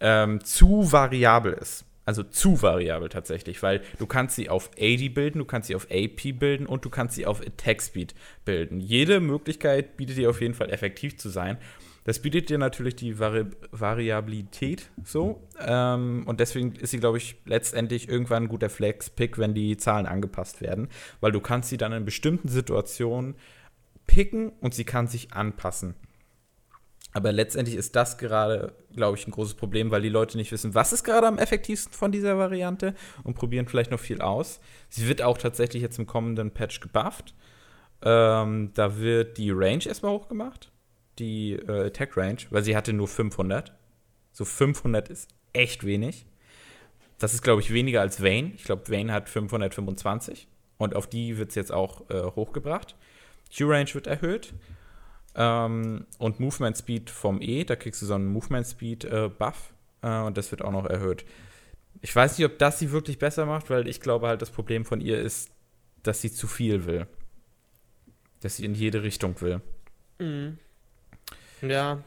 ähm, 0.00 0.44
zu 0.44 0.90
variabel 0.92 1.54
ist. 1.54 1.85
Also 2.06 2.22
zu 2.22 2.62
variabel 2.62 3.08
tatsächlich, 3.08 3.62
weil 3.64 3.82
du 3.98 4.06
kannst 4.06 4.36
sie 4.36 4.48
auf 4.48 4.70
AD 4.78 5.08
bilden, 5.08 5.40
du 5.40 5.44
kannst 5.44 5.66
sie 5.66 5.74
auf 5.74 5.88
AP 5.90 6.38
bilden 6.38 6.64
und 6.64 6.84
du 6.84 6.88
kannst 6.88 7.16
sie 7.16 7.26
auf 7.26 7.40
Attack 7.40 7.82
Speed 7.82 8.14
bilden. 8.44 8.80
Jede 8.80 9.18
Möglichkeit 9.18 9.96
bietet 9.96 10.16
dir 10.16 10.30
auf 10.30 10.40
jeden 10.40 10.54
Fall 10.54 10.70
effektiv 10.70 11.18
zu 11.18 11.28
sein. 11.28 11.58
Das 12.04 12.20
bietet 12.20 12.48
dir 12.48 12.58
natürlich 12.58 12.94
die 12.94 13.18
Vari 13.18 13.46
Variabilität 13.72 14.88
so. 15.02 15.42
Ähm, 15.58 16.22
und 16.26 16.38
deswegen 16.38 16.76
ist 16.76 16.92
sie, 16.92 17.00
glaube 17.00 17.18
ich, 17.18 17.34
letztendlich 17.44 18.08
irgendwann 18.08 18.44
ein 18.44 18.48
guter 18.48 18.70
Flex-Pick, 18.70 19.38
wenn 19.38 19.54
die 19.54 19.76
Zahlen 19.76 20.06
angepasst 20.06 20.60
werden. 20.60 20.88
Weil 21.20 21.32
du 21.32 21.40
kannst 21.40 21.68
sie 21.68 21.76
dann 21.76 21.92
in 21.92 22.04
bestimmten 22.04 22.46
Situationen 22.46 23.34
picken 24.06 24.50
und 24.60 24.72
sie 24.72 24.84
kann 24.84 25.08
sich 25.08 25.32
anpassen. 25.32 25.96
Aber 27.16 27.32
letztendlich 27.32 27.78
ist 27.78 27.96
das 27.96 28.18
gerade, 28.18 28.74
glaube 28.94 29.16
ich, 29.16 29.26
ein 29.26 29.30
großes 29.30 29.54
Problem, 29.54 29.90
weil 29.90 30.02
die 30.02 30.10
Leute 30.10 30.36
nicht 30.36 30.52
wissen, 30.52 30.74
was 30.74 30.92
ist 30.92 31.02
gerade 31.02 31.26
am 31.26 31.38
effektivsten 31.38 31.94
von 31.94 32.12
dieser 32.12 32.36
Variante 32.36 32.94
und 33.24 33.36
probieren 33.36 33.66
vielleicht 33.66 33.90
noch 33.90 34.00
viel 34.00 34.20
aus. 34.20 34.60
Sie 34.90 35.08
wird 35.08 35.22
auch 35.22 35.38
tatsächlich 35.38 35.82
jetzt 35.82 35.98
im 35.98 36.06
kommenden 36.06 36.50
Patch 36.50 36.78
gebufft. 36.80 37.34
Ähm, 38.02 38.70
da 38.74 38.98
wird 38.98 39.38
die 39.38 39.50
Range 39.50 39.86
erstmal 39.86 40.12
hochgemacht, 40.12 40.70
die 41.18 41.54
äh, 41.54 41.86
Attack 41.86 42.18
Range, 42.18 42.36
weil 42.50 42.62
sie 42.62 42.76
hatte 42.76 42.92
nur 42.92 43.08
500. 43.08 43.72
So 44.32 44.44
500 44.44 45.08
ist 45.08 45.30
echt 45.54 45.86
wenig. 45.86 46.26
Das 47.16 47.32
ist, 47.32 47.40
glaube 47.40 47.62
ich, 47.62 47.72
weniger 47.72 48.02
als 48.02 48.22
Vayne. 48.22 48.52
Ich 48.56 48.64
glaube, 48.64 48.90
Vayne 48.90 49.10
hat 49.10 49.30
525 49.30 50.48
und 50.76 50.94
auf 50.94 51.06
die 51.06 51.38
wird 51.38 51.48
es 51.48 51.54
jetzt 51.54 51.72
auch 51.72 52.10
äh, 52.10 52.24
hochgebracht. 52.24 52.94
Q-Range 53.56 53.94
wird 53.94 54.06
erhöht 54.06 54.52
ähm, 55.36 56.06
und 56.18 56.40
Movement 56.40 56.76
Speed 56.76 57.10
vom 57.10 57.40
E, 57.40 57.64
da 57.64 57.76
kriegst 57.76 58.00
du 58.02 58.06
so 58.06 58.14
einen 58.14 58.26
Movement 58.26 58.66
Speed 58.66 59.04
äh, 59.04 59.28
Buff 59.28 59.74
äh, 60.02 60.20
und 60.22 60.36
das 60.36 60.50
wird 60.50 60.62
auch 60.62 60.72
noch 60.72 60.86
erhöht. 60.86 61.24
Ich 62.00 62.14
weiß 62.14 62.38
nicht, 62.38 62.46
ob 62.46 62.58
das 62.58 62.78
sie 62.78 62.90
wirklich 62.90 63.18
besser 63.18 63.46
macht, 63.46 63.70
weil 63.70 63.86
ich 63.86 64.00
glaube 64.00 64.28
halt, 64.28 64.42
das 64.42 64.50
Problem 64.50 64.84
von 64.84 65.00
ihr 65.00 65.20
ist, 65.20 65.50
dass 66.02 66.20
sie 66.20 66.32
zu 66.32 66.46
viel 66.46 66.86
will. 66.86 67.06
Dass 68.40 68.56
sie 68.56 68.64
in 68.64 68.74
jede 68.74 69.02
Richtung 69.02 69.40
will. 69.40 69.60
Mhm. 70.18 70.58
Ja. 71.62 72.02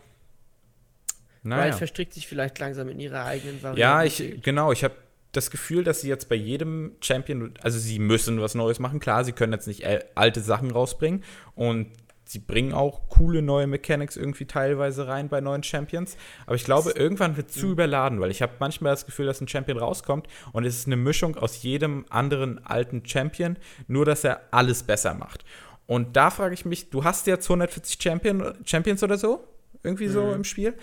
Naja. 1.44 1.64
Riot 1.64 1.76
verstrickt 1.76 2.14
sich 2.14 2.28
vielleicht 2.28 2.60
langsam 2.60 2.90
in 2.90 3.00
ihre 3.00 3.24
eigenen 3.24 3.62
Varianten. 3.62 3.80
Ja, 3.80 4.04
ich, 4.04 4.42
genau, 4.42 4.72
ich 4.72 4.84
habe 4.84 4.96
das 5.32 5.52
Gefühl, 5.52 5.84
dass 5.84 6.02
sie 6.02 6.10
jetzt 6.10 6.30
bei 6.30 6.36
jedem 6.36 6.96
Champion, 7.02 7.54
also 7.62 7.78
sie 7.78 8.00
müssen 8.00 8.42
was 8.42 8.56
Neues 8.56 8.80
machen. 8.80 9.00
Klar, 9.00 9.24
sie 9.24 9.32
können 9.32 9.54
jetzt 9.54 9.68
nicht 9.68 9.86
alte 10.16 10.42
Sachen 10.42 10.72
rausbringen 10.72 11.24
und 11.56 11.88
sie 12.30 12.40
bringen 12.40 12.74
auch 12.74 13.10
coole 13.10 13.42
neue 13.42 13.66
Mechanics 13.66 14.16
irgendwie 14.16 14.46
teilweise 14.46 15.08
rein 15.08 15.30
bei 15.30 15.42
neuen 15.42 15.64
Champions. 15.64 16.16
Aber 16.46 16.56
ich 16.56 16.64
glaube, 16.64 16.92
irgendwann 16.92 17.38
wird 17.38 17.52
zu 17.52 17.72
überladen, 17.72 18.22
weil 18.22 18.30
ich 18.30 18.44
habe 18.44 18.54
manchmal 18.60 18.94
das 18.94 19.08
Gefühl, 19.08 19.26
dass 19.26 19.42
ein 19.42 19.48
Champion 19.48 19.80
rauskommt 19.80 20.28
und 20.54 20.64
es 20.64 20.78
ist 20.78 20.86
eine 20.86 20.96
Mischung 20.96 21.38
aus 21.38 21.64
jedem 21.64 22.06
anderen 22.10 22.64
alten 22.64 23.04
Champion, 23.04 23.58
nur 23.88 24.06
dass 24.06 24.24
er 24.24 24.42
alles 24.52 24.84
besser 24.84 25.16
macht. 25.16 25.44
Und 25.88 26.16
da 26.16 26.30
frage 26.30 26.54
ich 26.54 26.66
mich, 26.66 26.92
du 26.92 27.04
hast 27.04 27.26
jetzt 27.26 27.48
140 27.50 28.00
Champion, 28.00 28.54
Champions 28.64 29.02
oder 29.02 29.18
so, 29.18 29.44
irgendwie 29.82 30.08
mhm. 30.08 30.12
so 30.12 30.32
im 30.32 30.44
Spiel. 30.44 30.76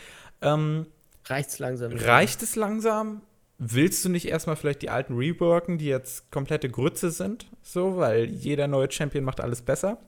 Ähm, 0.43 0.87
reicht 1.27 1.51
es 1.51 1.61
langsam? 1.61 1.93
Reicht 1.93 2.43
es 2.43 2.57
langsam? 2.57 3.23
Willst 3.59 4.05
du 4.05 4.09
nicht 4.09 4.27
erstmal 4.27 4.57
vielleicht 4.57 4.83
die 4.83 4.91
alten 4.91 5.17
reworken, 5.17 5.79
die 5.79 5.87
jetzt 5.87 6.33
komplette 6.33 6.69
Grütze 6.69 7.13
sind, 7.13 7.47
so, 7.63 7.97
weil 7.99 8.25
jeder 8.25 8.67
neue 8.67 8.91
Champion 8.91 9.23
macht 9.23 9.41
alles 9.41 9.63
besser? 9.63 9.99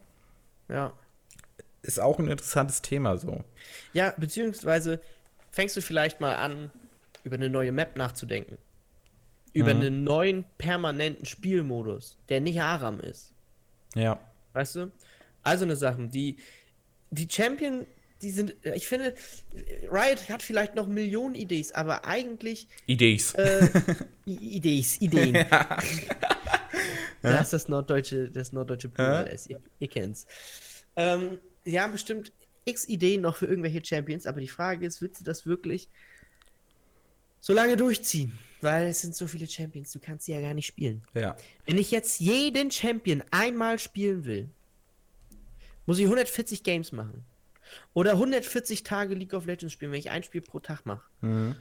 Ja 0.69 0.93
ist 1.83 2.01
auch 2.01 2.19
ein 2.19 2.29
interessantes 2.29 2.83
Thema 2.83 3.17
so. 3.19 3.45
Ja, 3.93 4.15
beziehungsweise 4.17 5.01
fängst 5.51 5.77
du 5.77 5.81
vielleicht 5.81 6.21
mal 6.21 6.37
an, 6.37 6.71
über 7.25 7.37
eine 7.37 7.49
neue 7.49 7.73
Map 7.73 7.97
nachzudenken. 7.97 8.59
Über 9.53 9.75
mhm. 9.75 9.81
einen 9.81 10.05
neuen 10.05 10.45
permanenten 10.59 11.27
Spielmodus, 11.27 12.19
der 12.29 12.41
nicht 12.41 12.61
Aram 12.61 13.01
ist. 13.01 13.33
Ja. 13.95 14.21
Weißt 14.53 14.77
du? 14.77 14.93
Also 15.43 15.65
eine 15.65 15.77
Sache, 15.77 16.09
die, 16.09 16.37
die 17.11 17.29
Champion, 17.31 17.87
die 18.21 18.31
sind, 18.31 18.55
ich 18.63 18.87
finde, 18.87 19.15
Riot 19.91 20.29
hat 20.29 20.43
vielleicht 20.43 20.75
noch 20.75 20.87
Millionen 20.87 21.35
Ideen, 21.35 21.67
aber 21.75 22.05
eigentlich. 22.05 22.69
Idees. 22.87 23.35
Äh, 23.35 23.69
Idees, 24.27 25.01
Ideen. 25.01 25.47
Ja. 27.21 27.33
das 27.33 27.47
ist 27.47 27.53
das 27.53 27.69
norddeutsche, 27.69 28.31
das 28.31 28.53
norddeutsche 28.53 28.89
Plural 28.89 29.27
ja. 29.27 29.33
ist. 29.33 29.51
Ihr, 29.51 29.61
ihr 29.81 29.89
kennt's. 29.89 30.25
Ähm, 30.95 31.39
sie 31.69 31.81
haben 31.81 31.93
bestimmt 31.93 32.33
x 32.65 32.89
Ideen 32.89 33.23
noch 33.23 33.37
für 33.37 33.47
irgendwelche 33.47 33.85
Champions, 33.85 34.27
aber 34.27 34.41
die 34.41 34.49
Frage 34.49 34.87
ist, 34.87 35.01
willst 35.01 35.21
du 35.21 35.25
das 35.25 35.47
wirklich 35.47 35.89
so 37.41 37.53
lange 37.53 37.77
durchziehen? 37.77 38.39
Weil 38.61 38.89
es 38.89 39.01
sind 39.01 39.15
so 39.15 39.27
viele 39.27 39.47
Champions, 39.47 39.93
du 39.93 40.01
kannst 40.01 40.27
sie 40.27 40.33
ja 40.33 40.41
gar 40.41 40.55
nicht 40.55 40.67
spielen. 40.67 41.03
Ja. 41.15 41.37
Wenn 41.65 41.79
ich 41.79 41.91
jetzt 41.91 42.21
jeden 42.21 42.71
Champion 42.71 43.23
einmal 43.31 43.79
spielen 43.79 44.25
will, 44.25 44.51
muss 45.87 45.99
ich 45.99 46.05
140 46.05 46.65
Games 46.65 46.93
machen. 46.93 47.25
Oder 47.95 48.13
140 48.13 48.83
Tage 48.83 49.15
League 49.15 49.35
of 49.35 49.47
Legends 49.47 49.73
spielen, 49.73 49.93
wenn 49.93 50.01
ich 50.01 50.11
ein 50.11 50.23
Spiel 50.23 50.41
pro 50.41 50.59
Tag 50.59 50.87
mache. 50.87 51.07
Mhm. 51.21 51.55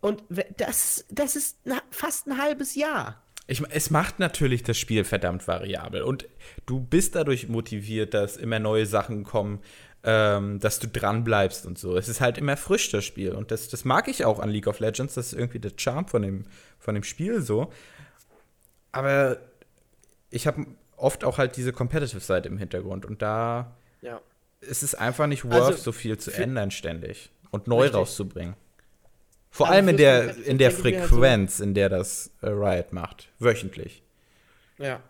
Und 0.00 0.22
das, 0.56 1.04
das 1.10 1.36
ist 1.36 1.58
fast 1.90 2.26
ein 2.26 2.38
halbes 2.38 2.74
Jahr. 2.74 3.23
Ich, 3.46 3.62
es 3.70 3.90
macht 3.90 4.18
natürlich 4.18 4.62
das 4.62 4.78
Spiel 4.78 5.04
verdammt 5.04 5.46
variabel 5.46 6.02
und 6.02 6.26
du 6.64 6.80
bist 6.80 7.14
dadurch 7.14 7.48
motiviert, 7.48 8.14
dass 8.14 8.36
immer 8.36 8.58
neue 8.58 8.86
Sachen 8.86 9.24
kommen, 9.24 9.60
ähm, 10.02 10.60
dass 10.60 10.78
du 10.78 10.88
dran 10.88 11.24
bleibst 11.24 11.66
und 11.66 11.78
so. 11.78 11.96
Es 11.96 12.08
ist 12.08 12.20
halt 12.20 12.38
immer 12.38 12.56
frisch, 12.56 12.90
das 12.90 13.04
Spiel. 13.04 13.32
Und 13.32 13.50
das, 13.50 13.68
das 13.68 13.84
mag 13.84 14.08
ich 14.08 14.24
auch 14.24 14.38
an 14.38 14.50
League 14.50 14.66
of 14.66 14.80
Legends. 14.80 15.14
Das 15.14 15.28
ist 15.28 15.38
irgendwie 15.38 15.58
der 15.58 15.72
Charme 15.76 16.06
von 16.06 16.22
dem, 16.22 16.44
von 16.78 16.94
dem 16.94 17.04
Spiel 17.04 17.42
so. 17.42 17.72
Aber 18.92 19.38
ich 20.30 20.46
habe 20.46 20.66
oft 20.96 21.24
auch 21.24 21.38
halt 21.38 21.56
diese 21.56 21.72
Competitive-Seite 21.72 22.48
im 22.48 22.58
Hintergrund 22.58 23.04
und 23.04 23.22
da 23.22 23.76
ja. 24.02 24.20
ist 24.60 24.82
es 24.82 24.94
einfach 24.94 25.26
nicht 25.26 25.44
worth, 25.44 25.62
also, 25.62 25.82
so 25.82 25.92
viel 25.92 26.18
zu 26.18 26.32
ändern 26.32 26.70
ständig 26.70 27.30
und 27.50 27.66
neu 27.66 27.82
richtig. 27.82 27.96
rauszubringen. 27.96 28.54
Vor 29.54 29.70
allem 29.70 29.86
in 29.86 29.96
der, 29.96 30.36
in 30.46 30.58
der 30.58 30.72
Frequenz, 30.72 31.60
in 31.60 31.74
der 31.74 31.88
das 31.88 32.32
äh, 32.42 32.48
Riot 32.48 32.92
macht. 32.92 33.28
Wöchentlich. 33.38 34.02
Ja. 34.78 35.00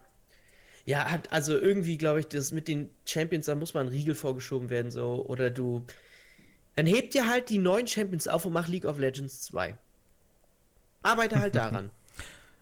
Ja, 0.85 1.11
hat 1.11 1.33
also 1.33 1.59
irgendwie, 1.59 1.97
glaube 1.97 2.21
ich, 2.21 2.29
das 2.29 2.53
mit 2.53 2.69
den 2.69 2.91
Champions, 3.07 3.47
da 3.47 3.55
muss 3.55 3.73
mal 3.73 3.81
ein 3.81 3.89
Riegel 3.89 4.15
vorgeschoben 4.15 4.69
werden, 4.69 4.91
so. 4.91 5.25
Oder 5.27 5.49
du. 5.49 5.87
Dann 6.77 6.85
hebt 6.85 7.15
dir 7.15 7.27
halt 7.27 7.49
die 7.49 7.57
neuen 7.57 7.87
Champions 7.87 8.29
auf 8.29 8.45
und 8.45 8.53
mach 8.53 8.69
League 8.69 8.85
of 8.85 8.99
Legends 8.99 9.41
2. 9.45 9.79
Arbeite 11.03 11.41
halt 11.41 11.55
daran. 11.57 11.91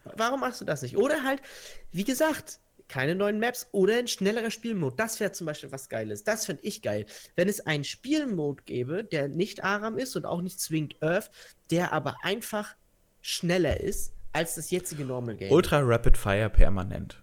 Warum 0.04 0.38
machst 0.38 0.60
du 0.60 0.64
das 0.64 0.82
nicht? 0.82 0.96
Oder 0.96 1.24
halt, 1.24 1.42
wie 1.90 2.04
gesagt, 2.04 2.60
keine 2.92 3.14
neuen 3.14 3.40
Maps 3.40 3.68
oder 3.72 3.96
ein 3.96 4.06
schnellerer 4.06 4.50
Spielmode. 4.50 4.96
Das 4.96 5.18
wäre 5.18 5.32
zum 5.32 5.46
Beispiel 5.46 5.72
was 5.72 5.88
Geiles. 5.88 6.24
Das 6.24 6.44
finde 6.44 6.62
ich 6.62 6.82
geil. 6.82 7.06
Wenn 7.36 7.48
es 7.48 7.66
einen 7.66 7.84
Spielmode 7.84 8.62
gäbe, 8.64 9.02
der 9.02 9.28
nicht 9.28 9.64
Aram 9.64 9.96
ist 9.96 10.14
und 10.14 10.26
auch 10.26 10.42
nicht 10.42 10.60
zwingend 10.60 11.02
Earth, 11.02 11.30
der 11.70 11.94
aber 11.94 12.16
einfach 12.22 12.76
schneller 13.22 13.80
ist 13.80 14.12
als 14.34 14.56
das 14.56 14.70
jetzige 14.70 15.06
Normal 15.06 15.36
Game. 15.36 15.50
Ultra 15.50 15.80
Rapid 15.80 16.18
Fire 16.18 16.50
permanent. 16.50 17.22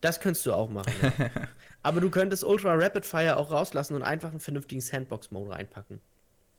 Das 0.00 0.18
könntest 0.18 0.44
du 0.46 0.52
auch 0.52 0.68
machen. 0.68 0.92
Ja. 1.00 1.30
aber 1.84 2.00
du 2.00 2.10
könntest 2.10 2.42
Ultra 2.42 2.74
Rapid 2.74 3.06
Fire 3.06 3.36
auch 3.36 3.52
rauslassen 3.52 3.94
und 3.94 4.02
einfach 4.02 4.30
einen 4.30 4.40
vernünftigen 4.40 4.80
Sandbox-Mode 4.80 5.52
reinpacken. 5.52 6.00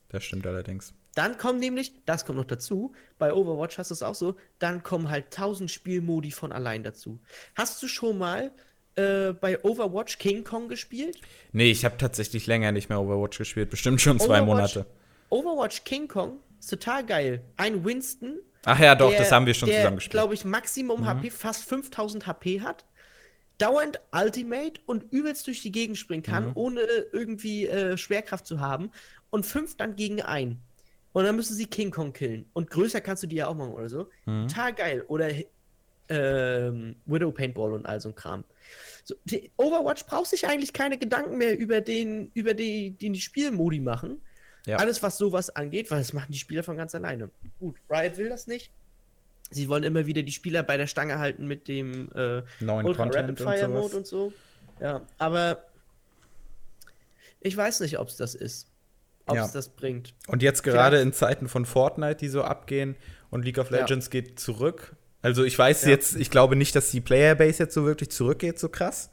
Das 0.08 0.24
stimmt 0.24 0.46
allerdings. 0.46 0.94
Dann 1.14 1.38
kommen 1.38 1.58
nämlich, 1.58 1.92
das 2.04 2.26
kommt 2.26 2.38
noch 2.38 2.44
dazu, 2.44 2.94
bei 3.18 3.32
Overwatch 3.32 3.78
hast 3.78 3.90
du 3.90 3.94
es 3.94 4.02
auch 4.02 4.14
so, 4.14 4.36
dann 4.58 4.82
kommen 4.82 5.08
halt 5.08 5.30
tausend 5.30 5.70
Spielmodi 5.70 6.30
von 6.30 6.52
allein 6.52 6.82
dazu. 6.82 7.20
Hast 7.54 7.82
du 7.82 7.88
schon 7.88 8.18
mal 8.18 8.52
äh, 8.96 9.32
bei 9.32 9.62
Overwatch 9.64 10.18
King 10.18 10.44
Kong 10.44 10.68
gespielt? 10.68 11.18
Nee, 11.52 11.70
ich 11.70 11.86
habe 11.86 11.96
tatsächlich 11.96 12.46
länger 12.46 12.70
nicht 12.70 12.90
mehr 12.90 13.00
Overwatch 13.00 13.38
gespielt, 13.38 13.70
bestimmt 13.70 14.00
schon 14.00 14.20
zwei 14.20 14.42
Overwatch, 14.42 14.76
Monate. 14.76 14.86
Overwatch 15.30 15.84
King 15.84 16.06
Kong 16.06 16.40
ist 16.58 16.68
total 16.68 17.04
geil. 17.04 17.42
Ein 17.56 17.84
Winston. 17.84 18.38
Ach 18.66 18.78
ja, 18.78 18.94
doch, 18.94 19.10
der, 19.10 19.20
das 19.20 19.32
haben 19.32 19.46
wir 19.46 19.54
schon 19.54 19.70
zusammen 19.70 19.96
gespielt. 19.96 20.12
glaube 20.12 20.34
ich, 20.34 20.44
Maximum 20.44 21.00
mhm. 21.00 21.06
HP, 21.06 21.30
fast 21.30 21.64
5000 21.64 22.26
HP 22.26 22.60
hat 22.60 22.84
dauernd 23.58 24.00
Ultimate 24.12 24.80
und 24.86 25.12
übelst 25.12 25.46
durch 25.46 25.62
die 25.62 25.72
Gegend 25.72 25.96
springen 25.96 26.22
kann, 26.22 26.48
mhm. 26.48 26.52
ohne 26.54 26.80
irgendwie 27.12 27.66
äh, 27.66 27.96
Schwerkraft 27.96 28.46
zu 28.46 28.60
haben. 28.60 28.90
Und 29.30 29.44
fünf 29.46 29.76
dann 29.76 29.96
gegen 29.96 30.22
ein. 30.22 30.60
Und 31.12 31.24
dann 31.24 31.36
müssen 31.36 31.54
sie 31.54 31.66
King 31.66 31.90
Kong 31.90 32.12
killen. 32.12 32.46
Und 32.52 32.70
größer 32.70 33.00
kannst 33.00 33.22
du 33.22 33.26
die 33.26 33.36
ja 33.36 33.48
auch 33.48 33.54
machen 33.54 33.72
oder 33.72 33.88
so. 33.88 34.08
Mhm. 34.26 34.48
Total 34.48 34.74
geil. 34.74 35.04
Oder 35.08 35.30
ähm, 36.08 36.96
Widow 37.06 37.32
Paintball 37.32 37.72
und 37.72 37.86
all 37.86 38.00
so 38.00 38.10
ein 38.10 38.14
Kram. 38.14 38.44
So, 39.04 39.14
Overwatch 39.56 40.04
braucht 40.06 40.26
sich 40.26 40.46
eigentlich 40.46 40.72
keine 40.72 40.98
Gedanken 40.98 41.38
mehr 41.38 41.58
über 41.58 41.80
den, 41.80 42.30
über 42.34 42.54
die, 42.54 42.90
die, 42.90 43.10
die 43.10 43.20
Spielmodi 43.20 43.80
machen. 43.80 44.20
Ja. 44.66 44.76
Alles, 44.76 45.02
was 45.02 45.16
sowas 45.16 45.48
angeht, 45.50 45.90
weil 45.90 45.98
das 45.98 46.12
machen 46.12 46.32
die 46.32 46.38
Spieler 46.38 46.64
von 46.64 46.76
ganz 46.76 46.94
alleine. 46.94 47.30
Gut, 47.60 47.76
Riot 47.88 48.16
will 48.16 48.28
das 48.28 48.46
nicht. 48.46 48.70
Sie 49.50 49.68
wollen 49.68 49.84
immer 49.84 50.06
wieder 50.06 50.22
die 50.22 50.32
Spieler 50.32 50.64
bei 50.64 50.76
der 50.76 50.88
Stange 50.88 51.18
halten 51.18 51.46
mit 51.46 51.68
dem 51.68 52.10
äh, 52.14 52.42
neuen 52.58 52.86
Rapid 52.88 53.38
Fire 53.38 53.68
Mode 53.68 53.96
und 53.98 54.06
so. 54.06 54.32
Ja, 54.80 55.02
aber 55.18 55.64
ich 57.40 57.56
weiß 57.56 57.80
nicht, 57.80 57.98
ob 58.00 58.08
es 58.08 58.16
das 58.16 58.34
ist. 58.34 58.68
Ob 59.26 59.36
es 59.36 59.46
ja. 59.46 59.52
das 59.52 59.68
bringt. 59.70 60.14
Und 60.28 60.42
jetzt 60.42 60.62
gerade 60.62 60.96
Vielleicht. 60.96 61.06
in 61.06 61.12
Zeiten 61.12 61.48
von 61.48 61.66
Fortnite, 61.66 62.16
die 62.16 62.28
so 62.28 62.42
abgehen 62.42 62.96
und 63.30 63.44
League 63.44 63.58
of 63.58 63.70
Legends 63.70 64.06
ja. 64.06 64.10
geht 64.10 64.38
zurück. 64.38 64.94
Also 65.22 65.42
ich 65.44 65.58
weiß 65.58 65.82
ja. 65.82 65.90
jetzt, 65.90 66.16
ich 66.16 66.30
glaube 66.30 66.54
nicht, 66.54 66.76
dass 66.76 66.90
die 66.90 67.00
Playerbase 67.00 67.64
jetzt 67.64 67.74
so 67.74 67.84
wirklich 67.84 68.10
zurückgeht, 68.10 68.58
so 68.58 68.68
krass. 68.68 69.10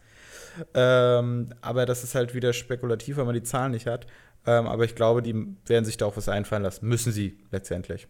Ähm, 0.75 1.49
aber 1.61 1.87
das 1.87 2.03
ist 2.03 2.13
halt 2.13 2.35
wieder 2.35 2.53
spekulativ, 2.53 3.17
wenn 3.17 3.25
man 3.25 3.33
die 3.33 3.43
Zahlen 3.43 3.71
nicht 3.71 3.87
hat. 3.87 4.05
Ähm, 4.45 4.67
aber 4.67 4.83
ich 4.83 4.93
glaube, 4.93 5.23
die 5.23 5.33
werden 5.65 5.85
sich 5.85 5.97
da 5.97 6.05
auch 6.05 6.17
was 6.17 6.29
einfallen 6.29 6.63
lassen. 6.63 6.87
Müssen 6.87 7.11
sie 7.11 7.39
letztendlich. 7.51 8.07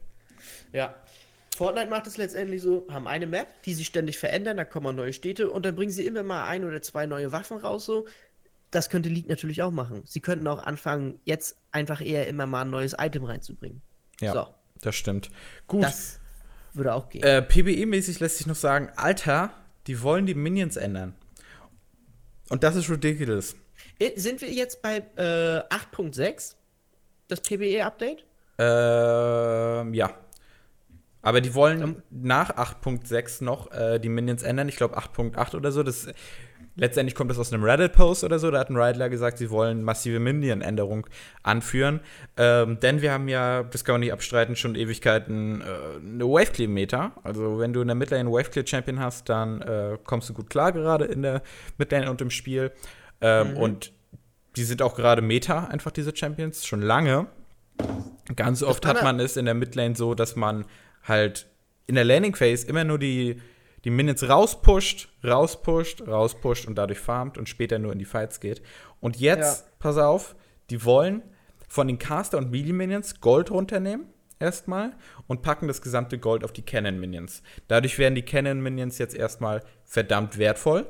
Ja, 0.73 0.95
Fortnite 1.55 1.89
macht 1.89 2.07
es 2.07 2.17
letztendlich 2.17 2.61
so, 2.61 2.87
haben 2.89 3.07
eine 3.07 3.27
Map, 3.27 3.47
die 3.63 3.73
sich 3.73 3.87
ständig 3.87 4.17
verändern, 4.17 4.57
da 4.57 4.65
kommen 4.65 4.95
neue 4.95 5.13
Städte 5.13 5.49
und 5.49 5.65
dann 5.65 5.75
bringen 5.75 5.91
sie 5.91 6.05
immer 6.05 6.23
mal 6.23 6.47
ein 6.47 6.65
oder 6.65 6.81
zwei 6.81 7.05
neue 7.05 7.31
Waffen 7.31 7.57
raus, 7.57 7.85
so. 7.85 8.07
Das 8.73 8.89
könnte 8.89 9.09
League 9.09 9.29
natürlich 9.29 9.61
auch 9.61 9.71
machen. 9.71 10.01
Sie 10.05 10.19
könnten 10.19 10.47
auch 10.47 10.63
anfangen, 10.63 11.19
jetzt 11.25 11.57
einfach 11.71 12.01
eher 12.01 12.27
immer 12.27 12.45
mal 12.45 12.61
ein 12.61 12.69
neues 12.69 12.95
Item 12.97 13.23
reinzubringen. 13.23 13.81
Ja, 14.19 14.33
so. 14.33 14.47
das 14.81 14.95
stimmt. 14.95 15.29
Gut. 15.67 15.83
Das 15.83 16.19
würde 16.73 16.93
auch 16.93 17.09
gehen. 17.09 17.23
Äh, 17.23 17.41
PBE-mäßig 17.41 18.19
lässt 18.19 18.37
sich 18.37 18.47
noch 18.47 18.55
sagen, 18.55 18.89
Alter, 18.95 19.51
die 19.87 20.01
wollen 20.01 20.25
die 20.25 20.33
Minions 20.33 20.75
ändern. 20.75 21.13
Und 22.49 22.63
das 22.63 22.75
ist 22.75 22.89
ridiculous. 22.89 23.55
Äh, 23.99 24.19
sind 24.19 24.41
wir 24.41 24.51
jetzt 24.51 24.81
bei 24.81 24.97
äh, 25.15 25.59
8.6? 25.73 26.55
Das 27.27 27.41
PBE-Update? 27.41 28.25
Ähm, 28.57 29.93
ja. 29.93 30.17
Aber 31.21 31.39
die 31.39 31.53
wollen 31.53 32.03
nach 32.09 32.57
8.6 32.57 33.43
noch 33.43 33.71
äh, 33.71 33.99
die 33.99 34.09
Minions 34.09 34.43
ändern. 34.43 34.67
Ich 34.67 34.75
glaube 34.75 34.97
8.8 34.97 35.55
oder 35.55 35.71
so. 35.71 35.81
Das, 35.81 36.07
letztendlich 36.75 37.15
kommt 37.15 37.29
das 37.29 37.37
aus 37.37 37.53
einem 37.53 37.63
Reddit-Post 37.63 38.23
oder 38.23 38.39
so. 38.39 38.49
Da 38.51 38.59
hat 38.59 38.69
ein 38.69 38.77
Riddler 38.77 39.09
gesagt, 39.09 39.37
sie 39.37 39.49
wollen 39.49 39.83
massive 39.83 40.19
Minion-Änderung 40.19 41.07
anführen. 41.43 41.99
Ähm, 42.37 42.79
denn 42.79 43.01
wir 43.01 43.11
haben 43.11 43.27
ja, 43.27 43.63
das 43.63 43.83
kann 43.83 43.93
man 43.93 44.01
nicht 44.01 44.13
abstreiten, 44.13 44.55
schon 44.55 44.75
Ewigkeiten 44.75 45.61
äh, 45.61 45.63
eine 45.99 46.25
Wave-Clear-Meter. 46.25 47.11
Also 47.23 47.59
wenn 47.59 47.73
du 47.73 47.81
in 47.81 47.87
der 47.87 47.95
Midlane 47.95 48.21
einen 48.21 48.31
Wave-Clear-Champion 48.31 48.99
hast, 48.99 49.29
dann 49.29 49.61
äh, 49.61 49.97
kommst 50.05 50.29
du 50.29 50.33
gut 50.33 50.49
klar 50.49 50.71
gerade 50.71 51.05
in 51.05 51.21
der 51.21 51.41
Midlane 51.77 52.09
und 52.09 52.21
im 52.21 52.29
Spiel. 52.29 52.71
Ähm, 53.21 53.51
mhm. 53.51 53.57
Und 53.57 53.91
die 54.55 54.63
sind 54.63 54.81
auch 54.81 54.95
gerade 54.95 55.21
Meta, 55.21 55.65
einfach 55.65 55.91
diese 55.91 56.15
Champions, 56.15 56.65
schon 56.65 56.81
lange. 56.81 57.27
Ganz 58.35 58.61
oft 58.63 58.85
hat 58.85 59.03
man 59.03 59.19
es 59.19 59.37
in 59.37 59.45
der 59.45 59.55
Midlane 59.55 59.95
so, 59.95 60.13
dass 60.13 60.35
man 60.35 60.65
halt 61.03 61.47
in 61.87 61.95
der 61.95 62.05
Landing 62.05 62.35
Phase 62.35 62.67
immer 62.67 62.83
nur 62.83 62.99
die, 62.99 63.41
die 63.83 63.89
Minions 63.89 64.27
rauspusht, 64.27 65.09
rauspusht, 65.23 66.07
rauspusht 66.07 66.67
und 66.67 66.75
dadurch 66.75 66.99
farmt 66.99 67.37
und 67.37 67.49
später 67.49 67.79
nur 67.79 67.91
in 67.91 67.99
die 67.99 68.05
Fights 68.05 68.39
geht. 68.39 68.61
Und 68.99 69.17
jetzt, 69.19 69.65
ja. 69.65 69.71
pass 69.79 69.97
auf, 69.97 70.35
die 70.69 70.85
wollen 70.85 71.21
von 71.67 71.87
den 71.87 71.99
Caster 71.99 72.37
und 72.37 72.51
Melee 72.51 72.73
Minions 72.73 73.19
Gold 73.19 73.51
runternehmen 73.51 74.07
erstmal 74.39 74.93
und 75.27 75.41
packen 75.41 75.67
das 75.67 75.81
gesamte 75.81 76.17
Gold 76.19 76.43
auf 76.43 76.53
die 76.53 76.61
Cannon 76.61 76.99
Minions. 76.99 77.41
Dadurch 77.67 77.97
werden 77.97 78.15
die 78.15 78.23
Cannon 78.23 78.61
Minions 78.61 78.97
jetzt 78.97 79.15
erstmal 79.15 79.63
verdammt 79.85 80.37
wertvoll. 80.37 80.85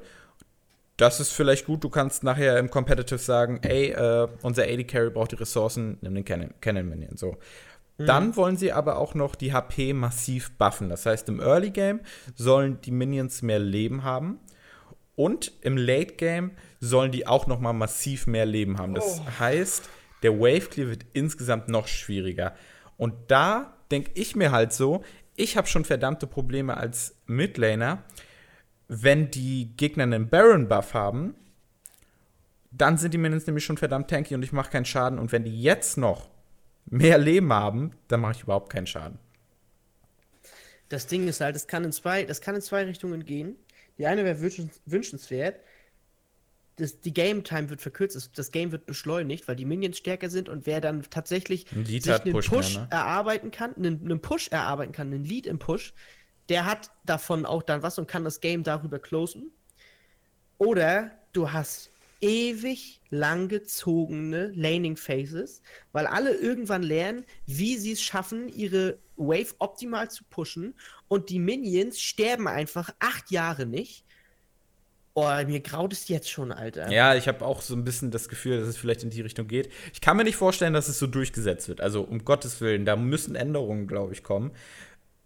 Das 0.98 1.20
ist 1.20 1.32
vielleicht 1.32 1.66
gut, 1.66 1.84
du 1.84 1.90
kannst 1.90 2.24
nachher 2.24 2.60
im 2.60 2.70
Competitive 2.70 3.18
sagen, 3.18 3.60
ey, 3.64 3.92
äh, 3.92 4.28
unser 4.44 4.64
AD 4.64 4.84
Carry 4.84 5.10
braucht 5.10 5.32
die 5.32 5.36
Ressourcen, 5.36 5.98
nimm 6.02 6.14
den 6.14 6.26
Cannon, 6.26 6.54
Cannon 6.62 6.88
Minion. 6.88 7.18
So. 7.18 7.38
Mhm. 8.04 8.08
Dann 8.08 8.36
wollen 8.36 8.58
sie 8.58 8.72
aber 8.72 8.98
auch 8.98 9.16
noch 9.16 9.36
die 9.36 9.54
HP 9.54 9.94
massiv 9.94 10.52
buffen. 10.58 10.90
Das 10.90 11.06
heißt, 11.06 11.28
im 11.30 11.40
Early 11.40 11.72
Game 11.72 12.02
sollen 12.36 12.80
die 12.82 12.92
Minions 12.92 13.42
mehr 13.42 13.60
Leben 13.60 14.04
haben. 14.04 14.40
Und 15.16 15.52
im 15.62 15.78
Late 15.78 16.16
Game 16.16 16.52
sollen 16.80 17.12
die 17.12 17.28
auch 17.28 17.48
noch 17.48 17.60
mal 17.60 17.74
massiv 17.74 18.26
mehr 18.28 18.46
Leben 18.46 18.78
haben. 18.80 18.96
Das 18.96 19.20
oh. 19.20 19.40
heißt, 19.40 19.90
der 20.24 20.40
Wave 20.40 20.70
Clear 20.70 20.90
wird 20.90 21.06
insgesamt 21.14 21.68
noch 21.70 21.88
schwieriger. 21.88 22.56
Und 22.98 23.14
da 23.28 23.74
denke 23.92 24.12
ich 24.16 24.36
mir 24.36 24.52
halt 24.52 24.74
so, 24.74 25.04
ich 25.36 25.58
habe 25.58 25.68
schon 25.68 25.86
verdammte 25.86 26.28
Probleme 26.28 26.78
als 26.78 27.16
Midlaner, 27.26 28.04
wenn 28.88 29.32
die 29.32 29.76
Gegner 29.78 30.04
einen 30.04 30.30
Baron 30.30 30.68
Buff 30.68 30.94
haben, 30.94 31.36
dann 32.72 32.98
sind 32.98 33.14
die 33.14 33.18
Minions 33.18 33.46
nämlich 33.46 33.66
schon 33.66 33.78
verdammt 33.78 34.10
tanky 34.10 34.36
und 34.36 34.44
ich 34.44 34.52
mache 34.52 34.72
keinen 34.72 34.86
Schaden. 34.86 35.20
Und 35.20 35.32
wenn 35.32 35.44
die 35.44 35.62
jetzt 35.62 35.98
noch 35.98 36.30
mehr 36.86 37.18
Leben 37.18 37.52
haben, 37.52 37.92
dann 38.08 38.22
mache 38.22 38.34
ich 38.34 38.44
überhaupt 38.44 38.72
keinen 38.72 38.88
Schaden. 38.88 39.20
Das 40.90 41.08
Ding 41.08 41.28
ist 41.28 41.42
halt, 41.42 41.56
es 41.56 41.68
kann 41.68 41.84
in 41.84 41.92
zwei, 41.92 42.24
das 42.24 42.42
kann 42.42 42.56
in 42.56 42.62
zwei 42.62 42.84
Richtungen 42.84 43.26
gehen. 43.26 43.56
Die 43.98 44.06
eine 44.06 44.24
wäre 44.24 44.42
wünschens, 44.42 44.82
wünschenswert. 44.86 45.60
Das, 46.76 47.02
die 47.02 47.14
Game 47.14 47.44
Time 47.44 47.70
wird 47.70 47.82
verkürzt, 47.82 48.32
das 48.36 48.52
Game 48.52 48.72
wird 48.72 48.88
beschleunigt, 48.88 49.48
weil 49.48 49.56
die 49.56 49.66
Minions 49.66 49.98
stärker 49.98 50.30
sind 50.30 50.50
und 50.50 50.66
wer 50.66 50.82
dann 50.82 51.04
tatsächlich 51.04 51.68
sich 51.70 52.12
einen 52.12 52.34
Push, 52.34 52.50
Push 52.50 52.74
mehr, 52.76 52.84
ne? 52.84 52.92
erarbeiten 52.92 53.52
kann, 53.52 53.76
einen, 53.76 54.02
einen, 54.04 54.22
Push 54.22 54.48
erarbeiten 54.50 54.92
kann, 54.92 55.08
einen 55.08 55.24
Lead 55.24 55.46
im 55.46 55.60
Push, 55.60 55.94
der 56.50 56.66
hat 56.66 56.92
davon 57.06 57.46
auch 57.46 57.62
dann 57.62 57.84
was 57.84 58.00
und 58.00 58.08
kann 58.08 58.24
das 58.24 58.42
Game 58.42 58.64
darüber 58.64 58.98
closen. 58.98 59.52
Oder 60.58 61.12
du 61.32 61.52
hast 61.52 61.92
ewig 62.24 63.02
langgezogene 63.10 64.52
Laning 64.56 64.96
Phases, 64.96 65.62
weil 65.92 66.08
alle 66.08 66.34
irgendwann 66.34 66.82
lernen, 66.82 67.26
wie 67.46 67.78
sie 67.78 67.92
es 67.92 68.02
schaffen, 68.02 68.48
ihre 68.48 68.98
Wave 69.18 69.54
optimal 69.60 70.10
zu 70.10 70.24
pushen 70.24 70.74
und 71.08 71.30
die 71.30 71.40
Minions 71.40 72.02
sterben 72.02 72.48
einfach 72.48 72.90
acht 73.00 73.30
Jahre 73.30 73.66
nicht. 73.66 74.06
Oh, 75.16 75.30
mir 75.46 75.60
graut 75.60 75.94
es 75.94 76.08
jetzt 76.08 76.28
schon, 76.28 76.52
Alter. 76.52 76.90
Ja, 76.90 77.14
ich 77.14 77.28
habe 77.28 77.46
auch 77.46 77.62
so 77.62 77.76
ein 77.76 77.84
bisschen 77.84 78.10
das 78.10 78.30
Gefühl, 78.30 78.60
dass 78.60 78.68
es 78.68 78.78
vielleicht 78.78 79.04
in 79.04 79.12
die 79.12 79.22
Richtung 79.22 79.48
geht. 79.48 79.70
Ich 79.94 80.02
kann 80.02 80.18
mir 80.18 80.24
nicht 80.24 80.38
vorstellen, 80.38 80.74
dass 80.74 80.88
es 80.88 80.98
so 80.98 81.06
durchgesetzt 81.06 81.68
wird. 81.68 81.82
Also 81.82 82.02
um 82.02 82.26
Gottes 82.26 82.62
Willen, 82.62 82.84
da 82.86 82.96
müssen 82.96 83.36
Änderungen, 83.36 83.86
glaube 83.86 84.14
ich, 84.14 84.24
kommen. 84.24 84.52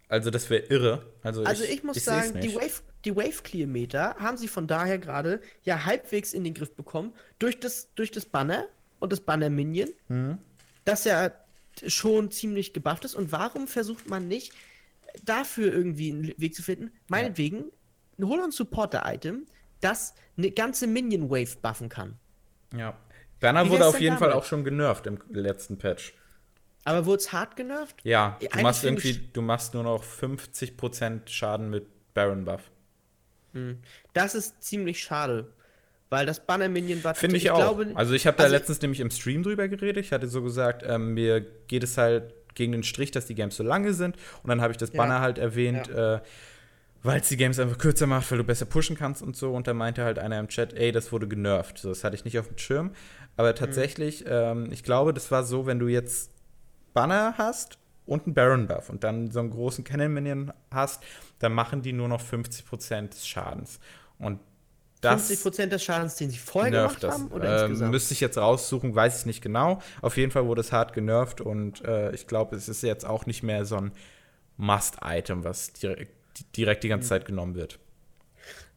Also 0.08 0.30
das 0.30 0.48
wäre 0.48 0.64
irre. 0.64 1.06
Also, 1.22 1.44
also 1.44 1.64
ich, 1.64 1.70
ich 1.70 1.84
muss 1.84 1.96
ich 1.98 2.04
sagen, 2.04 2.40
die 2.40 2.54
Wave, 2.54 2.82
die 3.04 3.14
Wave 3.14 3.42
Clear 3.42 3.68
Meter 3.68 4.16
haben 4.18 4.36
sie 4.36 4.48
von 4.48 4.66
daher 4.66 4.98
gerade 4.98 5.40
ja 5.62 5.84
halbwegs 5.84 6.32
in 6.32 6.44
den 6.44 6.54
Griff 6.54 6.74
bekommen 6.74 7.12
durch 7.38 7.60
das, 7.60 7.92
durch 7.94 8.10
das 8.10 8.24
Banner 8.24 8.66
und 9.00 9.12
das 9.12 9.20
Banner 9.20 9.50
Minion, 9.50 9.90
mhm. 10.08 10.38
das 10.84 11.04
ja 11.04 11.30
schon 11.86 12.30
ziemlich 12.30 12.72
gebufft 12.72 13.04
ist. 13.04 13.14
Und 13.14 13.32
warum 13.32 13.68
versucht 13.68 14.08
man 14.08 14.28
nicht 14.28 14.52
dafür 15.24 15.72
irgendwie 15.72 16.10
einen 16.10 16.34
Weg 16.38 16.54
zu 16.54 16.62
finden? 16.62 16.90
Meinetwegen, 17.08 17.64
ja. 18.16 18.26
hol 18.26 18.40
uns 18.40 18.56
Supporter-Item, 18.56 19.46
das 19.80 20.14
eine 20.36 20.50
ganze 20.50 20.86
Minion 20.86 21.30
Wave 21.30 21.56
buffen 21.60 21.88
kann. 21.88 22.18
Ja. 22.74 22.96
Banner 23.40 23.68
wurde 23.68 23.86
auf 23.86 24.00
jeden 24.00 24.16
damit? 24.16 24.30
Fall 24.30 24.32
auch 24.32 24.44
schon 24.44 24.64
genervt 24.64 25.06
im 25.06 25.20
letzten 25.30 25.78
Patch. 25.78 26.14
Aber 26.84 27.06
wurde 27.06 27.18
es 27.18 27.32
hart 27.32 27.56
genervt? 27.56 27.96
Ja, 28.02 28.38
du 28.40 28.60
machst 28.60 28.84
irgendwie, 28.84 29.20
du 29.32 29.42
machst 29.42 29.74
nur 29.74 29.82
noch 29.82 30.02
50% 30.02 31.28
Schaden 31.28 31.70
mit 31.70 31.86
Baron 32.14 32.44
Buff. 32.44 32.70
Hm. 33.52 33.78
Das 34.12 34.34
ist 34.34 34.62
ziemlich 34.62 35.02
schade. 35.02 35.52
Weil 36.10 36.24
das 36.24 36.40
Banner-Minion 36.46 37.04
war 37.04 37.14
Finde 37.14 37.36
ich, 37.36 37.44
ich, 37.44 37.50
auch. 37.50 37.58
Glaube, 37.58 37.92
also 37.94 38.14
ich 38.14 38.26
habe 38.26 38.36
da 38.36 38.44
also 38.44 38.56
letztens 38.56 38.80
nämlich 38.80 39.00
im 39.00 39.10
Stream 39.10 39.42
drüber 39.42 39.68
geredet. 39.68 40.04
Ich 40.04 40.12
hatte 40.12 40.26
so 40.26 40.42
gesagt, 40.42 40.82
ähm, 40.86 41.12
mir 41.12 41.40
geht 41.66 41.84
es 41.84 41.98
halt 41.98 42.32
gegen 42.54 42.72
den 42.72 42.82
Strich, 42.82 43.10
dass 43.10 43.26
die 43.26 43.34
Games 43.34 43.56
so 43.56 43.62
lange 43.62 43.92
sind. 43.92 44.16
Und 44.42 44.48
dann 44.48 44.62
habe 44.62 44.72
ich 44.72 44.78
das 44.78 44.90
Banner 44.90 45.16
ja. 45.16 45.20
halt 45.20 45.38
erwähnt, 45.38 45.88
ja. 45.88 46.16
äh, 46.16 46.20
weil 47.02 47.20
es 47.20 47.28
die 47.28 47.36
Games 47.36 47.58
einfach 47.58 47.76
kürzer 47.76 48.06
macht, 48.06 48.30
weil 48.30 48.38
du 48.38 48.44
besser 48.44 48.64
pushen 48.64 48.96
kannst 48.96 49.22
und 49.22 49.36
so. 49.36 49.52
Und 49.52 49.66
da 49.66 49.74
meinte 49.74 50.02
halt 50.02 50.18
einer 50.18 50.40
im 50.40 50.48
Chat, 50.48 50.72
ey, 50.72 50.92
das 50.92 51.12
wurde 51.12 51.28
genervt. 51.28 51.78
So, 51.78 51.90
das 51.90 52.02
hatte 52.04 52.16
ich 52.16 52.24
nicht 52.24 52.38
auf 52.38 52.48
dem 52.48 52.56
Schirm. 52.56 52.92
Aber 53.36 53.54
tatsächlich, 53.54 54.24
mhm. 54.24 54.30
ähm, 54.30 54.68
ich 54.72 54.82
glaube, 54.82 55.12
das 55.12 55.30
war 55.30 55.44
so, 55.44 55.66
wenn 55.66 55.78
du 55.78 55.88
jetzt 55.88 56.32
Banner 56.98 57.34
hast 57.38 57.78
und 58.06 58.26
einen 58.26 58.34
Baron 58.34 58.66
Buff 58.66 58.88
und 58.88 59.04
dann 59.04 59.30
so 59.30 59.40
einen 59.40 59.50
großen 59.50 59.84
Cannon 59.84 60.12
Minion 60.12 60.52
hast, 60.72 61.02
dann 61.38 61.52
machen 61.52 61.82
die 61.82 61.92
nur 61.92 62.08
noch 62.08 62.22
50% 62.22 63.10
des 63.10 63.28
Schadens. 63.28 63.78
Und 64.18 64.40
das 65.00 65.30
50% 65.30 65.66
des 65.66 65.84
Schadens, 65.84 66.16
den 66.16 66.30
sie 66.30 66.38
vorher 66.38 66.72
gemacht 66.72 67.02
das. 67.02 67.14
haben? 67.14 67.28
Oder 67.28 67.66
ähm, 67.66 67.90
Müsste 67.90 68.14
ich 68.14 68.20
jetzt 68.20 68.36
raussuchen, 68.36 68.94
weiß 68.94 69.20
ich 69.20 69.26
nicht 69.26 69.42
genau. 69.42 69.80
Auf 70.02 70.16
jeden 70.16 70.32
Fall 70.32 70.46
wurde 70.46 70.60
es 70.60 70.72
hart 70.72 70.92
genervt 70.92 71.40
und 71.40 71.84
äh, 71.84 72.10
ich 72.12 72.26
glaube, 72.26 72.56
es 72.56 72.68
ist 72.68 72.82
jetzt 72.82 73.04
auch 73.04 73.26
nicht 73.26 73.44
mehr 73.44 73.64
so 73.64 73.76
ein 73.76 73.92
Must-Item, 74.56 75.44
was 75.44 75.72
direkt, 75.74 76.16
direkt 76.56 76.82
die 76.82 76.88
ganze 76.88 77.06
mhm. 77.06 77.08
Zeit 77.08 77.26
genommen 77.26 77.54
wird. 77.54 77.78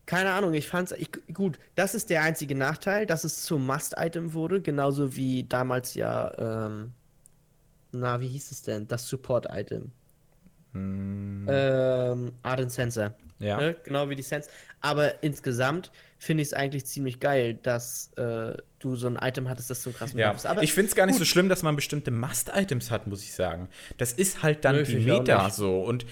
Keine 0.06 0.34
Ahnung, 0.34 0.54
ich 0.54 0.68
fand's 0.68 0.92
ich, 0.92 1.10
gut. 1.34 1.58
Das 1.76 1.96
ist 1.96 2.10
der 2.10 2.22
einzige 2.22 2.54
Nachteil, 2.54 3.06
dass 3.06 3.24
es 3.24 3.44
zum 3.44 3.66
Must-Item 3.66 4.34
wurde, 4.34 4.62
genauso 4.62 5.16
wie 5.16 5.46
damals 5.46 5.96
ja 5.96 6.68
ähm, 6.68 6.92
na, 7.92 8.20
wie 8.22 8.28
hieß 8.28 8.52
es 8.52 8.62
denn? 8.62 8.88
Das 8.88 9.08
Support-Item. 9.08 9.92
Hm. 10.74 11.48
Ähm, 11.50 12.32
Ardent 12.44 12.72
Sensor. 12.72 13.14
Ja. 13.42 13.58
Ne? 13.58 13.76
Genau 13.84 14.10
wie 14.10 14.16
die 14.16 14.24
Sense. 14.24 14.50
Aber 14.82 15.24
insgesamt 15.24 15.92
finde 16.18 16.44
ich 16.44 16.50
es 16.50 16.54
eigentlich 16.54 16.86
ziemlich 16.86 17.20
geil, 17.20 17.58
dass 17.62 18.12
äh, 18.16 18.54
du 18.80 18.96
so 18.96 19.08
ein 19.08 19.18
Item 19.20 19.50
hattest, 19.50 19.70
das 19.70 19.82
so 19.82 19.92
krass 19.92 20.14
ja. 20.14 20.36
Aber 20.44 20.64
ich 20.64 20.74
finde 20.74 20.90
es 20.90 20.96
gar 20.96 21.08
nicht 21.08 21.16
gut. 21.16 21.20
so 21.20 21.26
schlimm, 21.26 21.50
dass 21.50 21.64
man 21.64 21.76
bestimmte 21.76 22.12
Must-Items 22.12 22.92
hat, 22.92 23.08
muss 23.08 23.24
ich 23.24 23.34
sagen. 23.34 23.70
Das 23.98 24.14
ist 24.14 24.44
halt 24.44 24.64
dann 24.64 24.76
Nö, 24.76 24.84
die 24.84 24.98
Meta 24.98 25.50
so. 25.50 25.82
Und 25.82 26.06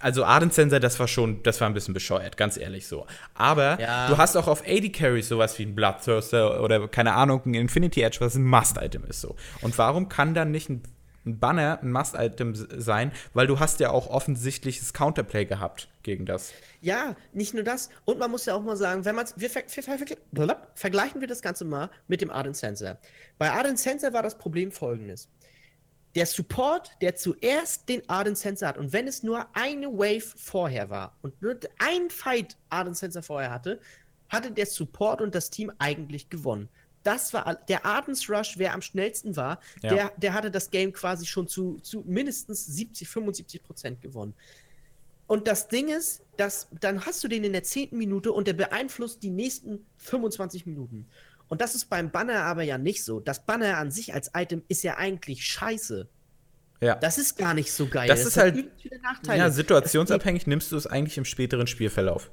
also 0.00 0.24
Ardent 0.24 0.54
Sensor, 0.54 0.80
das 0.80 0.98
war 0.98 1.08
schon, 1.08 1.42
das 1.42 1.60
war 1.60 1.68
ein 1.68 1.74
bisschen 1.74 1.92
bescheuert, 1.92 2.38
ganz 2.38 2.56
ehrlich 2.56 2.86
so. 2.86 3.06
Aber 3.34 3.78
ja. 3.78 4.08
du 4.08 4.16
hast 4.16 4.34
auch 4.36 4.48
auf 4.48 4.62
AD 4.66 4.88
Carries 4.90 5.28
sowas 5.28 5.58
wie 5.58 5.64
ein 5.64 5.74
Bloodthirster 5.74 6.62
oder 6.62 6.88
keine 6.88 7.12
Ahnung, 7.12 7.42
ein 7.44 7.54
Infinity 7.54 8.00
Edge, 8.00 8.18
was 8.20 8.34
ein 8.34 8.44
Must-Item 8.44 9.04
ist 9.04 9.20
so. 9.20 9.36
Und 9.60 9.76
warum 9.76 10.08
kann 10.08 10.32
dann 10.32 10.50
nicht 10.50 10.70
ein 10.70 10.82
ein 11.26 11.38
Banner 11.38 11.78
ein 11.82 11.92
Must-Item 11.92 12.54
sein, 12.54 13.12
weil 13.34 13.46
du 13.46 13.60
hast 13.60 13.80
ja 13.80 13.90
auch 13.90 14.08
offensichtliches 14.08 14.92
Counterplay 14.92 15.44
gehabt 15.44 15.88
gegen 16.02 16.24
das. 16.26 16.52
Ja, 16.80 17.14
nicht 17.32 17.54
nur 17.54 17.62
das. 17.62 17.90
Und 18.04 18.18
man 18.18 18.30
muss 18.30 18.46
ja 18.46 18.54
auch 18.54 18.62
mal 18.62 18.76
sagen, 18.76 19.04
wenn 19.04 19.14
man 19.14 19.26
wir 19.36 19.50
ver 19.50 19.62
ver 19.66 19.82
ver 19.82 19.98
vergleichen 20.74 21.20
wir 21.20 21.28
das 21.28 21.42
Ganze 21.42 21.64
mal 21.64 21.90
mit 22.08 22.20
dem 22.22 22.30
Ardent 22.30 22.56
Sensor. 22.56 22.98
Bei 23.38 23.50
Ardent 23.50 23.78
Sensor 23.78 24.12
war 24.12 24.22
das 24.22 24.38
Problem 24.38 24.72
folgendes. 24.72 25.28
Der 26.16 26.26
Support, 26.26 26.96
der 27.02 27.14
zuerst 27.14 27.88
den 27.88 28.08
Ardent 28.08 28.36
Sensor 28.36 28.68
hat, 28.68 28.78
und 28.78 28.92
wenn 28.92 29.06
es 29.06 29.22
nur 29.22 29.46
eine 29.52 29.86
Wave 29.86 30.34
vorher 30.36 30.90
war 30.90 31.16
und 31.22 31.40
nur 31.40 31.56
ein 31.78 32.10
Fight 32.10 32.56
Ardent 32.68 32.96
Sensor 32.96 33.22
vorher 33.22 33.52
hatte, 33.52 33.78
hatte 34.28 34.50
der 34.50 34.66
Support 34.66 35.20
und 35.20 35.34
das 35.34 35.50
Team 35.50 35.70
eigentlich 35.78 36.30
gewonnen. 36.30 36.68
Das 37.02 37.32
war 37.32 37.54
der 37.68 37.86
Ardens 37.86 38.28
Rush, 38.28 38.58
wer 38.58 38.74
am 38.74 38.82
schnellsten 38.82 39.36
war, 39.36 39.60
ja. 39.82 39.94
der, 39.94 40.12
der 40.16 40.34
hatte 40.34 40.50
das 40.50 40.70
Game 40.70 40.92
quasi 40.92 41.26
schon 41.26 41.48
zu, 41.48 41.78
zu 41.80 42.02
mindestens 42.06 42.66
70, 42.66 43.08
75 43.08 43.62
Prozent 43.62 44.02
gewonnen. 44.02 44.34
Und 45.26 45.46
das 45.46 45.68
Ding 45.68 45.88
ist, 45.88 46.22
dass 46.36 46.68
dann 46.80 47.06
hast 47.06 47.22
du 47.22 47.28
den 47.28 47.44
in 47.44 47.52
der 47.52 47.62
zehnten 47.62 47.96
Minute 47.96 48.32
und 48.32 48.48
der 48.48 48.54
beeinflusst 48.54 49.22
die 49.22 49.30
nächsten 49.30 49.86
25 49.98 50.66
Minuten. 50.66 51.06
Und 51.48 51.60
das 51.60 51.74
ist 51.74 51.86
beim 51.86 52.10
Banner 52.10 52.42
aber 52.42 52.62
ja 52.62 52.78
nicht 52.78 53.04
so. 53.04 53.20
Das 53.20 53.44
Banner 53.44 53.78
an 53.78 53.90
sich 53.90 54.12
als 54.12 54.30
Item 54.34 54.62
ist 54.68 54.82
ja 54.82 54.96
eigentlich 54.96 55.44
scheiße. 55.44 56.08
Ja. 56.80 56.94
Das 56.94 57.18
ist 57.18 57.36
gar 57.36 57.54
nicht 57.54 57.72
so 57.72 57.86
geil. 57.86 58.08
Das, 58.08 58.20
das 58.20 58.28
ist 58.28 58.36
halt 58.38 58.70
ja, 59.26 59.50
situationsabhängig 59.50 60.46
nimmst 60.46 60.72
du 60.72 60.76
es 60.76 60.86
eigentlich 60.86 61.18
im 61.18 61.24
späteren 61.24 61.66
Spielverlauf. 61.66 62.30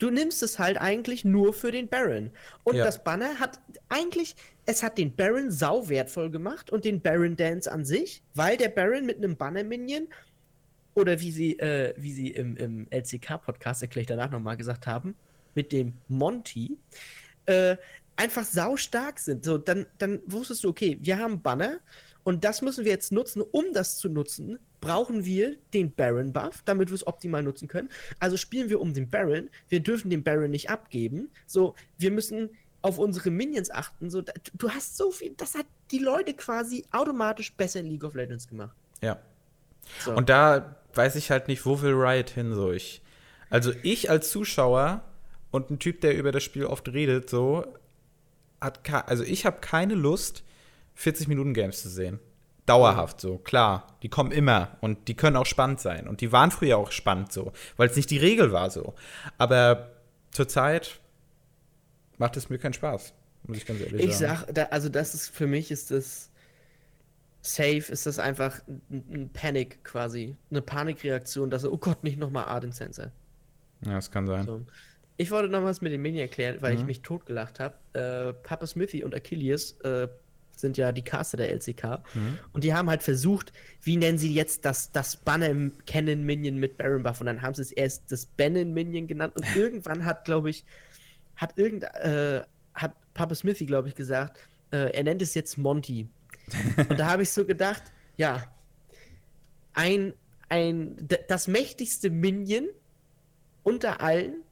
Du 0.00 0.10
nimmst 0.10 0.42
es 0.42 0.58
halt 0.58 0.78
eigentlich 0.78 1.26
nur 1.26 1.52
für 1.52 1.70
den 1.70 1.86
Baron. 1.86 2.30
Und 2.64 2.76
ja. 2.76 2.84
das 2.84 3.04
Banner 3.04 3.38
hat 3.38 3.60
eigentlich, 3.90 4.34
es 4.64 4.82
hat 4.82 4.96
den 4.96 5.14
Baron 5.14 5.50
sau 5.50 5.88
wertvoll 5.90 6.30
gemacht 6.30 6.70
und 6.70 6.86
den 6.86 7.02
Baron 7.02 7.36
Dance 7.36 7.70
an 7.70 7.84
sich, 7.84 8.22
weil 8.34 8.56
der 8.56 8.70
Baron 8.70 9.04
mit 9.04 9.18
einem 9.18 9.36
Banner-Minion 9.36 10.08
oder 10.94 11.20
wie 11.20 11.30
sie, 11.30 11.58
äh, 11.58 11.92
wie 11.98 12.12
sie 12.12 12.28
im, 12.28 12.56
im 12.56 12.86
LCK-Podcast, 12.90 13.82
erkläre 13.82 14.02
ich 14.02 14.08
danach 14.08 14.30
nochmal 14.30 14.56
gesagt 14.56 14.86
haben, 14.86 15.14
mit 15.54 15.70
dem 15.70 15.92
Monty, 16.08 16.78
äh, 17.44 17.76
einfach 18.16 18.44
sau 18.44 18.76
stark 18.76 19.18
sind. 19.18 19.44
So, 19.44 19.58
dann, 19.58 19.84
dann 19.98 20.20
wusstest 20.26 20.64
du, 20.64 20.70
okay, 20.70 20.98
wir 21.02 21.18
haben 21.18 21.42
Banner 21.42 21.78
und 22.24 22.42
das 22.44 22.62
müssen 22.62 22.86
wir 22.86 22.92
jetzt 22.92 23.12
nutzen. 23.12 23.42
Um 23.42 23.72
das 23.74 23.98
zu 23.98 24.08
nutzen, 24.08 24.58
brauchen 24.80 25.24
wir 25.24 25.56
den 25.74 25.92
Baron 25.92 26.32
Buff, 26.32 26.62
damit 26.64 26.88
wir 26.88 26.94
es 26.94 27.06
optimal 27.06 27.42
nutzen 27.42 27.68
können. 27.68 27.90
Also 28.18 28.36
spielen 28.36 28.70
wir 28.70 28.80
um 28.80 28.94
den 28.94 29.10
Baron. 29.10 29.50
Wir 29.68 29.80
dürfen 29.80 30.10
den 30.10 30.22
Baron 30.22 30.50
nicht 30.50 30.70
abgeben. 30.70 31.30
So, 31.46 31.74
wir 31.98 32.10
müssen 32.10 32.50
auf 32.82 32.98
unsere 32.98 33.30
Minions 33.30 33.70
achten. 33.70 34.10
So, 34.10 34.22
du 34.54 34.70
hast 34.70 34.96
so 34.96 35.10
viel, 35.10 35.34
das 35.36 35.54
hat 35.54 35.66
die 35.90 35.98
Leute 35.98 36.34
quasi 36.34 36.84
automatisch 36.92 37.52
besser 37.52 37.80
in 37.80 37.86
League 37.86 38.04
of 38.04 38.14
Legends 38.14 38.48
gemacht. 38.48 38.74
Ja. 39.02 39.18
So. 40.04 40.14
Und 40.14 40.28
da 40.28 40.76
weiß 40.94 41.16
ich 41.16 41.30
halt 41.30 41.48
nicht, 41.48 41.66
wo 41.66 41.82
will 41.82 41.92
Riot 41.92 42.30
hin 42.30 42.54
so. 42.54 42.72
Ich, 42.72 43.02
also 43.50 43.72
ich 43.82 44.08
als 44.10 44.30
Zuschauer 44.30 45.02
und 45.50 45.70
ein 45.70 45.78
Typ, 45.78 46.00
der 46.00 46.16
über 46.16 46.32
das 46.32 46.42
Spiel 46.42 46.64
oft 46.64 46.88
redet, 46.88 47.28
so 47.28 47.66
hat 48.60 48.80
also 49.08 49.24
ich 49.24 49.46
habe 49.46 49.60
keine 49.60 49.94
Lust 49.94 50.44
40 50.94 51.28
Minuten 51.28 51.54
Games 51.54 51.82
zu 51.82 51.88
sehen. 51.88 52.20
Dauerhaft 52.70 53.20
so, 53.20 53.38
klar. 53.38 53.98
Die 54.02 54.08
kommen 54.08 54.30
immer 54.30 54.76
und 54.80 55.08
die 55.08 55.14
können 55.14 55.36
auch 55.36 55.46
spannend 55.46 55.80
sein. 55.80 56.06
Und 56.06 56.20
die 56.20 56.30
waren 56.30 56.50
früher 56.50 56.78
auch 56.78 56.92
spannend 56.92 57.32
so, 57.32 57.52
weil 57.76 57.88
es 57.88 57.96
nicht 57.96 58.10
die 58.10 58.18
Regel 58.18 58.52
war 58.52 58.70
so. 58.70 58.94
Aber 59.38 59.90
zurzeit 60.30 61.00
macht 62.18 62.36
es 62.36 62.48
mir 62.48 62.58
keinen 62.58 62.74
Spaß, 62.74 63.12
muss 63.44 63.56
ich 63.56 63.66
ganz 63.66 63.80
ehrlich 63.80 64.04
ich 64.04 64.16
sagen. 64.16 64.32
Ich 64.32 64.38
sag, 64.38 64.54
da, 64.54 64.62
also 64.64 64.88
das 64.88 65.14
ist 65.14 65.28
für 65.30 65.46
mich 65.46 65.70
ist 65.70 65.90
das 65.90 66.30
safe, 67.42 67.90
ist 67.90 68.06
das 68.06 68.18
einfach 68.18 68.60
ein, 68.68 69.04
ein 69.12 69.30
Panik 69.32 69.82
quasi. 69.82 70.36
Eine 70.50 70.62
Panikreaktion, 70.62 71.50
dass, 71.50 71.64
oh 71.64 71.76
Gott, 71.78 72.04
nicht 72.04 72.18
nochmal 72.18 72.44
Arden 72.44 72.72
Sensor. 72.72 73.10
Ja, 73.84 73.94
das 73.94 74.10
kann 74.10 74.26
sein. 74.26 74.46
So. 74.46 74.64
Ich 75.16 75.30
wollte 75.30 75.48
noch 75.48 75.64
was 75.64 75.80
mit 75.80 75.92
den 75.92 76.02
Mini 76.02 76.20
erklären, 76.20 76.58
weil 76.60 76.74
mhm. 76.74 76.80
ich 76.80 76.86
mich 76.86 77.02
totgelacht 77.02 77.58
habe. 77.58 77.74
Äh, 77.94 78.32
Papa 78.32 78.66
Smithy 78.66 79.02
und 79.02 79.14
Achilles 79.14 79.72
äh, 79.80 80.08
sind 80.60 80.76
ja 80.76 80.92
die 80.92 81.02
Caster 81.02 81.36
der 81.36 81.50
LCK. 81.50 82.02
Mhm. 82.14 82.38
Und 82.52 82.64
die 82.64 82.74
haben 82.74 82.88
halt 82.88 83.02
versucht, 83.02 83.52
wie 83.82 83.96
nennen 83.96 84.18
sie 84.18 84.32
jetzt 84.32 84.64
das, 84.64 84.92
das 84.92 85.16
Banner 85.16 85.70
Cannon 85.86 86.24
Minion 86.24 86.56
mit 86.56 86.76
Baron 86.76 87.02
Buff. 87.02 87.20
Und 87.20 87.26
dann 87.26 87.42
haben 87.42 87.54
sie 87.54 87.62
es 87.62 87.72
erst 87.72 88.10
das 88.12 88.26
Bannon 88.26 88.72
Minion 88.72 89.06
genannt. 89.06 89.34
Und 89.36 89.44
irgendwann 89.56 90.04
hat, 90.04 90.24
glaube 90.24 90.50
ich, 90.50 90.64
hat 91.36 91.56
irgend, 91.56 91.84
äh, 91.84 92.42
hat 92.74 92.94
Papa 93.14 93.34
Smithy, 93.34 93.66
glaube 93.66 93.88
ich, 93.88 93.94
gesagt, 93.94 94.38
äh, 94.72 94.92
er 94.92 95.02
nennt 95.02 95.22
es 95.22 95.34
jetzt 95.34 95.58
Monty. 95.58 96.08
Und 96.76 96.98
da 96.98 97.06
habe 97.06 97.22
ich 97.22 97.30
so 97.30 97.44
gedacht, 97.44 97.82
ja, 98.16 98.42
ein, 99.72 100.14
ein, 100.48 101.08
das 101.28 101.48
mächtigste 101.48 102.10
Minion 102.10 102.68
unter 103.62 104.00
allen 104.00 104.42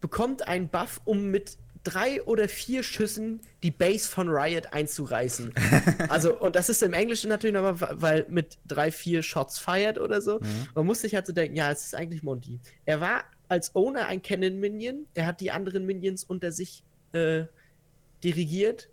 bekommt 0.00 0.46
einen 0.46 0.68
Buff, 0.68 1.00
um 1.04 1.30
mit 1.30 1.58
drei 1.88 2.22
oder 2.24 2.48
vier 2.48 2.82
Schüssen 2.82 3.40
die 3.62 3.70
Base 3.70 4.08
von 4.08 4.28
Riot 4.28 4.72
einzureißen. 4.72 5.54
also, 6.08 6.38
und 6.38 6.54
das 6.54 6.68
ist 6.68 6.82
im 6.82 6.92
Englischen 6.92 7.30
natürlich 7.30 7.54
nochmal, 7.54 7.76
weil 8.00 8.26
mit 8.28 8.58
drei, 8.66 8.92
vier 8.92 9.22
Shots 9.22 9.58
fired 9.58 9.98
oder 9.98 10.20
so. 10.20 10.38
Mhm. 10.40 10.68
Man 10.74 10.86
muss 10.86 11.00
sich 11.00 11.14
halt 11.14 11.26
so 11.26 11.32
denken, 11.32 11.56
ja, 11.56 11.70
es 11.70 11.86
ist 11.86 11.94
eigentlich 11.94 12.22
Monty. 12.22 12.60
Er 12.84 13.00
war 13.00 13.24
als 13.48 13.74
Owner 13.74 14.06
ein 14.06 14.20
Cannon-Minion. 14.20 15.06
Er 15.14 15.26
hat 15.26 15.40
die 15.40 15.50
anderen 15.50 15.86
Minions 15.86 16.24
unter 16.24 16.52
sich 16.52 16.84
äh, 17.12 17.44
dirigiert. 18.22 18.90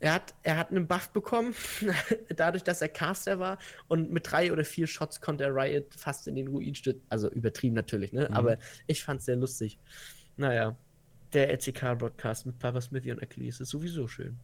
Er 0.00 0.14
hat, 0.14 0.34
er 0.42 0.56
hat 0.56 0.70
einen 0.70 0.88
Buff 0.88 1.10
bekommen, 1.10 1.54
dadurch, 2.36 2.64
dass 2.64 2.82
er 2.82 2.88
Caster 2.88 3.38
war. 3.38 3.58
Und 3.86 4.10
mit 4.10 4.32
drei 4.32 4.52
oder 4.52 4.64
vier 4.64 4.88
Shots 4.88 5.20
konnte 5.20 5.44
er 5.44 5.54
Riot 5.54 5.94
fast 5.96 6.26
in 6.26 6.34
den 6.34 6.48
Ruin 6.48 6.74
stürzen. 6.74 7.02
Also 7.08 7.30
übertrieben 7.30 7.76
natürlich, 7.76 8.12
ne? 8.12 8.26
Mhm. 8.28 8.34
Aber 8.34 8.58
ich 8.88 9.04
fand 9.04 9.20
es 9.20 9.26
sehr 9.26 9.36
lustig. 9.36 9.78
Naja 10.36 10.76
der 11.32 11.50
LCK-Broadcast 11.50 12.46
mit 12.46 12.58
Papa 12.58 12.80
Smithy 12.80 13.12
und 13.12 13.22
Achilles 13.22 13.60
ist 13.60 13.70
sowieso 13.70 14.08
schön. 14.08 14.38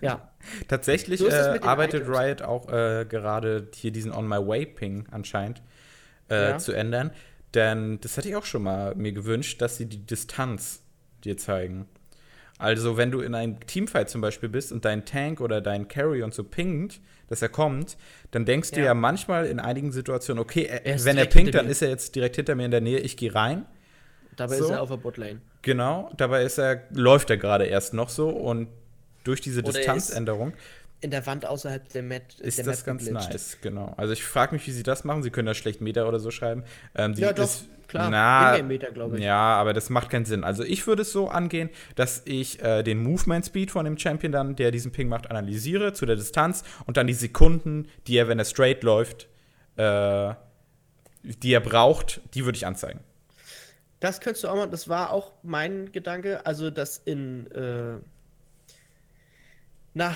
Ja. 0.00 0.30
Tatsächlich 0.68 1.20
so 1.20 1.28
äh, 1.28 1.60
arbeitet. 1.60 2.08
Riot 2.08 2.42
auch 2.42 2.68
äh, 2.68 3.04
gerade 3.08 3.68
hier 3.74 3.90
diesen 3.90 4.12
On 4.12 4.26
My 4.26 4.36
Way 4.36 4.66
Ping 4.66 5.06
anscheinend 5.10 5.62
äh, 6.30 6.50
ja. 6.50 6.58
zu 6.58 6.72
ändern. 6.72 7.10
Denn 7.54 8.00
das 8.00 8.16
hatte 8.16 8.28
ich 8.28 8.36
auch 8.36 8.44
schon 8.44 8.62
mal 8.62 8.94
mir 8.94 9.12
gewünscht, 9.12 9.62
dass 9.62 9.76
sie 9.76 9.86
die 9.86 10.04
Distanz 10.04 10.82
dir 11.24 11.36
zeigen. 11.36 11.86
Also, 12.58 12.96
wenn 12.96 13.10
du 13.10 13.20
in 13.20 13.34
einem 13.34 13.60
Teamfight 13.66 14.08
zum 14.08 14.20
Beispiel 14.20 14.48
bist 14.48 14.72
und 14.72 14.84
dein 14.84 15.04
Tank 15.04 15.40
oder 15.40 15.60
dein 15.60 15.88
Carry 15.88 16.22
und 16.22 16.34
so 16.34 16.44
pingt, 16.44 17.00
dass 17.28 17.42
er 17.42 17.48
kommt, 17.48 17.96
dann 18.30 18.44
denkst 18.44 18.70
ja. 18.72 18.76
du 18.76 18.84
ja 18.84 18.94
manchmal 18.94 19.46
in 19.46 19.58
einigen 19.58 19.90
Situationen, 19.92 20.42
okay, 20.42 20.64
er 20.64 21.04
wenn 21.04 21.18
er 21.18 21.26
pingt, 21.26 21.54
dann 21.54 21.68
ist 21.68 21.82
er 21.82 21.88
jetzt 21.88 22.14
direkt 22.14 22.36
hinter 22.36 22.54
mir 22.54 22.66
in 22.66 22.70
der 22.70 22.80
Nähe, 22.80 23.00
ich 23.00 23.16
gehe 23.16 23.34
rein. 23.34 23.66
Dabei 24.36 24.58
so. 24.58 24.64
ist 24.64 24.70
er 24.70 24.82
auf 24.82 24.88
der 24.88 24.96
Botlane. 24.98 25.40
Genau, 25.64 26.10
dabei 26.16 26.44
ist 26.44 26.58
er, 26.58 26.82
läuft 26.90 27.30
er 27.30 27.38
gerade 27.38 27.64
erst 27.64 27.94
noch 27.94 28.10
so 28.10 28.28
und 28.28 28.68
durch 29.24 29.40
diese 29.40 29.62
Oder 29.62 29.72
Distanzänderung. 29.72 30.52
In 31.00 31.10
der 31.10 31.26
Wand 31.26 31.46
außerhalb 31.46 31.88
der 31.90 32.02
Map 32.02 32.22
ist 32.40 32.58
der 32.58 32.64
das 32.66 32.78
Map 32.78 32.86
ganz 32.86 33.04
geglitscht. 33.04 33.30
nice, 33.30 33.58
genau. 33.60 33.94
Also 33.96 34.12
ich 34.12 34.24
frage 34.24 34.54
mich, 34.54 34.66
wie 34.66 34.70
sie 34.70 34.82
das 34.82 35.04
machen. 35.04 35.22
Sie 35.22 35.30
können 35.30 35.46
da 35.46 35.54
schlecht 35.54 35.80
Meter 35.80 36.06
oder 36.08 36.20
so 36.20 36.30
schreiben. 36.30 36.64
Ähm, 36.94 37.14
ja, 37.14 37.28
doch, 37.28 37.44
das, 37.44 37.64
klar. 37.88 38.10
Na, 38.10 38.62
Meter, 38.62 38.90
glaube 38.90 39.18
ich. 39.18 39.24
Ja, 39.24 39.56
aber 39.56 39.72
das 39.72 39.90
macht 39.90 40.10
keinen 40.10 40.24
Sinn. 40.24 40.44
Also 40.44 40.62
ich 40.62 40.86
würde 40.86 41.02
es 41.02 41.12
so 41.12 41.28
angehen, 41.28 41.70
dass 41.94 42.22
ich 42.24 42.62
äh, 42.62 42.82
den 42.82 43.02
Movement 43.02 43.46
Speed 43.46 43.70
von 43.70 43.84
dem 43.84 43.98
Champion 43.98 44.32
dann, 44.32 44.56
der 44.56 44.70
diesen 44.70 44.92
Ping 44.92 45.08
macht, 45.08 45.30
analysiere 45.30 45.92
zu 45.92 46.06
der 46.06 46.16
Distanz 46.16 46.62
und 46.86 46.96
dann 46.96 47.06
die 47.06 47.14
Sekunden, 47.14 47.88
die 48.06 48.16
er, 48.16 48.28
wenn 48.28 48.38
er 48.38 48.44
straight 48.44 48.82
läuft, 48.82 49.28
äh, 49.76 50.34
die 51.22 51.52
er 51.52 51.60
braucht, 51.60 52.20
die 52.34 52.44
würde 52.44 52.56
ich 52.56 52.66
anzeigen. 52.66 53.00
Das 54.04 54.20
könntest 54.20 54.44
du 54.44 54.48
auch 54.48 54.56
mal, 54.56 54.66
das 54.66 54.86
war 54.86 55.12
auch 55.12 55.32
mein 55.42 55.90
Gedanke, 55.90 56.44
also 56.44 56.68
das 56.68 56.98
in, 57.06 57.50
äh, 57.52 57.96
na, 59.94 60.14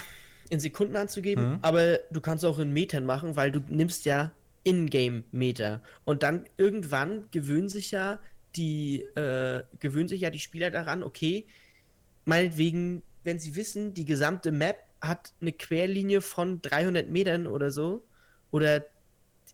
in 0.50 0.60
Sekunden 0.60 0.94
anzugeben, 0.94 1.52
mhm. 1.52 1.58
aber 1.62 2.00
du 2.10 2.20
kannst 2.20 2.44
auch 2.44 2.58
in 2.58 2.70
Metern 2.74 3.06
machen, 3.06 3.34
weil 3.34 3.50
du 3.50 3.60
nimmst 3.66 4.04
ja 4.04 4.30
Ingame-Meter. 4.64 5.80
Und 6.04 6.22
dann 6.22 6.44
irgendwann 6.58 7.30
gewöhnen 7.30 7.70
sich 7.70 7.90
ja 7.90 8.18
die, 8.56 9.04
äh, 9.14 9.62
gewöhnen 9.80 10.08
sich 10.08 10.20
ja 10.20 10.28
die 10.28 10.38
Spieler 10.38 10.70
daran, 10.70 11.02
okay, 11.02 11.46
meinetwegen, 12.26 13.02
wenn 13.24 13.38
sie 13.38 13.56
wissen, 13.56 13.94
die 13.94 14.04
gesamte 14.04 14.52
Map 14.52 14.84
hat 15.00 15.32
eine 15.40 15.52
Querlinie 15.52 16.20
von 16.20 16.60
300 16.60 17.08
Metern 17.08 17.46
oder 17.46 17.70
so, 17.70 18.04
oder 18.50 18.84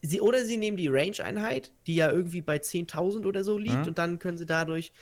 Sie, 0.07 0.21
oder 0.21 0.45
sie 0.45 0.59
nehmen 0.59 0.77
die 0.77 0.89
Range-Einheit, 0.89 1.73
die 1.87 1.95
ja 1.95 2.11
irgendwie 2.11 2.43
bei 2.43 2.57
10.000 2.59 3.25
oder 3.25 3.43
so 3.43 3.57
liegt, 3.57 3.75
mhm. 3.75 3.87
und 3.89 3.99
dann 3.99 4.19
können 4.19 4.37
sie 4.37 4.45
dadurch, 4.45 4.93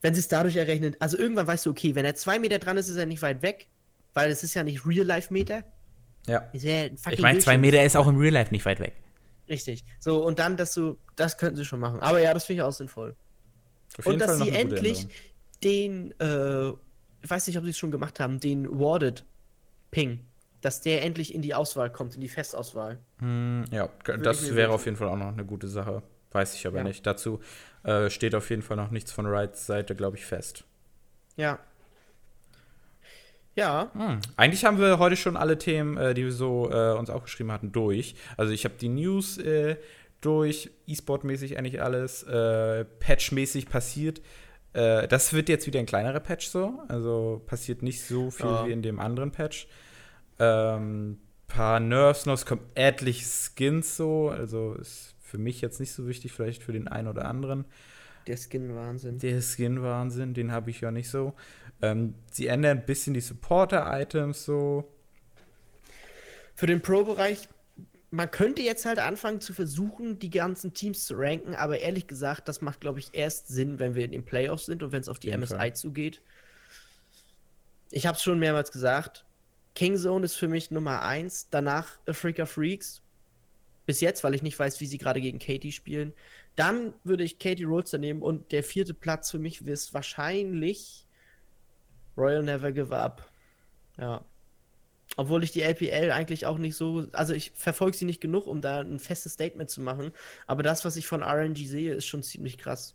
wenn 0.00 0.14
sie 0.14 0.20
es 0.20 0.28
dadurch 0.28 0.54
errechnen, 0.54 0.94
also 1.00 1.18
irgendwann 1.18 1.48
weißt 1.48 1.66
du, 1.66 1.70
okay, 1.70 1.96
wenn 1.96 2.04
er 2.04 2.14
zwei 2.14 2.38
Meter 2.38 2.60
dran 2.60 2.76
ist, 2.76 2.88
ist 2.88 2.96
er 2.96 3.06
nicht 3.06 3.20
weit 3.20 3.42
weg, 3.42 3.66
weil 4.14 4.30
es 4.30 4.44
ist 4.44 4.54
ja 4.54 4.62
nicht 4.62 4.86
Real-Life-Meter. 4.86 5.64
Ja. 6.28 6.48
ja 6.52 6.86
ich 7.10 7.18
meine, 7.18 7.40
zwei 7.40 7.58
Meter 7.58 7.82
ist 7.82 7.96
auch 7.96 8.06
im 8.06 8.16
Real-Life 8.16 8.52
nicht 8.52 8.64
weit 8.64 8.78
weg. 8.78 8.94
Richtig. 9.48 9.84
So, 9.98 10.24
und 10.24 10.38
dann, 10.38 10.56
dass 10.56 10.72
du, 10.72 10.98
das 11.16 11.36
könnten 11.36 11.56
sie 11.56 11.64
schon 11.64 11.80
machen. 11.80 11.98
Aber 12.00 12.20
ja, 12.20 12.32
das 12.32 12.44
finde 12.44 12.62
ich 12.62 12.68
auch 12.68 12.72
sinnvoll. 12.72 13.16
und 14.04 14.20
dass 14.20 14.38
sie 14.38 14.50
endlich 14.50 15.08
den, 15.64 16.12
äh, 16.20 16.68
ich 16.68 17.28
weiß 17.28 17.48
nicht, 17.48 17.56
ob 17.58 17.64
sie 17.64 17.70
es 17.70 17.78
schon 17.78 17.90
gemacht 17.90 18.20
haben, 18.20 18.38
den 18.38 18.68
Warded 18.78 19.24
Ping 19.90 20.20
dass 20.60 20.80
der 20.80 21.02
endlich 21.02 21.34
in 21.34 21.42
die 21.42 21.54
Auswahl 21.54 21.90
kommt, 21.90 22.14
in 22.14 22.20
die 22.20 22.28
Festauswahl. 22.28 22.98
Hm, 23.18 23.64
ja, 23.70 23.88
das 24.22 24.54
wäre 24.54 24.72
auf 24.72 24.84
jeden 24.84 24.96
Fall 24.96 25.08
auch 25.08 25.16
noch 25.16 25.32
eine 25.32 25.44
gute 25.44 25.68
Sache. 25.68 26.02
Weiß 26.32 26.54
ich 26.54 26.66
aber 26.66 26.78
ja. 26.78 26.84
nicht. 26.84 27.06
Dazu 27.06 27.40
äh, 27.84 28.10
steht 28.10 28.34
auf 28.34 28.50
jeden 28.50 28.62
Fall 28.62 28.76
noch 28.76 28.90
nichts 28.90 29.12
von 29.12 29.26
Wrights 29.30 29.66
Seite, 29.66 29.94
glaube 29.94 30.16
ich, 30.16 30.26
fest. 30.26 30.64
Ja. 31.36 31.58
Ja. 33.54 33.90
Hm. 33.94 34.20
Eigentlich 34.36 34.64
haben 34.64 34.78
wir 34.78 34.98
heute 34.98 35.16
schon 35.16 35.36
alle 35.36 35.58
Themen, 35.58 35.96
äh, 35.96 36.14
die 36.14 36.24
wir 36.24 36.32
so 36.32 36.70
äh, 36.70 36.92
uns 36.92 37.10
aufgeschrieben 37.10 37.50
hatten, 37.50 37.72
durch. 37.72 38.14
Also 38.36 38.52
ich 38.52 38.64
habe 38.64 38.74
die 38.80 38.88
News 38.88 39.38
äh, 39.38 39.76
durch, 40.20 40.70
E-Sport-mäßig 40.86 41.58
eigentlich 41.58 41.80
alles, 41.82 42.22
äh, 42.24 42.84
Patch-mäßig 42.84 43.68
passiert 43.68 44.20
Äh, 44.74 45.08
das 45.08 45.32
wird 45.32 45.48
jetzt 45.48 45.66
wieder 45.66 45.80
ein 45.80 45.86
kleinerer 45.86 46.20
Patch 46.20 46.46
so. 46.48 46.78
Also 46.88 47.42
passiert 47.46 47.82
nicht 47.82 48.02
so 48.04 48.30
viel 48.30 48.46
Ja. 48.46 48.66
wie 48.66 48.72
in 48.72 48.82
dem 48.82 49.00
anderen 49.00 49.32
Patch. 49.32 49.66
Ähm, 50.38 51.18
paar 51.48 51.80
Nerfs 51.80 52.26
noch, 52.26 52.34
es 52.34 52.46
kommen 52.46 52.62
etliche 52.74 53.26
Skins 53.26 53.96
so. 53.96 54.28
Also 54.28 54.74
ist 54.74 55.14
für 55.20 55.38
mich 55.38 55.60
jetzt 55.60 55.80
nicht 55.80 55.92
so 55.92 56.06
wichtig, 56.06 56.32
vielleicht 56.32 56.62
für 56.62 56.72
den 56.72 56.88
einen 56.88 57.08
oder 57.08 57.24
anderen. 57.24 57.64
Der 58.26 58.36
Skin-Wahnsinn. 58.36 59.18
Der 59.18 59.40
Skin-Wahnsinn, 59.40 60.34
den 60.34 60.52
habe 60.52 60.70
ich 60.70 60.80
ja 60.80 60.90
nicht 60.90 61.08
so. 61.08 61.34
Ähm, 61.80 62.14
sie 62.30 62.46
ändern 62.46 62.78
ein 62.78 62.86
bisschen 62.86 63.14
die 63.14 63.20
Supporter-Items 63.20 64.44
so. 64.44 64.92
Für 66.54 66.66
den 66.66 66.82
Pro-Bereich, 66.82 67.48
man 68.10 68.30
könnte 68.30 68.62
jetzt 68.62 68.84
halt 68.84 68.98
anfangen 68.98 69.40
zu 69.40 69.52
versuchen, 69.52 70.18
die 70.18 70.30
ganzen 70.30 70.74
Teams 70.74 71.04
zu 71.04 71.14
ranken, 71.16 71.54
aber 71.54 71.78
ehrlich 71.78 72.06
gesagt, 72.06 72.48
das 72.48 72.60
macht, 72.60 72.80
glaube 72.80 72.98
ich, 72.98 73.10
erst 73.12 73.48
Sinn, 73.48 73.78
wenn 73.78 73.94
wir 73.94 74.04
in 74.04 74.12
den 74.12 74.24
Playoffs 74.24 74.66
sind 74.66 74.82
und 74.82 74.92
wenn 74.92 75.00
es 75.00 75.08
auf 75.08 75.18
die 75.18 75.36
MSI 75.36 75.56
Fall. 75.56 75.74
zugeht. 75.74 76.20
Ich 77.90 78.06
habe 78.06 78.16
es 78.16 78.22
schon 78.22 78.38
mehrmals 78.38 78.72
gesagt. 78.72 79.24
Kingzone 79.74 80.24
ist 80.24 80.36
für 80.36 80.48
mich 80.48 80.70
Nummer 80.70 81.02
1, 81.02 81.48
danach 81.50 81.98
Africa 82.06 82.46
Freaks. 82.46 83.02
Bis 83.86 84.00
jetzt, 84.00 84.22
weil 84.22 84.34
ich 84.34 84.42
nicht 84.42 84.58
weiß, 84.58 84.80
wie 84.80 84.86
sie 84.86 84.98
gerade 84.98 85.20
gegen 85.20 85.38
Katie 85.38 85.72
spielen. 85.72 86.12
Dann 86.56 86.92
würde 87.04 87.24
ich 87.24 87.38
Katie 87.38 87.64
Roadster 87.64 87.98
nehmen 87.98 88.20
und 88.20 88.52
der 88.52 88.62
vierte 88.62 88.92
Platz 88.92 89.30
für 89.30 89.38
mich 89.38 89.66
ist 89.66 89.94
wahrscheinlich 89.94 91.06
Royal 92.16 92.42
Never 92.42 92.72
Give 92.72 92.94
Up. 92.94 93.30
Ja. 93.96 94.24
Obwohl 95.16 95.42
ich 95.42 95.52
die 95.52 95.62
LPL 95.62 96.10
eigentlich 96.10 96.44
auch 96.44 96.58
nicht 96.58 96.76
so, 96.76 97.06
also 97.12 97.32
ich 97.32 97.52
verfolge 97.54 97.96
sie 97.96 98.04
nicht 98.04 98.20
genug, 98.20 98.46
um 98.46 98.60
da 98.60 98.80
ein 98.80 98.98
festes 98.98 99.32
Statement 99.32 99.70
zu 99.70 99.80
machen. 99.80 100.12
Aber 100.46 100.62
das, 100.62 100.84
was 100.84 100.96
ich 100.96 101.06
von 101.06 101.22
RNG 101.22 101.66
sehe, 101.66 101.94
ist 101.94 102.06
schon 102.06 102.22
ziemlich 102.22 102.58
krass. 102.58 102.94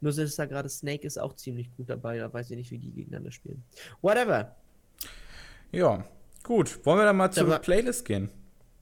Nur 0.00 0.16
ist 0.16 0.38
da 0.38 0.46
gerade 0.46 0.68
Snake 0.68 1.06
ist 1.06 1.18
auch 1.18 1.34
ziemlich 1.34 1.74
gut 1.76 1.90
dabei, 1.90 2.18
da 2.18 2.32
weiß 2.32 2.50
ich 2.50 2.56
nicht, 2.56 2.70
wie 2.70 2.78
die 2.78 2.92
gegeneinander 2.92 3.32
spielen. 3.32 3.64
Whatever. 4.02 4.54
Ja, 5.72 6.04
gut. 6.42 6.84
Wollen 6.86 6.98
wir 6.98 7.04
dann 7.04 7.16
mal 7.16 7.30
zur 7.30 7.58
Playlist 7.58 8.04
gehen? 8.04 8.30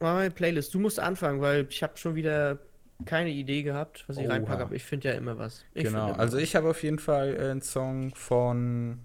Mal 0.00 0.14
meine 0.14 0.30
Playlist. 0.30 0.74
Du 0.74 0.78
musst 0.80 1.00
anfangen, 1.00 1.40
weil 1.40 1.66
ich 1.68 1.82
habe 1.82 1.96
schon 1.96 2.14
wieder 2.14 2.58
keine 3.04 3.30
Idee 3.30 3.62
gehabt, 3.62 4.04
was 4.08 4.18
ich 4.18 4.26
Oha. 4.26 4.34
reinpacke, 4.34 4.62
aber 4.62 4.74
ich 4.74 4.84
finde 4.84 5.08
ja 5.08 5.14
immer 5.14 5.38
was. 5.38 5.64
Ich 5.74 5.84
genau. 5.84 6.10
immer 6.10 6.18
Also 6.18 6.36
was. 6.36 6.42
ich 6.44 6.56
habe 6.56 6.70
auf 6.70 6.82
jeden 6.82 6.98
Fall 6.98 7.34
äh, 7.36 7.50
einen 7.50 7.62
Song 7.62 8.14
von. 8.14 9.00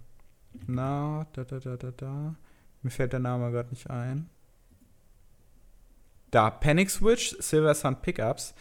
Na, 0.67 1.27
da, 1.33 1.43
da, 1.43 1.59
da, 1.59 1.77
da, 1.77 1.91
da. 1.91 2.35
Mir 2.81 2.89
fällt 2.91 3.13
der 3.13 3.19
Name 3.19 3.51
gerade 3.51 3.69
nicht 3.69 3.89
ein. 3.89 4.29
Da, 6.31 6.49
Panic 6.49 6.89
Switch, 6.89 7.35
Silver 7.39 7.73
Sun 7.73 8.01
Pickups. 8.01 8.53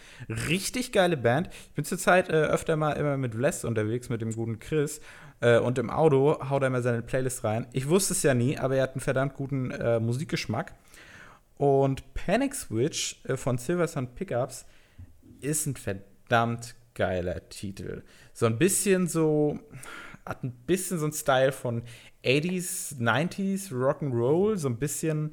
Richtig 0.48 0.92
geile 0.92 1.16
Band. 1.16 1.48
Ich 1.52 1.74
bin 1.74 1.84
zurzeit 1.84 2.28
äh, 2.30 2.32
öfter 2.32 2.76
mal 2.76 2.92
immer 2.92 3.16
mit 3.16 3.34
Vles 3.34 3.64
unterwegs, 3.64 4.08
mit 4.08 4.22
dem 4.22 4.32
guten 4.32 4.58
Chris. 4.58 5.00
Äh, 5.40 5.58
und 5.58 5.78
im 5.78 5.90
Auto 5.90 6.38
haut 6.48 6.62
er 6.62 6.68
immer 6.68 6.82
seine 6.82 7.02
Playlist 7.02 7.44
rein. 7.44 7.66
Ich 7.72 7.88
wusste 7.88 8.14
es 8.14 8.22
ja 8.22 8.34
nie, 8.34 8.58
aber 8.58 8.76
er 8.76 8.84
hat 8.84 8.92
einen 8.92 9.00
verdammt 9.00 9.34
guten 9.34 9.70
äh, 9.70 10.00
Musikgeschmack. 10.00 10.72
Und 11.56 12.14
Panic 12.14 12.54
Switch 12.54 13.20
äh, 13.24 13.36
von 13.36 13.58
Silver 13.58 13.86
Sun 13.86 14.14
Pickups 14.14 14.64
ist 15.40 15.66
ein 15.66 15.76
verdammt 15.76 16.74
geiler 16.94 17.48
Titel. 17.48 18.02
So 18.32 18.46
ein 18.46 18.58
bisschen 18.58 19.08
so, 19.08 19.58
hat 20.24 20.42
ein 20.42 20.52
bisschen 20.66 20.98
so 20.98 21.06
ein 21.06 21.12
Style 21.12 21.52
von 21.52 21.82
80s, 22.24 22.98
90s 23.00 23.72
Rock'n'Roll, 23.72 24.56
so 24.56 24.68
ein 24.68 24.78
bisschen 24.78 25.32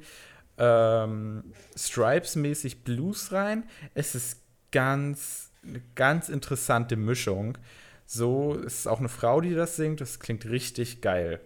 ähm, 0.58 1.44
Stripes-mäßig 1.76 2.84
Blues 2.84 3.32
rein. 3.32 3.64
Es 3.94 4.14
ist 4.14 4.40
ganz, 4.72 5.50
eine 5.66 5.82
ganz 5.94 6.28
interessante 6.28 6.96
Mischung. 6.96 7.58
So 8.06 8.54
es 8.64 8.80
ist 8.80 8.86
auch 8.88 9.00
eine 9.00 9.08
Frau, 9.08 9.40
die 9.40 9.54
das 9.54 9.76
singt. 9.76 10.00
Das 10.00 10.20
klingt 10.20 10.46
richtig 10.46 11.00
geil. 11.02 11.40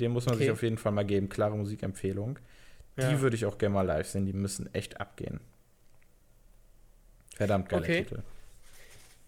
Den 0.00 0.12
muss 0.12 0.26
man 0.26 0.38
sich 0.38 0.46
Okay. 0.46 0.50
auf 0.50 0.62
jeden 0.62 0.78
Fall 0.78 0.92
mal 0.92 1.04
geben. 1.06 1.28
Klare 1.28 1.56
Musikempfehlung. 1.56 2.38
Die 3.00 3.02
Ja. 3.02 3.20
würde 3.20 3.36
ich 3.36 3.46
auch 3.46 3.58
gerne 3.58 3.74
mal 3.74 3.82
live 3.82 4.08
sehen. 4.08 4.26
Die 4.26 4.32
müssen 4.32 4.72
echt 4.74 5.00
abgehen. 5.00 5.40
Verdammt 7.36 7.68
geiler 7.68 7.82
Okay. 7.84 8.02
Titel. 8.04 8.22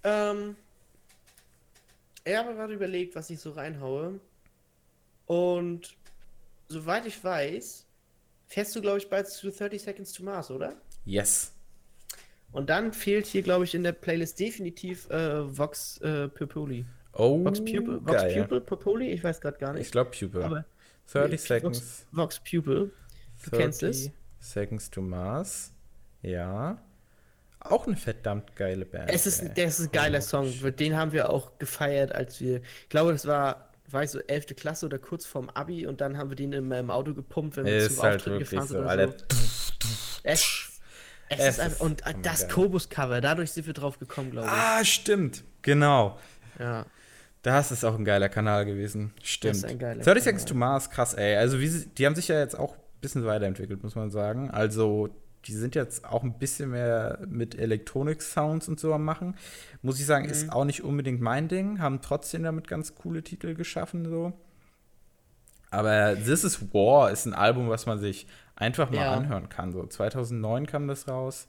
Ähm, 0.05 0.57
ich 2.25 2.37
habe 2.37 2.55
gerade 2.55 2.75
überlegt, 2.75 3.17
was 3.17 3.31
ich 3.31 3.41
so 3.41 3.51
reinhaue. 3.53 4.21
Und 5.27 5.97
soweit 6.69 7.07
ich 7.07 7.23
weiß, 7.23 7.87
fährst 8.49 8.75
du, 8.75 8.81
glaube 8.81 8.99
ich, 8.99 9.09
bald 9.09 9.29
zu 9.29 9.51
30 9.51 9.81
Seconds 9.81 10.13
to 10.13 10.25
Mars, 10.25 10.51
oder? 10.51 10.75
Yes. 11.05 11.53
Und 12.51 12.71
dann 12.71 12.93
fehlt 12.93 13.27
hier, 13.27 13.43
glaube 13.43 13.65
ich, 13.65 13.75
in 13.75 13.83
der 13.83 13.93
Playlist 13.93 14.41
definitiv 14.41 15.09
äh, 15.11 15.57
Vox 15.57 15.99
äh, 15.99 16.29
Pupuli. 16.29 16.85
Oh, 17.13 17.45
Vox 17.45 17.61
Pupil? 17.61 18.01
Vox 18.03 18.13
geil. 18.13 18.43
Pupil? 18.43 18.61
Populi? 18.63 19.11
Ich 19.13 19.23
weiß 19.23 19.41
gerade 19.41 19.59
gar 19.59 19.73
Ich 19.75 19.79
nicht. 19.81 19.93
glaube 19.93 20.11
Pupil. 20.11 20.43
Aber 20.43 20.65
30 21.13 21.31
nee, 21.31 21.37
Seconds. 21.37 21.79
Vox, 21.81 22.07
Vox 22.13 22.41
Pupil. 22.41 22.93
Du 23.45 23.51
kennst 23.57 23.83
es. 23.83 24.05
30 24.05 24.13
Seconds 24.41 24.91
to 24.91 25.01
Mars. 25.03 25.73
Ja. 26.23 26.81
Auch 27.61 27.87
eine 27.87 27.97
verdammt 27.97 28.55
geile 28.57 28.85
Band. 28.87 29.11
Es 29.13 29.27
ist, 29.27 29.43
ey. 29.43 29.51
das 29.55 29.81
ist 29.81 29.87
ein 29.89 29.93
geiler 29.93 30.19
Oh, 30.19 30.23
Song. 30.23 30.53
Den 30.77 30.97
haben 30.97 31.13
wir 31.13 31.31
auch 31.31 31.59
gefeiert, 31.59 32.13
als 32.13 32.41
wir, 32.41 32.59
ich 32.63 32.89
glaube, 32.89 33.13
das 33.13 33.27
war, 33.27 33.68
war 33.91 34.03
ich 34.03 34.11
so 34.11 34.19
11. 34.21 34.47
Klasse 34.57 34.87
oder 34.87 34.99
kurz 34.99 35.27
vorm 35.27 35.49
Abi 35.51 35.87
und 35.87 36.01
dann 36.01 36.17
haben 36.19 36.31
wir 36.31 36.37
den 36.37 36.53
in 36.53 36.69
meinem 36.69 36.91
Auto 36.91 37.15
gepumpt, 37.15 37.57
wenn 37.57 37.65
wir 37.67 37.77
Ist 37.79 37.95
zum 37.97 38.03
halt 38.05 38.17
Auftritt 38.17 38.39
gefahren 38.41 38.67
sind 38.67 38.77
so, 38.77 38.79
oder 38.83 38.89
Alter. 38.91 39.09
so. 39.31 39.39
Es, 40.25 40.81
es, 41.31 41.39
Es 41.39 41.49
ist 41.49 41.61
einfach, 41.61 41.81
und 41.81 42.03
hammergeil. 42.05 42.23
das 42.23 42.49
Kobus-Cover, 42.49 43.21
dadurch 43.21 43.53
sind 43.53 43.67
wir 43.67 43.75
drauf 43.75 43.99
gekommen, 43.99 44.31
glaube 44.31 44.47
ich. 44.49 44.53
Ah, 44.53 44.85
stimmt. 44.85 45.45
Genau. 45.63 46.19
Ja. 46.59 46.87
Das 47.43 47.71
ist 47.71 47.85
auch 47.85 47.95
ein 47.97 48.05
geiler 48.05 48.29
Kanal 48.29 48.65
gewesen. 48.67 49.13
Stimmt. 49.23 49.57
ist 49.57 49.65
ein 49.65 49.79
geiler 49.79 50.03
30 50.03 50.25
Seconds 50.25 50.45
to 50.45 50.55
Mars, 50.55 50.91
krass, 50.91 51.15
ey. 51.15 51.37
Also, 51.37 51.61
wie 51.61 51.69
die 51.69 52.05
haben 52.05 52.15
sich 52.17 52.29
ja 52.29 52.39
jetzt 52.41 52.59
auch 52.59 52.75
ein 52.75 53.01
bisschen 53.01 53.25
weiterentwickelt, 53.25 53.83
muss 53.83 53.95
man 53.95 54.11
sagen. 54.11 54.51
Also, 54.51 55.09
die 55.47 55.55
sind 55.55 55.75
jetzt 55.75 56.05
auch 56.05 56.23
ein 56.25 56.39
bisschen 56.39 56.71
mehr 56.71 57.21
mit 57.27 57.55
Elektronik-Sounds 57.59 58.69
und 58.69 58.79
so 58.81 58.93
am 58.93 59.05
Machen. 59.05 59.37
Muss 59.83 59.99
ich 60.01 60.07
sagen, 60.07 60.27
Mhm. 60.27 60.31
ist 60.33 60.53
auch 60.53 60.65
nicht 60.65 60.83
unbedingt 60.83 61.21
mein 61.21 61.49
Ding. 61.49 61.81
Haben 61.81 62.01
trotzdem 62.03 62.43
damit 62.43 62.69
ganz 62.69 62.95
coole 62.95 63.23
Titel 63.23 63.55
geschaffen, 63.55 64.09
so. 64.09 64.33
Aber 65.71 66.17
This 66.17 66.45
is 66.45 66.73
War 66.73 67.11
ist 67.11 67.27
ein 67.27 67.35
Album, 67.35 67.69
was 67.69 67.87
man 67.87 67.99
sich 67.99 68.27
einfach 68.57 68.91
mal 68.91 68.97
Ja. 68.97 69.15
anhören 69.15 69.49
kann. 69.49 69.73
So 69.73 69.87
2009 69.87 70.67
kam 70.67 70.89
das 70.89 71.09
raus. 71.09 71.47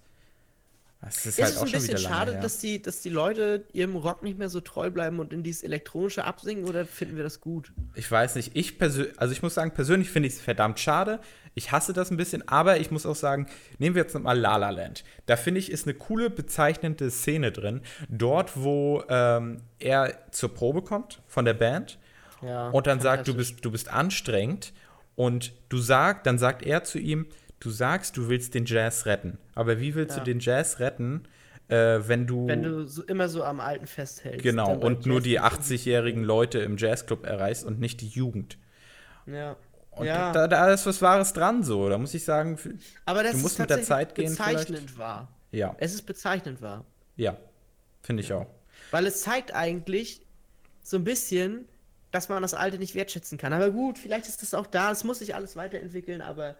Das 1.01 1.25
ist, 1.25 1.39
Ist 1.39 1.41
halt 1.41 1.53
es 1.53 1.57
auch 1.57 1.65
ein 1.65 1.71
bisschen 1.71 1.95
lange 1.95 1.99
schade, 2.15 2.39
dass 2.41 2.57
die, 2.59 2.81
dass 2.81 2.99
die 2.99 3.09
Leute 3.09 3.63
ihrem 3.71 3.95
Rock 3.95 4.21
nicht 4.21 4.37
mehr 4.37 4.49
so 4.49 4.59
treu 4.59 4.89
bleiben 4.89 5.19
und 5.19 5.31
in 5.31 5.43
dieses 5.43 5.63
Elektronische 5.63 6.25
absingen 6.25 6.65
oder 6.65 6.85
finden 6.85 7.15
wir 7.15 7.23
das 7.23 7.39
gut? 7.39 7.71
Ich 7.95 8.11
weiß 8.11 8.35
nicht, 8.35 8.51
ich 8.53 8.77
persönlich, 8.77 9.17
also 9.17 9.31
ich 9.31 9.41
muss 9.41 9.53
sagen, 9.53 9.71
persönlich 9.71 10.09
finde 10.09 10.27
ich 10.27 10.33
es 10.35 10.41
verdammt 10.41 10.77
schade. 10.77 11.21
Ich 11.55 11.71
hasse 11.71 11.93
das 11.93 12.11
ein 12.11 12.17
bisschen, 12.17 12.45
aber 12.49 12.79
ich 12.81 12.91
muss 12.91 13.05
auch 13.05 13.15
sagen, 13.15 13.47
nehmen 13.77 13.95
wir 13.95 14.01
jetzt 14.03 14.19
mal 14.19 14.37
La 14.37 14.57
La 14.57 14.71
Land. 14.71 15.05
Da 15.25 15.37
finde 15.37 15.59
ich, 15.59 15.71
ist 15.71 15.87
eine 15.87 15.93
coole, 15.93 16.29
bezeichnende 16.29 17.09
Szene 17.09 17.53
drin. 17.53 17.79
Dort, 18.09 18.61
wo 18.61 19.01
ähm, 19.07 19.61
er 19.79 20.17
zur 20.31 20.53
Probe 20.53 20.81
kommt 20.81 21.21
von 21.27 21.45
der 21.45 21.53
Band 21.53 21.97
Ja. 22.41 22.69
und 22.71 22.87
dann 22.87 22.99
sagt, 22.99 23.25
du 23.29 23.35
bist, 23.35 23.63
du 23.63 23.71
bist 23.71 23.89
anstrengend 23.89 24.73
und 25.15 25.53
du 25.69 25.77
sagst, 25.77 26.25
dann 26.25 26.37
sagt 26.37 26.61
er 26.61 26.83
zu 26.83 26.99
ihm, 26.99 27.25
du 27.59 27.69
sagst, 27.69 28.17
du 28.17 28.29
willst 28.29 28.53
den 28.53 28.65
Jazz 28.65 29.05
retten. 29.05 29.37
Aber 29.55 29.79
wie 29.79 29.95
willst 29.95 30.17
Ja. 30.17 30.23
du 30.23 30.31
den 30.31 30.39
Jazz 30.39 30.79
retten, 30.79 31.23
äh, 31.67 31.99
wenn 32.07 32.25
du, 32.27 32.47
Wenn 32.47 32.63
du 32.63 32.85
so, 32.87 33.03
immer 33.03 33.29
so 33.29 33.43
am 33.43 33.59
Alten 33.59 33.85
festhältst. 33.87 34.41
genau 34.43 34.75
und 34.77 35.05
nur 35.05 35.21
die 35.21 35.31
nicht 35.31 35.41
80-jährigen 35.41 36.23
Leute 36.23 36.59
im 36.59 36.77
Jazzclub 36.77 37.25
erreichst 37.25 37.63
und 37.65 37.79
nicht 37.79 38.01
die 38.01 38.07
Jugend? 38.07 38.57
Ja. 39.25 39.55
Und 39.91 40.05
ja. 40.05 40.31
da, 40.31 40.47
da 40.47 40.71
ist 40.73 40.85
was 40.85 41.01
Wahres 41.01 41.33
dran, 41.33 41.61
so. 41.63 41.89
Da 41.89 41.97
muss 41.97 42.13
ich 42.13 42.23
sagen, 42.23 42.57
Aber 43.05 43.21
das 43.23 43.33
Du 43.33 43.37
musst 43.39 43.55
ist 43.55 43.59
mit 43.59 43.69
der 43.69 43.83
Zeit 43.83 44.15
gehen 44.15 44.29
bezeichnend 44.31 44.97
wahr. 44.97 45.27
ja, 45.51 45.75
Es 45.79 45.93
ist 45.93 46.03
bezeichnend 46.03 46.61
wahr. 46.61 46.85
ja, 47.17 47.35
finde 48.01 48.23
ich 48.23 48.31
auch. 48.33 48.47
Weil 48.91 49.05
es 49.05 49.21
zeigt 49.21 49.53
eigentlich 49.53 50.21
so 50.81 50.97
ein 50.97 51.03
bisschen, 51.03 51.65
dass 52.11 52.29
man 52.29 52.41
das 52.41 52.53
Alte 52.55 52.79
nicht 52.79 52.95
wertschätzen 52.95 53.37
kann. 53.37 53.51
Aber 53.53 53.69
gut, 53.71 53.97
vielleicht 53.99 54.27
ist 54.27 54.41
das 54.41 54.53
auch 54.55 54.65
da. 54.65 54.91
Es 54.91 55.03
muss 55.03 55.19
sich 55.19 55.35
alles 55.35 55.55
weiterentwickeln, 55.55 56.21
aber 56.21 56.55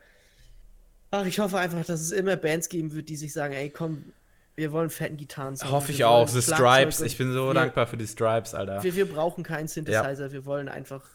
ach, 1.11 1.25
ich 1.25 1.39
hoffe 1.39 1.57
einfach, 1.57 1.85
dass 1.85 2.01
es 2.01 2.11
immer 2.11 2.35
Bands 2.35 2.69
geben 2.69 2.93
wird, 2.93 3.09
die 3.09 3.15
sich 3.15 3.33
sagen, 3.33 3.53
ey, 3.53 3.69
komm, 3.69 4.05
wir 4.55 4.71
wollen 4.71 4.89
fetten 4.89 5.17
Gitarren. 5.17 5.55
Hoffe 5.71 5.91
ich 5.91 6.03
auch. 6.03 6.27
The 6.27 6.41
Stripes, 6.41 7.01
ich 7.01 7.17
bin 7.17 7.31
so 7.33 7.47
wir, 7.47 7.53
dankbar 7.53 7.87
für 7.87 7.97
die 7.97 8.07
Stripes, 8.07 8.53
Alter. 8.53 8.83
Wir, 8.83 8.95
wir 8.95 9.07
brauchen 9.09 9.43
keinen 9.43 9.67
Synthesizer, 9.67 10.31
wir 10.31 10.45
wollen 10.45 10.67
einfach 10.69 11.05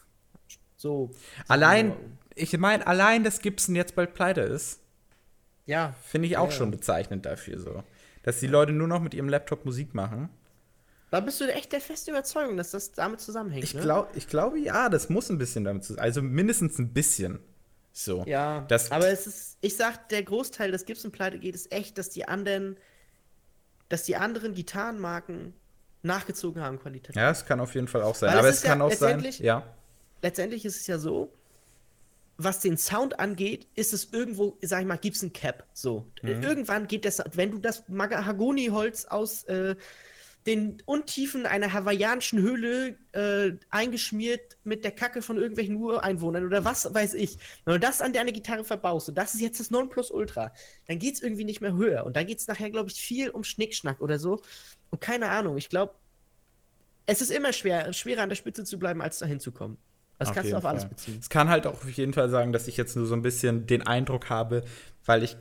so. 0.77 1.11
Allein, 1.47 1.93
ich 2.33 2.57
meine, 2.57 2.85
allein, 2.87 3.23
dass 3.23 3.39
Gibson 3.39 3.75
jetzt 3.75 3.95
bald 3.95 4.13
pleite 4.13 4.41
ist, 4.41 4.79
Ja, 5.67 5.95
finde 6.03 6.27
ich 6.27 6.37
auch 6.37 6.49
Ja. 6.49 6.51
schon 6.51 6.71
bezeichnend 6.71 7.25
dafür, 7.25 7.59
so. 7.59 7.83
Dass 8.23 8.39
die 8.39 8.47
Leute 8.47 8.71
nur 8.71 8.87
noch 8.87 9.01
mit 9.01 9.13
ihrem 9.13 9.29
Laptop 9.29 9.65
Musik 9.65 9.93
machen. 9.93 10.29
da 11.11 11.19
bist 11.19 11.39
du 11.39 11.45
echt 11.45 11.71
der 11.71 11.79
feste 11.81 12.11
Überzeugung, 12.11 12.57
dass 12.57 12.71
das 12.71 12.91
damit 12.91 13.21
zusammenhängt. 13.21 13.63
Ich, 13.63 13.73
ne? 13.75 13.81
glaub, 13.81 14.09
ich 14.15 14.27
glaube, 14.27 14.59
ja, 14.59 14.89
das 14.89 15.07
muss 15.09 15.29
ein 15.29 15.37
bisschen 15.37 15.63
damit 15.63 15.83
zu 15.83 15.97
Also 15.99 16.21
mindestens 16.23 16.77
ein 16.79 16.91
bisschen. 16.93 17.39
So. 17.97 18.25
Ja, 18.27 18.65
Das- 18.67 18.91
aber 18.91 19.07
es 19.07 19.25
ist, 19.25 19.57
ich 19.61 19.77
sag, 19.77 20.09
der 20.09 20.21
Großteil, 20.21 20.69
dass 20.69 20.85
Gibson 20.85 21.13
pleite 21.13 21.39
geht, 21.39 21.55
ist 21.55 21.71
echt, 21.71 21.97
dass 21.97 22.09
die 22.09 22.27
anderen, 22.27 22.75
dass 23.87 24.03
die 24.03 24.17
anderen 24.17 24.53
Gitarrenmarken 24.53 25.53
nachgezogen 26.03 26.61
haben 26.61 26.77
qualitativ. 26.77 27.15
Ja, 27.15 27.31
es 27.31 27.45
kann 27.45 27.61
auf 27.61 27.73
jeden 27.73 27.87
Fall 27.87 28.03
auch 28.03 28.13
sein. 28.15 28.31
Weil 28.31 28.39
Aber 28.39 28.49
es 28.49 28.57
es, 28.57 28.63
kann 28.63 28.79
ja 28.79 28.85
auch 28.85 28.91
sein. 28.91 29.11
letztendlich- 29.21 29.39
Ja. 29.39 29.63
Letztendlich 30.21 30.65
ist 30.65 30.75
es 30.81 30.87
ja 30.87 30.97
so, 30.99 31.31
was 32.37 32.59
den 32.59 32.77
Sound 32.77 33.17
angeht, 33.17 33.65
ist 33.75 33.93
es 33.93 34.09
irgendwo, 34.11 34.57
sag 34.61 34.81
ich 34.81 34.87
mal, 34.87 34.97
gibt's 34.97 35.21
ein 35.23 35.31
Cap. 35.31 35.63
So. 35.71 36.05
Mhm. 36.21 36.43
Irgendwann 36.43 36.87
geht 36.87 37.05
das, 37.05 37.23
wenn 37.31 37.51
du 37.51 37.59
das 37.59 37.87
Mahagoni-Holz 37.87 39.05
aus 39.05 39.45
äh, 39.45 39.75
den 40.45 40.77
Untiefen 40.85 41.45
einer 41.47 41.73
hawaiianischen 41.73 42.39
Höhle 42.39 42.97
äh, 43.13 43.53
eingeschmiert 43.69 44.57
mit 44.63 44.83
der 44.83 44.91
Kacke 44.91 45.23
von 45.23 45.37
irgendwelchen 45.37 45.75
Ureinwohnern 45.75 46.45
oder 46.45 46.63
was 46.63 46.93
weiß 46.93 47.15
ich, 47.15 47.37
wenn 47.65 47.73
du 47.73 47.79
das 47.79 48.01
an 48.01 48.13
deine 48.13 48.31
Gitarre 48.31 48.63
verbaust 48.63 49.09
und 49.09 49.17
das 49.17 49.33
ist 49.33 49.41
jetzt 49.41 49.59
das 49.59 49.71
Nonplusultra, 49.71 50.53
dann 50.87 50.99
geht's 50.99 51.21
irgendwie 51.21 51.45
nicht 51.45 51.61
mehr 51.61 51.73
höher. 51.73 52.05
Und 52.05 52.15
dann 52.15 52.27
geht's 52.27 52.47
nachher, 52.47 52.69
glaube 52.69 52.89
ich, 52.89 53.01
viel 53.01 53.29
um 53.29 53.43
Schnickschnack 53.43 54.01
oder 54.01 54.19
so. 54.19 54.41
Und 54.91 55.01
keine 55.01 55.29
Ahnung, 55.29 55.57
ich 55.57 55.69
glaube, 55.69 55.95
es 57.07 57.21
ist 57.21 57.31
immer 57.31 57.51
schwer, 57.51 57.91
schwerer 57.93 58.21
an 58.21 58.29
der 58.29 58.35
Spitze 58.35 58.63
zu 58.63 58.77
bleiben, 58.77 59.01
als 59.01 59.19
dahin 59.19 59.39
zu 59.39 59.51
kommen. 59.51 59.77
Das 60.19 60.29
Auf 60.29 60.35
kannst 60.35 60.51
du 60.51 60.57
auf 60.57 60.65
alles 60.65 60.83
Fall. 60.83 60.89
beziehen. 60.89 61.17
Es 61.19 61.29
kann 61.29 61.49
halt 61.49 61.67
auch 61.67 61.73
auf 61.73 61.91
jeden 61.91 62.13
Fall 62.13 62.29
sagen, 62.29 62.53
dass 62.53 62.67
ich 62.67 62.77
jetzt 62.77 62.95
nur 62.95 63.05
so 63.05 63.15
ein 63.15 63.21
bisschen 63.21 63.65
den 63.65 63.85
Eindruck 63.85 64.29
habe, 64.29 64.63
weil 65.05 65.23
ich 65.23 65.35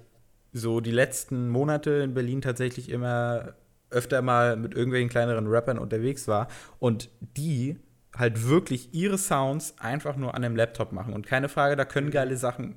so 0.52 0.80
die 0.80 0.90
letzten 0.90 1.48
Monate 1.50 1.90
in 1.90 2.14
Berlin 2.14 2.40
tatsächlich 2.40 2.88
immer 2.88 3.54
öfter 3.94 4.20
mal 4.22 4.56
mit 4.56 4.74
irgendwelchen 4.74 5.08
kleineren 5.08 5.46
Rappern 5.46 5.78
unterwegs 5.78 6.28
war 6.28 6.48
und 6.78 7.08
die 7.20 7.78
halt 8.16 8.48
wirklich 8.48 8.92
ihre 8.92 9.18
Sounds 9.18 9.74
einfach 9.78 10.16
nur 10.16 10.34
an 10.34 10.42
dem 10.42 10.56
Laptop 10.56 10.92
machen. 10.92 11.14
Und 11.14 11.26
keine 11.26 11.48
Frage, 11.48 11.76
da 11.76 11.84
können 11.84 12.10
geile 12.10 12.36
Sachen 12.36 12.76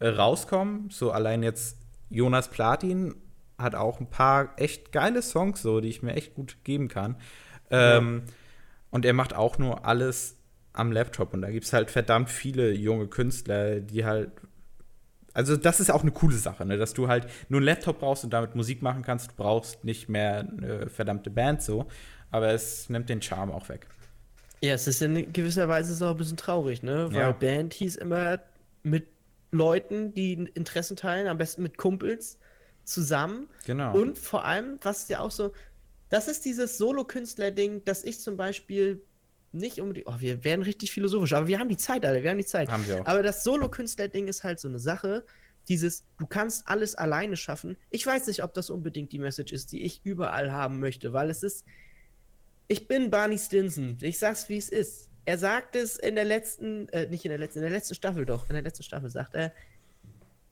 äh, 0.00 0.08
rauskommen. 0.08 0.90
So 0.90 1.12
allein 1.12 1.42
jetzt 1.42 1.78
Jonas 2.10 2.48
Platin 2.48 3.14
hat 3.58 3.74
auch 3.74 4.00
ein 4.00 4.10
paar 4.10 4.52
echt 4.56 4.92
geile 4.92 5.22
Songs, 5.22 5.62
so, 5.62 5.80
die 5.80 5.88
ich 5.88 6.02
mir 6.02 6.14
echt 6.14 6.34
gut 6.34 6.58
geben 6.64 6.88
kann. 6.88 7.16
Ähm, 7.70 8.24
Und 8.90 9.04
er 9.04 9.12
macht 9.12 9.34
auch 9.34 9.58
nur 9.58 9.84
alles 9.84 10.36
am 10.72 10.92
Laptop. 10.92 11.34
Und 11.34 11.42
da 11.42 11.50
gibt 11.50 11.64
es 11.64 11.72
halt 11.72 11.90
verdammt 11.90 12.30
viele 12.30 12.72
junge 12.72 13.08
Künstler, 13.08 13.80
die 13.80 14.04
halt. 14.04 14.30
Also, 15.36 15.56
das 15.58 15.80
ist 15.80 15.90
auch 15.90 16.00
eine 16.00 16.12
coole 16.12 16.36
Sache, 16.36 16.64
ne? 16.64 16.78
dass 16.78 16.94
du 16.94 17.08
halt 17.08 17.26
nur 17.50 17.58
einen 17.58 17.66
Laptop 17.66 18.00
brauchst 18.00 18.24
und 18.24 18.30
damit 18.32 18.54
Musik 18.54 18.80
machen 18.80 19.02
kannst. 19.02 19.32
Du 19.32 19.34
brauchst 19.36 19.84
nicht 19.84 20.08
mehr 20.08 20.48
eine 20.50 20.88
verdammte 20.88 21.28
Band 21.28 21.62
so. 21.62 21.86
Aber 22.30 22.52
es 22.52 22.88
nimmt 22.88 23.10
den 23.10 23.20
Charme 23.20 23.52
auch 23.52 23.68
weg. 23.68 23.86
Ja, 24.62 24.72
es 24.72 24.86
ist 24.86 25.02
in 25.02 25.32
gewisser 25.34 25.68
Weise 25.68 26.04
auch 26.06 26.12
ein 26.12 26.16
bisschen 26.16 26.38
traurig, 26.38 26.82
ne? 26.82 27.08
Weil 27.12 27.20
Ja. 27.20 27.32
Band 27.32 27.74
hieß 27.74 27.96
immer 27.96 28.40
mit 28.82 29.08
Leuten, 29.50 30.14
die 30.14 30.32
Interessen 30.54 30.96
teilen, 30.96 31.28
am 31.28 31.36
besten 31.36 31.62
mit 31.62 31.76
Kumpels 31.76 32.38
zusammen. 32.84 33.48
Genau. 33.66 33.94
Und 33.94 34.16
vor 34.16 34.46
allem, 34.46 34.78
was 34.80 35.06
ja 35.10 35.20
auch 35.20 35.30
so, 35.30 35.52
das 36.08 36.28
ist 36.28 36.46
dieses 36.46 36.78
Solo-Künstler-Ding, 36.78 37.84
dass 37.84 38.04
ich 38.04 38.20
zum 38.20 38.38
Beispiel 38.38 39.02
nicht 39.56 39.80
unbedingt, 39.80 40.06
oh, 40.06 40.14
wir 40.18 40.44
werden 40.44 40.62
richtig 40.62 40.92
philosophisch, 40.92 41.32
aber 41.32 41.46
wir 41.46 41.58
haben 41.58 41.68
die 41.68 41.76
Zeit, 41.76 42.04
Alter, 42.04 42.22
wir 42.22 42.30
haben 42.30 42.38
die 42.38 42.46
Zeit. 42.46 42.70
Haben 42.70 42.86
wir 42.86 43.02
auch. 43.02 43.06
Aber 43.06 43.22
das 43.22 43.44
Solo-Künstler-Ding 43.44 44.28
ist 44.28 44.44
halt 44.44 44.60
so 44.60 44.68
eine 44.68 44.78
Sache, 44.78 45.24
dieses, 45.68 46.04
du 46.18 46.26
kannst 46.26 46.68
alles 46.68 46.94
alleine 46.94 47.36
schaffen. 47.36 47.76
Ich 47.90 48.06
weiß 48.06 48.26
nicht, 48.28 48.42
ob 48.42 48.54
das 48.54 48.70
unbedingt 48.70 49.12
die 49.12 49.18
Message 49.18 49.52
ist, 49.52 49.72
die 49.72 49.82
ich 49.82 50.00
überall 50.04 50.52
haben 50.52 50.78
möchte, 50.78 51.12
weil 51.12 51.30
es 51.30 51.42
ist, 51.42 51.64
ich 52.68 52.88
bin 52.88 53.10
Barney 53.10 53.38
Stinson. 53.38 53.98
Ich 54.00 54.18
sag's, 54.18 54.48
wie 54.48 54.56
es 54.56 54.68
ist. 54.68 55.10
Er 55.24 55.38
sagt 55.38 55.74
es 55.74 55.96
in 55.96 56.14
der 56.14 56.24
letzten, 56.24 56.88
äh, 56.90 57.08
nicht 57.08 57.24
in 57.24 57.30
der 57.30 57.38
letzten, 57.38 57.58
in 57.58 57.64
der 57.64 57.72
letzten 57.72 57.94
Staffel 57.94 58.24
doch, 58.26 58.48
in 58.48 58.54
der 58.54 58.62
letzten 58.62 58.84
Staffel 58.84 59.10
sagt 59.10 59.34
er, 59.34 59.52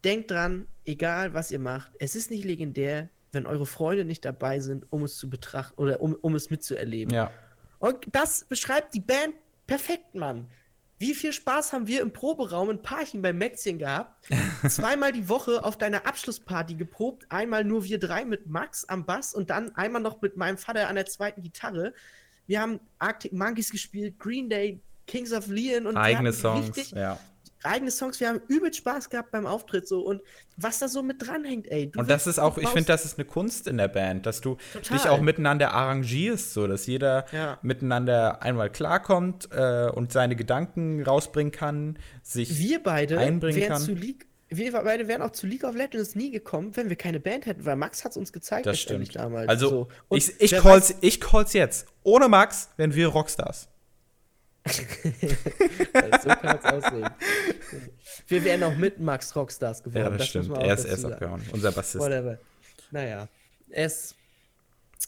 denkt 0.02 0.30
dran, 0.30 0.66
egal 0.84 1.32
was 1.32 1.50
ihr 1.50 1.61
macht, 1.61 1.92
es 1.98 2.16
ist 2.16 2.30
nicht 2.30 2.44
legendär, 2.44 3.09
wenn 3.30 3.46
eure 3.46 3.66
Freunde 3.66 4.05
nicht 4.05 4.24
dabei 4.24 4.61
sind, 4.61 4.84
um 4.90 5.05
es 5.05 5.16
zu 5.16 5.30
betrachten 5.30 5.80
oder 5.80 6.00
um, 6.00 6.14
um 6.14 6.34
es 6.34 6.50
mitzuerleben. 6.50 7.14
Ja. 7.14 7.30
Und 7.79 8.07
das 8.12 8.45
beschreibt 8.45 8.95
die 8.95 9.01
Band 9.01 9.35
perfekt, 9.66 10.14
Mann. 10.14 10.49
Wie 10.99 11.14
viel 11.14 11.33
Spaß 11.33 11.72
haben 11.72 11.87
wir 11.87 12.01
im 12.01 12.12
Proberaum 12.12 12.70
in 12.70 12.81
Parching 12.81 13.20
bei 13.20 13.33
Mäxchen 13.33 13.79
gehabt? 13.79 14.27
Zweimal 14.68 15.12
die 15.12 15.29
Woche 15.29 15.64
auf 15.64 15.77
deiner 15.77 16.07
Abschlussparty 16.07 16.75
geprobt. 16.75 17.27
Einmal 17.29 17.64
nur 17.64 17.85
wir 17.85 17.99
drei 17.99 18.25
mit 18.25 18.47
Max 18.47 18.85
am 18.85 19.05
Bass 19.05 19.35
und 19.35 19.51
dann 19.51 19.75
einmal 19.77 20.01
noch 20.01 20.22
mit 20.22 20.37
meinem 20.37 20.57
Vater 20.57 20.89
an 20.89 20.95
der 20.95 21.07
zweiten 21.07 21.43
Gitarre. 21.43 21.93
Wir 22.47 22.61
haben 22.61 22.81
Arctic 22.99 23.33
Monkeys 23.33 23.70
gespielt, 23.70 24.18
Green 24.18 24.49
Day, 24.49 24.81
Kings 25.07 25.33
of 25.33 25.49
Leon 25.49 25.87
und 25.87 25.97
Eigene 25.97 26.33
Songs. 26.33 26.68
richtig 26.77 26.93
Ja. 26.93 27.18
Eigene 27.64 27.90
Songs. 27.90 28.20
Wir 28.20 28.28
haben 28.28 28.40
übel 28.48 28.72
Spaß 28.72 29.10
gehabt 29.10 29.30
beim 29.30 29.46
Auftritt 29.46 29.88
so 29.88 30.00
und 30.00 30.20
was 30.56 30.78
da 30.78 30.88
so 30.88 31.02
mit 31.02 31.26
dranhängt, 31.26 31.66
ey. 31.68 31.90
Du 31.90 31.98
Und 32.00 32.10
das 32.10 32.26
ist 32.26 32.38
auch, 32.38 32.58
ich 32.58 32.68
finde, 32.68 32.84
das 32.86 33.04
ist 33.04 33.18
eine 33.18 33.24
Kunst 33.24 33.66
in 33.66 33.76
der 33.78 33.88
Band, 33.88 34.26
dass 34.26 34.40
du 34.40 34.56
Total. 34.72 34.98
dich 34.98 35.08
auch 35.08 35.20
miteinander 35.20 35.72
arrangierst, 35.72 36.52
so 36.52 36.66
dass 36.66 36.86
jeder 36.86 37.26
Ja. 37.32 37.58
miteinander 37.62 38.42
einmal 38.42 38.70
klarkommt 38.70 39.48
äh, 39.52 39.88
und 39.88 40.12
seine 40.12 40.36
Gedanken 40.36 41.02
rausbringen 41.02 41.52
kann, 41.52 41.98
sich 42.22 42.58
wir 42.58 42.82
beide 42.82 43.18
einbringen 43.18 43.66
kann. 43.68 43.80
zu 43.80 43.92
League, 43.94 44.26
wir 44.50 44.72
beide 44.72 45.08
wären 45.08 45.22
auch 45.22 45.32
zu 45.32 45.46
League 45.46 45.64
of 45.64 45.74
Legends 45.74 46.14
nie 46.14 46.30
gekommen, 46.30 46.76
wenn 46.76 46.88
wir 46.88 46.96
keine 46.96 47.18
Band 47.18 47.46
hätten, 47.46 47.64
weil 47.64 47.76
Max 47.76 48.04
hat 48.04 48.12
es 48.12 48.16
uns 48.16 48.32
gezeigt 48.32 48.66
Das 48.66 48.78
stimmt. 48.78 49.16
damals. 49.16 49.48
Also, 49.48 49.68
so. 49.68 49.88
Ich, 50.16 50.40
ich, 50.40 50.52
call's, 50.56 50.94
ich 51.00 51.20
call's 51.20 51.52
jetzt. 51.54 51.86
Ohne 52.04 52.28
Max 52.28 52.68
wären 52.76 52.94
wir 52.94 53.08
Rockstars. 53.08 53.68
so 56.22 56.28
kann 56.30 56.58
es 56.58 56.64
aussehen. 56.64 57.10
Wir 58.28 58.44
wären 58.44 58.62
auch 58.62 58.76
mit 58.76 58.98
Max 58.98 59.34
Rockstars 59.36 59.82
geworden. 59.82 60.02
Ja, 60.04 60.10
das, 60.10 60.18
muss 60.20 60.28
stimmt. 60.28 60.56
Er 60.58 60.74
ist, 60.74 60.84
er 60.86 60.94
ist 60.94 61.04
abgehauen. 61.04 61.42
Unser 61.52 61.72
Bassist. 61.72 62.02
Whatever. 62.02 62.38
Naja, 62.90 63.28
es. 63.70 64.14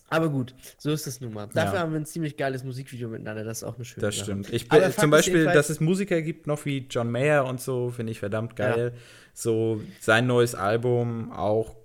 Aber 0.08 0.28
gut, 0.28 0.54
so 0.78 0.92
ist 0.92 1.06
es 1.06 1.20
nun 1.20 1.32
mal. 1.32 1.48
Dafür 1.52 1.74
Ja. 1.74 1.80
haben 1.80 1.92
wir 1.92 1.98
ein 2.00 2.06
ziemlich 2.06 2.36
geiles 2.36 2.62
Musikvideo 2.64 3.08
miteinander. 3.08 3.44
Das 3.44 3.58
ist 3.58 3.64
auch 3.64 3.76
eine 3.76 3.84
schöne 3.84 4.06
Das 4.06 4.14
Sache. 4.16 4.24
stimmt. 4.26 4.52
Ich 4.52 4.70
Aber 4.70 4.90
zum 4.92 5.10
Beispiel, 5.10 5.46
dass 5.46 5.70
es 5.70 5.80
Musiker 5.80 6.20
gibt, 6.22 6.46
noch 6.46 6.64
wie 6.64 6.86
John 6.90 7.10
Mayer 7.10 7.44
und 7.46 7.60
so, 7.60 7.90
finde 7.90 8.12
ich 8.12 8.18
verdammt 8.20 8.56
geil. 8.56 8.92
So 9.32 9.80
sein 10.00 10.26
neues 10.26 10.54
Album, 10.54 11.32
auch 11.32 11.76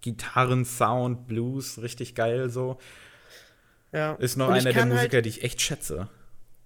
Gitarren, 0.00 0.64
Sound, 0.64 1.26
Blues, 1.26 1.80
richtig 1.80 2.14
geil 2.14 2.50
so. 2.50 2.78
Ja. 3.92 4.14
Ist 4.14 4.36
noch 4.36 4.50
einer 4.50 4.62
der 4.64 4.72
kann 4.72 4.88
Musiker, 4.88 5.14
Halt, 5.14 5.24
die 5.24 5.30
ich 5.30 5.42
echt 5.44 5.62
schätze. 5.62 6.08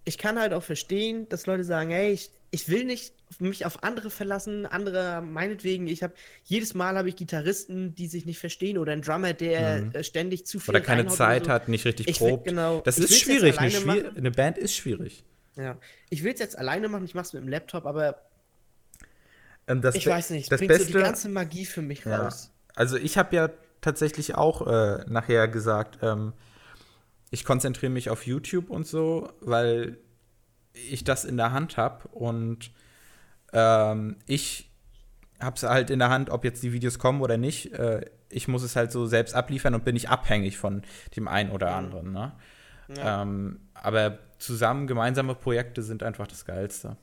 Ich 0.09 0.19
kann 0.19 0.39
halt 0.39 0.53
auch 0.53 0.63
verstehen, 0.63 1.29
dass 1.29 1.47
Leute 1.47 1.65
sagen, 1.65 1.91
hey, 1.91 2.13
ich, 2.13 2.31
ich 2.51 2.69
will 2.69 2.85
nicht 2.85 3.13
mich 3.41 3.67
auf 3.67 3.83
andere 3.85 4.09
verlassen, 4.11 4.65
andere 4.67 5.21
meinetwegen. 5.23 5.87
Ich 5.87 6.03
habe 6.03 6.15
jedes 6.45 6.73
Mal 6.75 6.97
habe 6.97 7.09
ich 7.11 7.17
Gitarristen, 7.17 7.95
die 7.95 8.07
sich 8.07 8.25
nicht 8.25 8.39
verstehen 8.39 8.79
oder 8.79 8.93
einen 8.93 9.03
Drummer, 9.03 9.35
der 9.35 9.95
äh, 9.95 10.03
ständig 10.03 10.47
zu 10.47 10.59
viel 10.59 10.73
Mhm. 10.73 10.77
Oder 10.77 10.81
keine 10.87 11.07
Zeit 11.09 11.45
so. 11.45 11.51
hat, 11.53 11.69
nicht 11.69 11.85
richtig 11.85 12.09
Ich 12.09 12.21
will- 12.21 12.31
probt. 12.31 12.45
genau, 12.47 12.81
das 12.81 12.99
ist 12.99 13.19
schwierig. 13.21 13.59
Eine, 13.59 13.71
schwier 13.71 14.13
eine 14.17 14.31
Band 14.31 14.57
ist 14.59 14.75
schwierig. 14.75 15.25
Ja. 15.57 15.77
Ich 16.09 16.25
will 16.25 16.33
es 16.33 16.41
jetzt 16.41 16.57
alleine 16.59 16.89
machen, 16.89 17.05
ich 17.05 17.15
mache 17.15 17.27
es 17.27 17.33
mit 17.35 17.43
dem 17.43 17.49
Laptop, 17.49 17.85
aber 17.85 18.17
Ähm, 19.67 19.83
das 19.83 19.95
ich 19.95 20.07
weiß 20.07 20.31
nicht, 20.31 20.51
Das 20.51 20.59
bringt 20.61 20.73
so 20.73 20.79
Beste, 20.79 20.93
die 20.99 21.03
ganze 21.05 21.29
Magie 21.29 21.67
für 21.67 21.83
mich 21.83 22.05
Ja. 22.05 22.23
raus. 22.23 22.51
Also 22.75 22.97
ich 22.97 23.19
habe 23.19 23.37
ja 23.37 23.51
tatsächlich 23.83 24.35
auch 24.35 24.67
äh, 24.67 25.05
nachher 25.09 25.49
gesagt, 25.49 25.99
ähm, 26.03 26.33
ich 27.31 27.45
konzentriere 27.45 27.91
mich 27.91 28.11
auf 28.11 28.27
YouTube 28.27 28.71
und 28.71 28.87
so, 28.87 29.31
weil 29.41 29.99
ich 30.73 31.05
das 31.05 31.25
in 31.25 31.37
der 31.37 31.53
Hand 31.53 31.77
habe 31.77 32.09
und 32.09 32.71
ähm, 33.53 34.17
ich 34.27 34.71
habe 35.41 35.57
es 35.57 35.63
halt 35.63 35.91
in 35.91 35.99
der 35.99 36.11
Hand, 36.11 36.31
ob 36.31 36.45
jetzt 36.45 36.63
die 36.63 36.73
Videos 36.73 36.99
kommen 36.99 37.21
oder 37.21 37.37
nicht. 37.37 37.73
Äh, 37.73 38.05
ich 38.29 38.49
muss 38.49 38.63
es 38.63 38.77
halt 38.77 38.93
so 38.93 39.07
selbst 39.07 39.35
abliefern 39.35 39.75
und 39.75 39.85
bin 39.85 39.95
nicht 39.95 40.11
abhängig 40.11 40.59
von 40.59 40.83
dem 41.17 41.29
einen 41.29 41.51
oder 41.51 41.75
anderen. 41.75 42.13
Ne? 42.13 42.33
Ja. 42.89 43.23
Ähm, 43.23 43.61
aber 43.75 44.19
zusammen 44.39 44.87
gemeinsame 44.87 45.35
Projekte 45.35 45.83
sind 45.83 46.03
einfach 46.03 46.27
das 46.27 46.45
Geilste. 46.45 46.97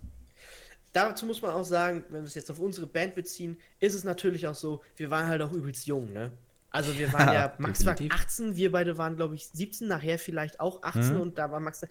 Dazu 0.94 1.26
muss 1.26 1.42
man 1.42 1.52
auch 1.52 1.64
sagen, 1.64 2.06
wenn 2.10 2.22
wir 2.22 2.28
es 2.28 2.36
jetzt 2.36 2.50
auf 2.50 2.60
unsere 2.60 2.88
Band 2.88 3.16
beziehen, 3.16 3.58
ist 3.80 3.96
es 3.96 4.04
natürlich 4.04 4.48
auch 4.48 4.56
so, 4.56 4.82
wir 4.96 5.10
waren 5.10 5.28
halt 5.28 5.42
auch 5.42 5.52
übelst 5.52 5.88
jung, 5.88 6.14
ne? 6.14 6.32
Also 6.76 6.98
wir 6.98 7.12
waren 7.14 7.34
ja, 7.34 7.54
Max 7.58 7.86
war 7.86 7.96
Definitiv. 7.96 8.20
18, 8.22 8.56
wir 8.56 8.72
beide 8.72 8.98
waren, 8.98 9.16
glaube 9.16 9.36
ich, 9.36 9.48
17, 9.48 9.88
nachher 9.88 10.20
vielleicht 10.20 10.60
auch 10.60 10.84
18 10.84 11.16
Mhm. 11.16 11.22
und 11.22 11.38
da 11.38 11.50
war 11.52 11.60
Max. 11.60 11.86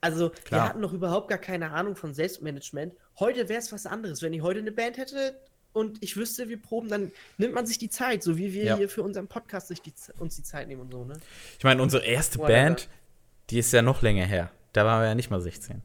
Also 0.00 0.30
Klar. 0.30 0.60
wir 0.60 0.68
hatten 0.68 0.80
noch 0.80 0.92
überhaupt 0.92 1.28
gar 1.28 1.38
keine 1.38 1.70
Ahnung 1.72 1.96
von 1.96 2.14
Selbstmanagement. 2.14 2.94
Heute 3.18 3.48
wäre 3.48 3.58
es 3.60 3.72
was 3.72 3.86
anderes. 3.86 4.22
Wenn 4.22 4.32
ich 4.32 4.42
heute 4.42 4.60
eine 4.60 4.70
Band 4.72 4.96
hätte 4.98 5.40
und 5.72 6.02
ich 6.02 6.16
wüsste, 6.16 6.48
wir 6.48 6.60
proben, 6.62 6.88
dann 6.88 7.10
nimmt 7.36 7.54
man 7.54 7.66
sich 7.66 7.78
die 7.78 7.90
Zeit, 7.90 8.22
so 8.22 8.36
wie 8.38 8.52
wir 8.52 8.64
Ja. 8.64 8.76
hier 8.76 8.88
für 8.88 9.02
unseren 9.02 9.26
Podcast 9.26 9.68
sich 9.68 9.82
die, 9.82 9.92
uns 10.18 10.36
die 10.36 10.42
Zeit 10.44 10.68
nehmen 10.68 10.82
und 10.82 10.92
so, 10.92 11.04
ne? 11.04 11.14
Ich 11.58 11.64
meine, 11.64 11.82
unsere 11.82 12.04
erste 12.04 12.38
Whatever. 12.38 12.52
Band, 12.54 12.88
die 13.50 13.58
ist 13.58 13.72
ja 13.72 13.82
noch 13.82 14.02
länger 14.02 14.24
her. 14.26 14.50
Da 14.72 14.84
waren 14.84 15.00
wir 15.02 15.08
ja 15.08 15.14
nicht 15.14 15.30
mal 15.30 15.40
16. 15.40 15.82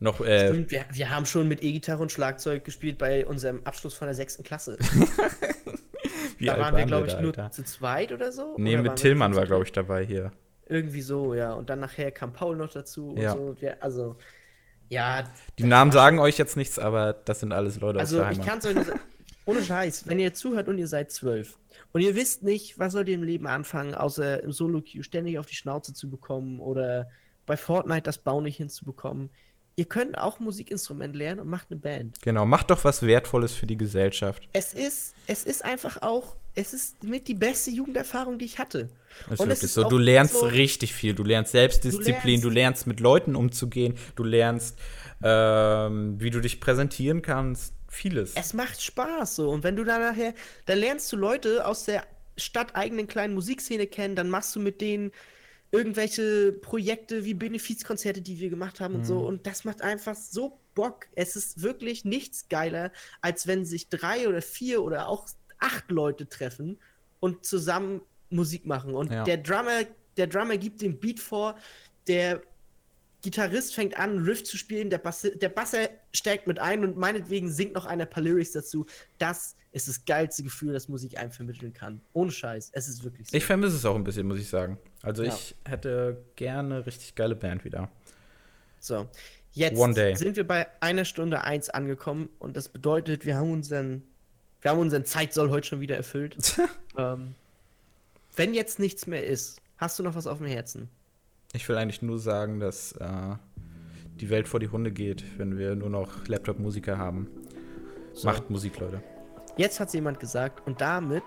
Noch, 0.00 0.20
äh, 0.20 0.48
Stimmt, 0.48 0.70
wir, 0.70 0.84
wir 0.92 1.10
haben 1.10 1.26
schon 1.26 1.48
mit 1.48 1.62
E-Gitarre 1.62 2.00
und 2.00 2.12
Schlagzeug 2.12 2.64
gespielt 2.64 2.96
bei 2.98 3.26
unserem 3.26 3.60
Abschluss 3.64 3.94
von 3.94 4.06
der 4.06 4.14
sechsten 4.14 4.44
Klasse. 4.44 4.78
wie 6.38 6.46
da 6.46 6.58
waren 6.58 6.76
wir, 6.76 6.86
glaube 6.86 7.06
ich, 7.06 7.12
da, 7.14 7.20
nur 7.20 7.30
Alter? 7.30 7.50
zu 7.50 7.64
zweit 7.64 8.12
oder 8.12 8.32
so. 8.32 8.54
Nee, 8.58 8.74
oder 8.74 8.82
mit 8.84 8.96
Tillmann 8.96 9.34
war, 9.36 9.46
glaube 9.46 9.64
ich, 9.64 9.72
dabei 9.72 10.04
hier. 10.04 10.32
Irgendwie 10.66 11.00
so, 11.02 11.34
ja. 11.34 11.52
Und 11.54 11.70
dann 11.70 11.80
nachher 11.80 12.10
kam 12.12 12.32
Paul 12.32 12.56
noch 12.56 12.70
dazu 12.70 13.14
Ja. 13.18 13.32
und 13.32 13.58
so. 13.60 13.66
Also, 13.80 14.16
ja. 14.88 15.24
Die 15.58 15.64
Namen 15.64 15.92
sagen 15.92 16.18
euch 16.18 16.38
jetzt 16.38 16.56
nichts, 16.56 16.78
aber 16.78 17.12
das 17.12 17.40
sind 17.40 17.52
alles 17.52 17.80
Leute 17.80 17.98
Also, 17.98 18.18
aus 18.18 18.22
der 18.24 18.32
ich 18.32 18.38
Heimat. 18.48 18.62
kann 18.62 18.68
euch 18.70 18.74
nur 18.76 18.84
sagen. 18.96 19.00
ohne 19.46 19.62
Scheiß, 19.62 20.06
wenn 20.08 20.18
ihr 20.18 20.34
zuhört 20.34 20.68
und 20.68 20.78
ihr 20.78 20.88
seid 20.88 21.10
zwölf 21.10 21.58
und 21.92 22.00
ihr 22.02 22.14
wisst 22.14 22.42
nicht, 22.42 22.78
was 22.78 22.92
sollt 22.92 23.08
ihr 23.08 23.14
im 23.14 23.22
Leben 23.22 23.46
anfangen, 23.46 23.94
außer 23.94 24.42
im 24.42 24.52
Solo-Queue 24.52 25.02
ständig 25.02 25.38
auf 25.38 25.46
die 25.46 25.54
Schnauze 25.56 25.94
zu 25.94 26.08
bekommen 26.10 26.60
oder 26.60 27.08
bei 27.46 27.56
Fortnite 27.56 28.02
das 28.02 28.18
Bau 28.18 28.40
nicht 28.42 28.56
hinzubekommen, 28.58 29.30
ihr 29.78 29.84
könnt 29.84 30.18
auch 30.18 30.40
Musikinstrument 30.40 31.14
lernen 31.14 31.40
und 31.40 31.48
macht 31.48 31.68
eine 31.70 31.78
Band. 31.78 32.20
Genau, 32.20 32.44
macht 32.44 32.70
doch 32.70 32.82
was 32.84 33.02
Wertvolles 33.02 33.52
für 33.54 33.66
die 33.66 33.76
Gesellschaft. 33.76 34.42
Es 34.52 34.74
ist, 34.74 35.14
es 35.28 35.44
ist 35.44 35.64
einfach 35.64 36.02
auch, 36.02 36.34
es 36.56 36.74
ist 36.74 37.04
mit 37.04 37.28
die 37.28 37.34
beste 37.34 37.70
Jugenderfahrung, 37.70 38.38
die 38.38 38.44
ich 38.44 38.58
hatte. 38.58 38.88
Das 39.30 39.38
Und 39.38 39.50
ist 39.50 39.58
es 39.58 39.64
ist 39.64 39.74
so. 39.74 39.84
Du 39.88 39.96
lernst 39.96 40.34
so- 40.34 40.46
richtig 40.46 40.92
viel. 40.94 41.14
Du 41.14 41.22
lernst 41.22 41.52
Selbstdisziplin, 41.52 42.40
du 42.40 42.48
Du 42.48 42.54
lernst, 42.54 42.80
lernst- 42.82 42.86
mit 42.88 42.98
Leuten 43.00 43.36
umzugehen, 43.36 43.94
du 44.16 44.24
lernst, 44.24 44.76
ähm, 45.22 46.16
wie 46.20 46.30
du 46.30 46.40
dich 46.40 46.60
präsentieren 46.60 47.22
kannst. 47.22 47.72
Vieles. 47.90 48.32
Es 48.34 48.52
macht 48.54 48.82
Spaß 48.82 49.36
so. 49.36 49.48
Und 49.50 49.62
wenn 49.64 49.76
du 49.76 49.84
dann 49.84 50.00
nachher, 50.02 50.34
dann 50.66 50.78
lernst 50.78 51.10
du 51.12 51.16
Leute 51.16 51.64
aus 51.66 51.84
der 51.84 52.04
stadteigenen 52.36 53.06
kleinen 53.06 53.34
Musikszene 53.34 53.86
kennen, 53.86 54.14
dann 54.16 54.28
machst 54.28 54.54
du 54.56 54.60
mit 54.60 54.80
denen 54.80 55.10
irgendwelche 55.70 56.52
Projekte 56.52 57.24
wie 57.24 57.34
Benefizkonzerte, 57.34 58.22
die 58.22 58.40
wir 58.40 58.48
gemacht 58.50 58.80
haben 58.80 58.94
und 58.96 59.04
so. 59.06 59.18
Und 59.20 59.46
das 59.46 59.64
macht 59.64 59.82
einfach 59.82 60.14
so 60.16 60.58
Bock. 60.74 61.06
Es 61.14 61.36
ist 61.36 61.62
wirklich 61.62 62.04
nichts 62.04 62.48
geiler, 62.48 62.90
als 63.20 63.46
wenn 63.46 63.64
sich 63.66 63.88
drei 63.88 64.28
oder 64.28 64.40
vier 64.40 64.82
oder 64.82 65.08
auch 65.08 65.28
acht 65.58 65.90
Leute 65.90 66.28
treffen 66.28 66.78
und 67.20 67.44
zusammen 67.44 68.00
Musik 68.30 68.64
machen. 68.66 68.94
Und 68.94 69.12
Ja. 69.12 69.24
der 69.24 69.38
Drummer, 69.38 69.82
der 70.16 70.26
Drummer 70.26 70.56
gibt 70.56 70.80
den 70.80 70.98
Beat 70.98 71.20
vor, 71.20 71.56
der 72.06 72.42
Gitarrist 73.30 73.74
fängt 73.74 73.98
an, 73.98 74.24
Riff 74.24 74.42
zu 74.42 74.56
spielen, 74.56 74.88
der, 74.88 74.96
Bass, 74.96 75.20
der 75.20 75.50
Basser 75.50 75.90
steigt 76.14 76.46
mit 76.46 76.58
ein 76.58 76.82
und 76.82 76.96
meinetwegen 76.96 77.50
singt 77.52 77.74
noch 77.74 77.84
einer 77.84 78.04
ein 78.04 78.10
paar 78.10 78.22
Lyrics 78.22 78.52
dazu. 78.52 78.86
Das 79.18 79.54
ist 79.70 79.86
das 79.86 80.06
geilste 80.06 80.42
Gefühl, 80.42 80.72
das 80.72 80.88
Musik 80.88 81.18
einem 81.18 81.30
vermitteln 81.30 81.74
kann. 81.74 82.00
Ohne 82.14 82.30
Scheiß. 82.30 82.70
Es 82.72 82.88
ist 82.88 83.04
wirklich 83.04 83.28
so. 83.28 83.36
Ich 83.36 83.44
vermisse 83.44 83.76
es 83.76 83.84
auch 83.84 83.96
ein 83.96 84.02
bisschen, 84.02 84.26
muss 84.26 84.38
ich 84.38 84.48
sagen. 84.48 84.78
Also 85.02 85.24
Ja. 85.24 85.34
ich 85.34 85.54
hätte 85.66 86.24
gerne 86.36 86.86
richtig 86.86 87.16
geile 87.16 87.36
Band 87.36 87.66
wieder. 87.66 87.90
So. 88.80 89.06
Jetzt 89.52 89.76
sind 90.18 90.36
wir 90.36 90.46
bei 90.46 90.66
einer 90.80 91.04
Stunde 91.04 91.42
eins 91.42 91.68
angekommen 91.68 92.30
und 92.38 92.56
das 92.56 92.70
bedeutet, 92.70 93.26
wir 93.26 93.36
haben 93.36 93.52
unseren, 93.52 94.04
wir 94.62 94.70
haben 94.70 94.78
unseren 94.80 95.04
Zeitsoll 95.04 95.50
heute 95.50 95.66
schon 95.66 95.80
wieder 95.80 95.96
erfüllt. 95.96 96.58
ähm, 96.96 97.34
wenn 98.36 98.54
jetzt 98.54 98.78
nichts 98.78 99.06
mehr 99.06 99.26
ist, 99.26 99.60
hast 99.76 99.98
du 99.98 100.02
noch 100.02 100.14
was 100.14 100.26
auf 100.26 100.38
dem 100.38 100.46
Herzen? 100.46 100.88
Ich 101.54 101.66
will 101.68 101.76
eigentlich 101.76 102.02
nur 102.02 102.18
sagen, 102.18 102.60
dass 102.60 102.92
äh, 102.92 103.36
die 104.20 104.28
Welt 104.28 104.48
vor 104.48 104.60
die 104.60 104.68
Hunde 104.68 104.92
geht, 104.92 105.24
wenn 105.38 105.56
wir 105.56 105.74
nur 105.76 105.88
noch 105.88 106.26
Laptop-Musiker 106.28 106.98
haben. 106.98 107.28
So. 108.12 108.28
Macht 108.28 108.50
Musik, 108.50 108.78
Leute. 108.78 109.02
Jetzt 109.56 109.80
hat 109.80 109.92
jemand 109.94 110.20
gesagt 110.20 110.66
und 110.66 110.80
damit 110.80 111.24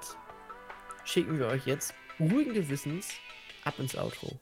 schicken 1.06 1.40
wir 1.40 1.48
euch 1.48 1.66
jetzt 1.66 1.94
ruhigen 2.20 2.54
Gewissens 2.54 3.10
ab 3.66 3.76
ins 3.80 3.96
Outro. 3.96 4.40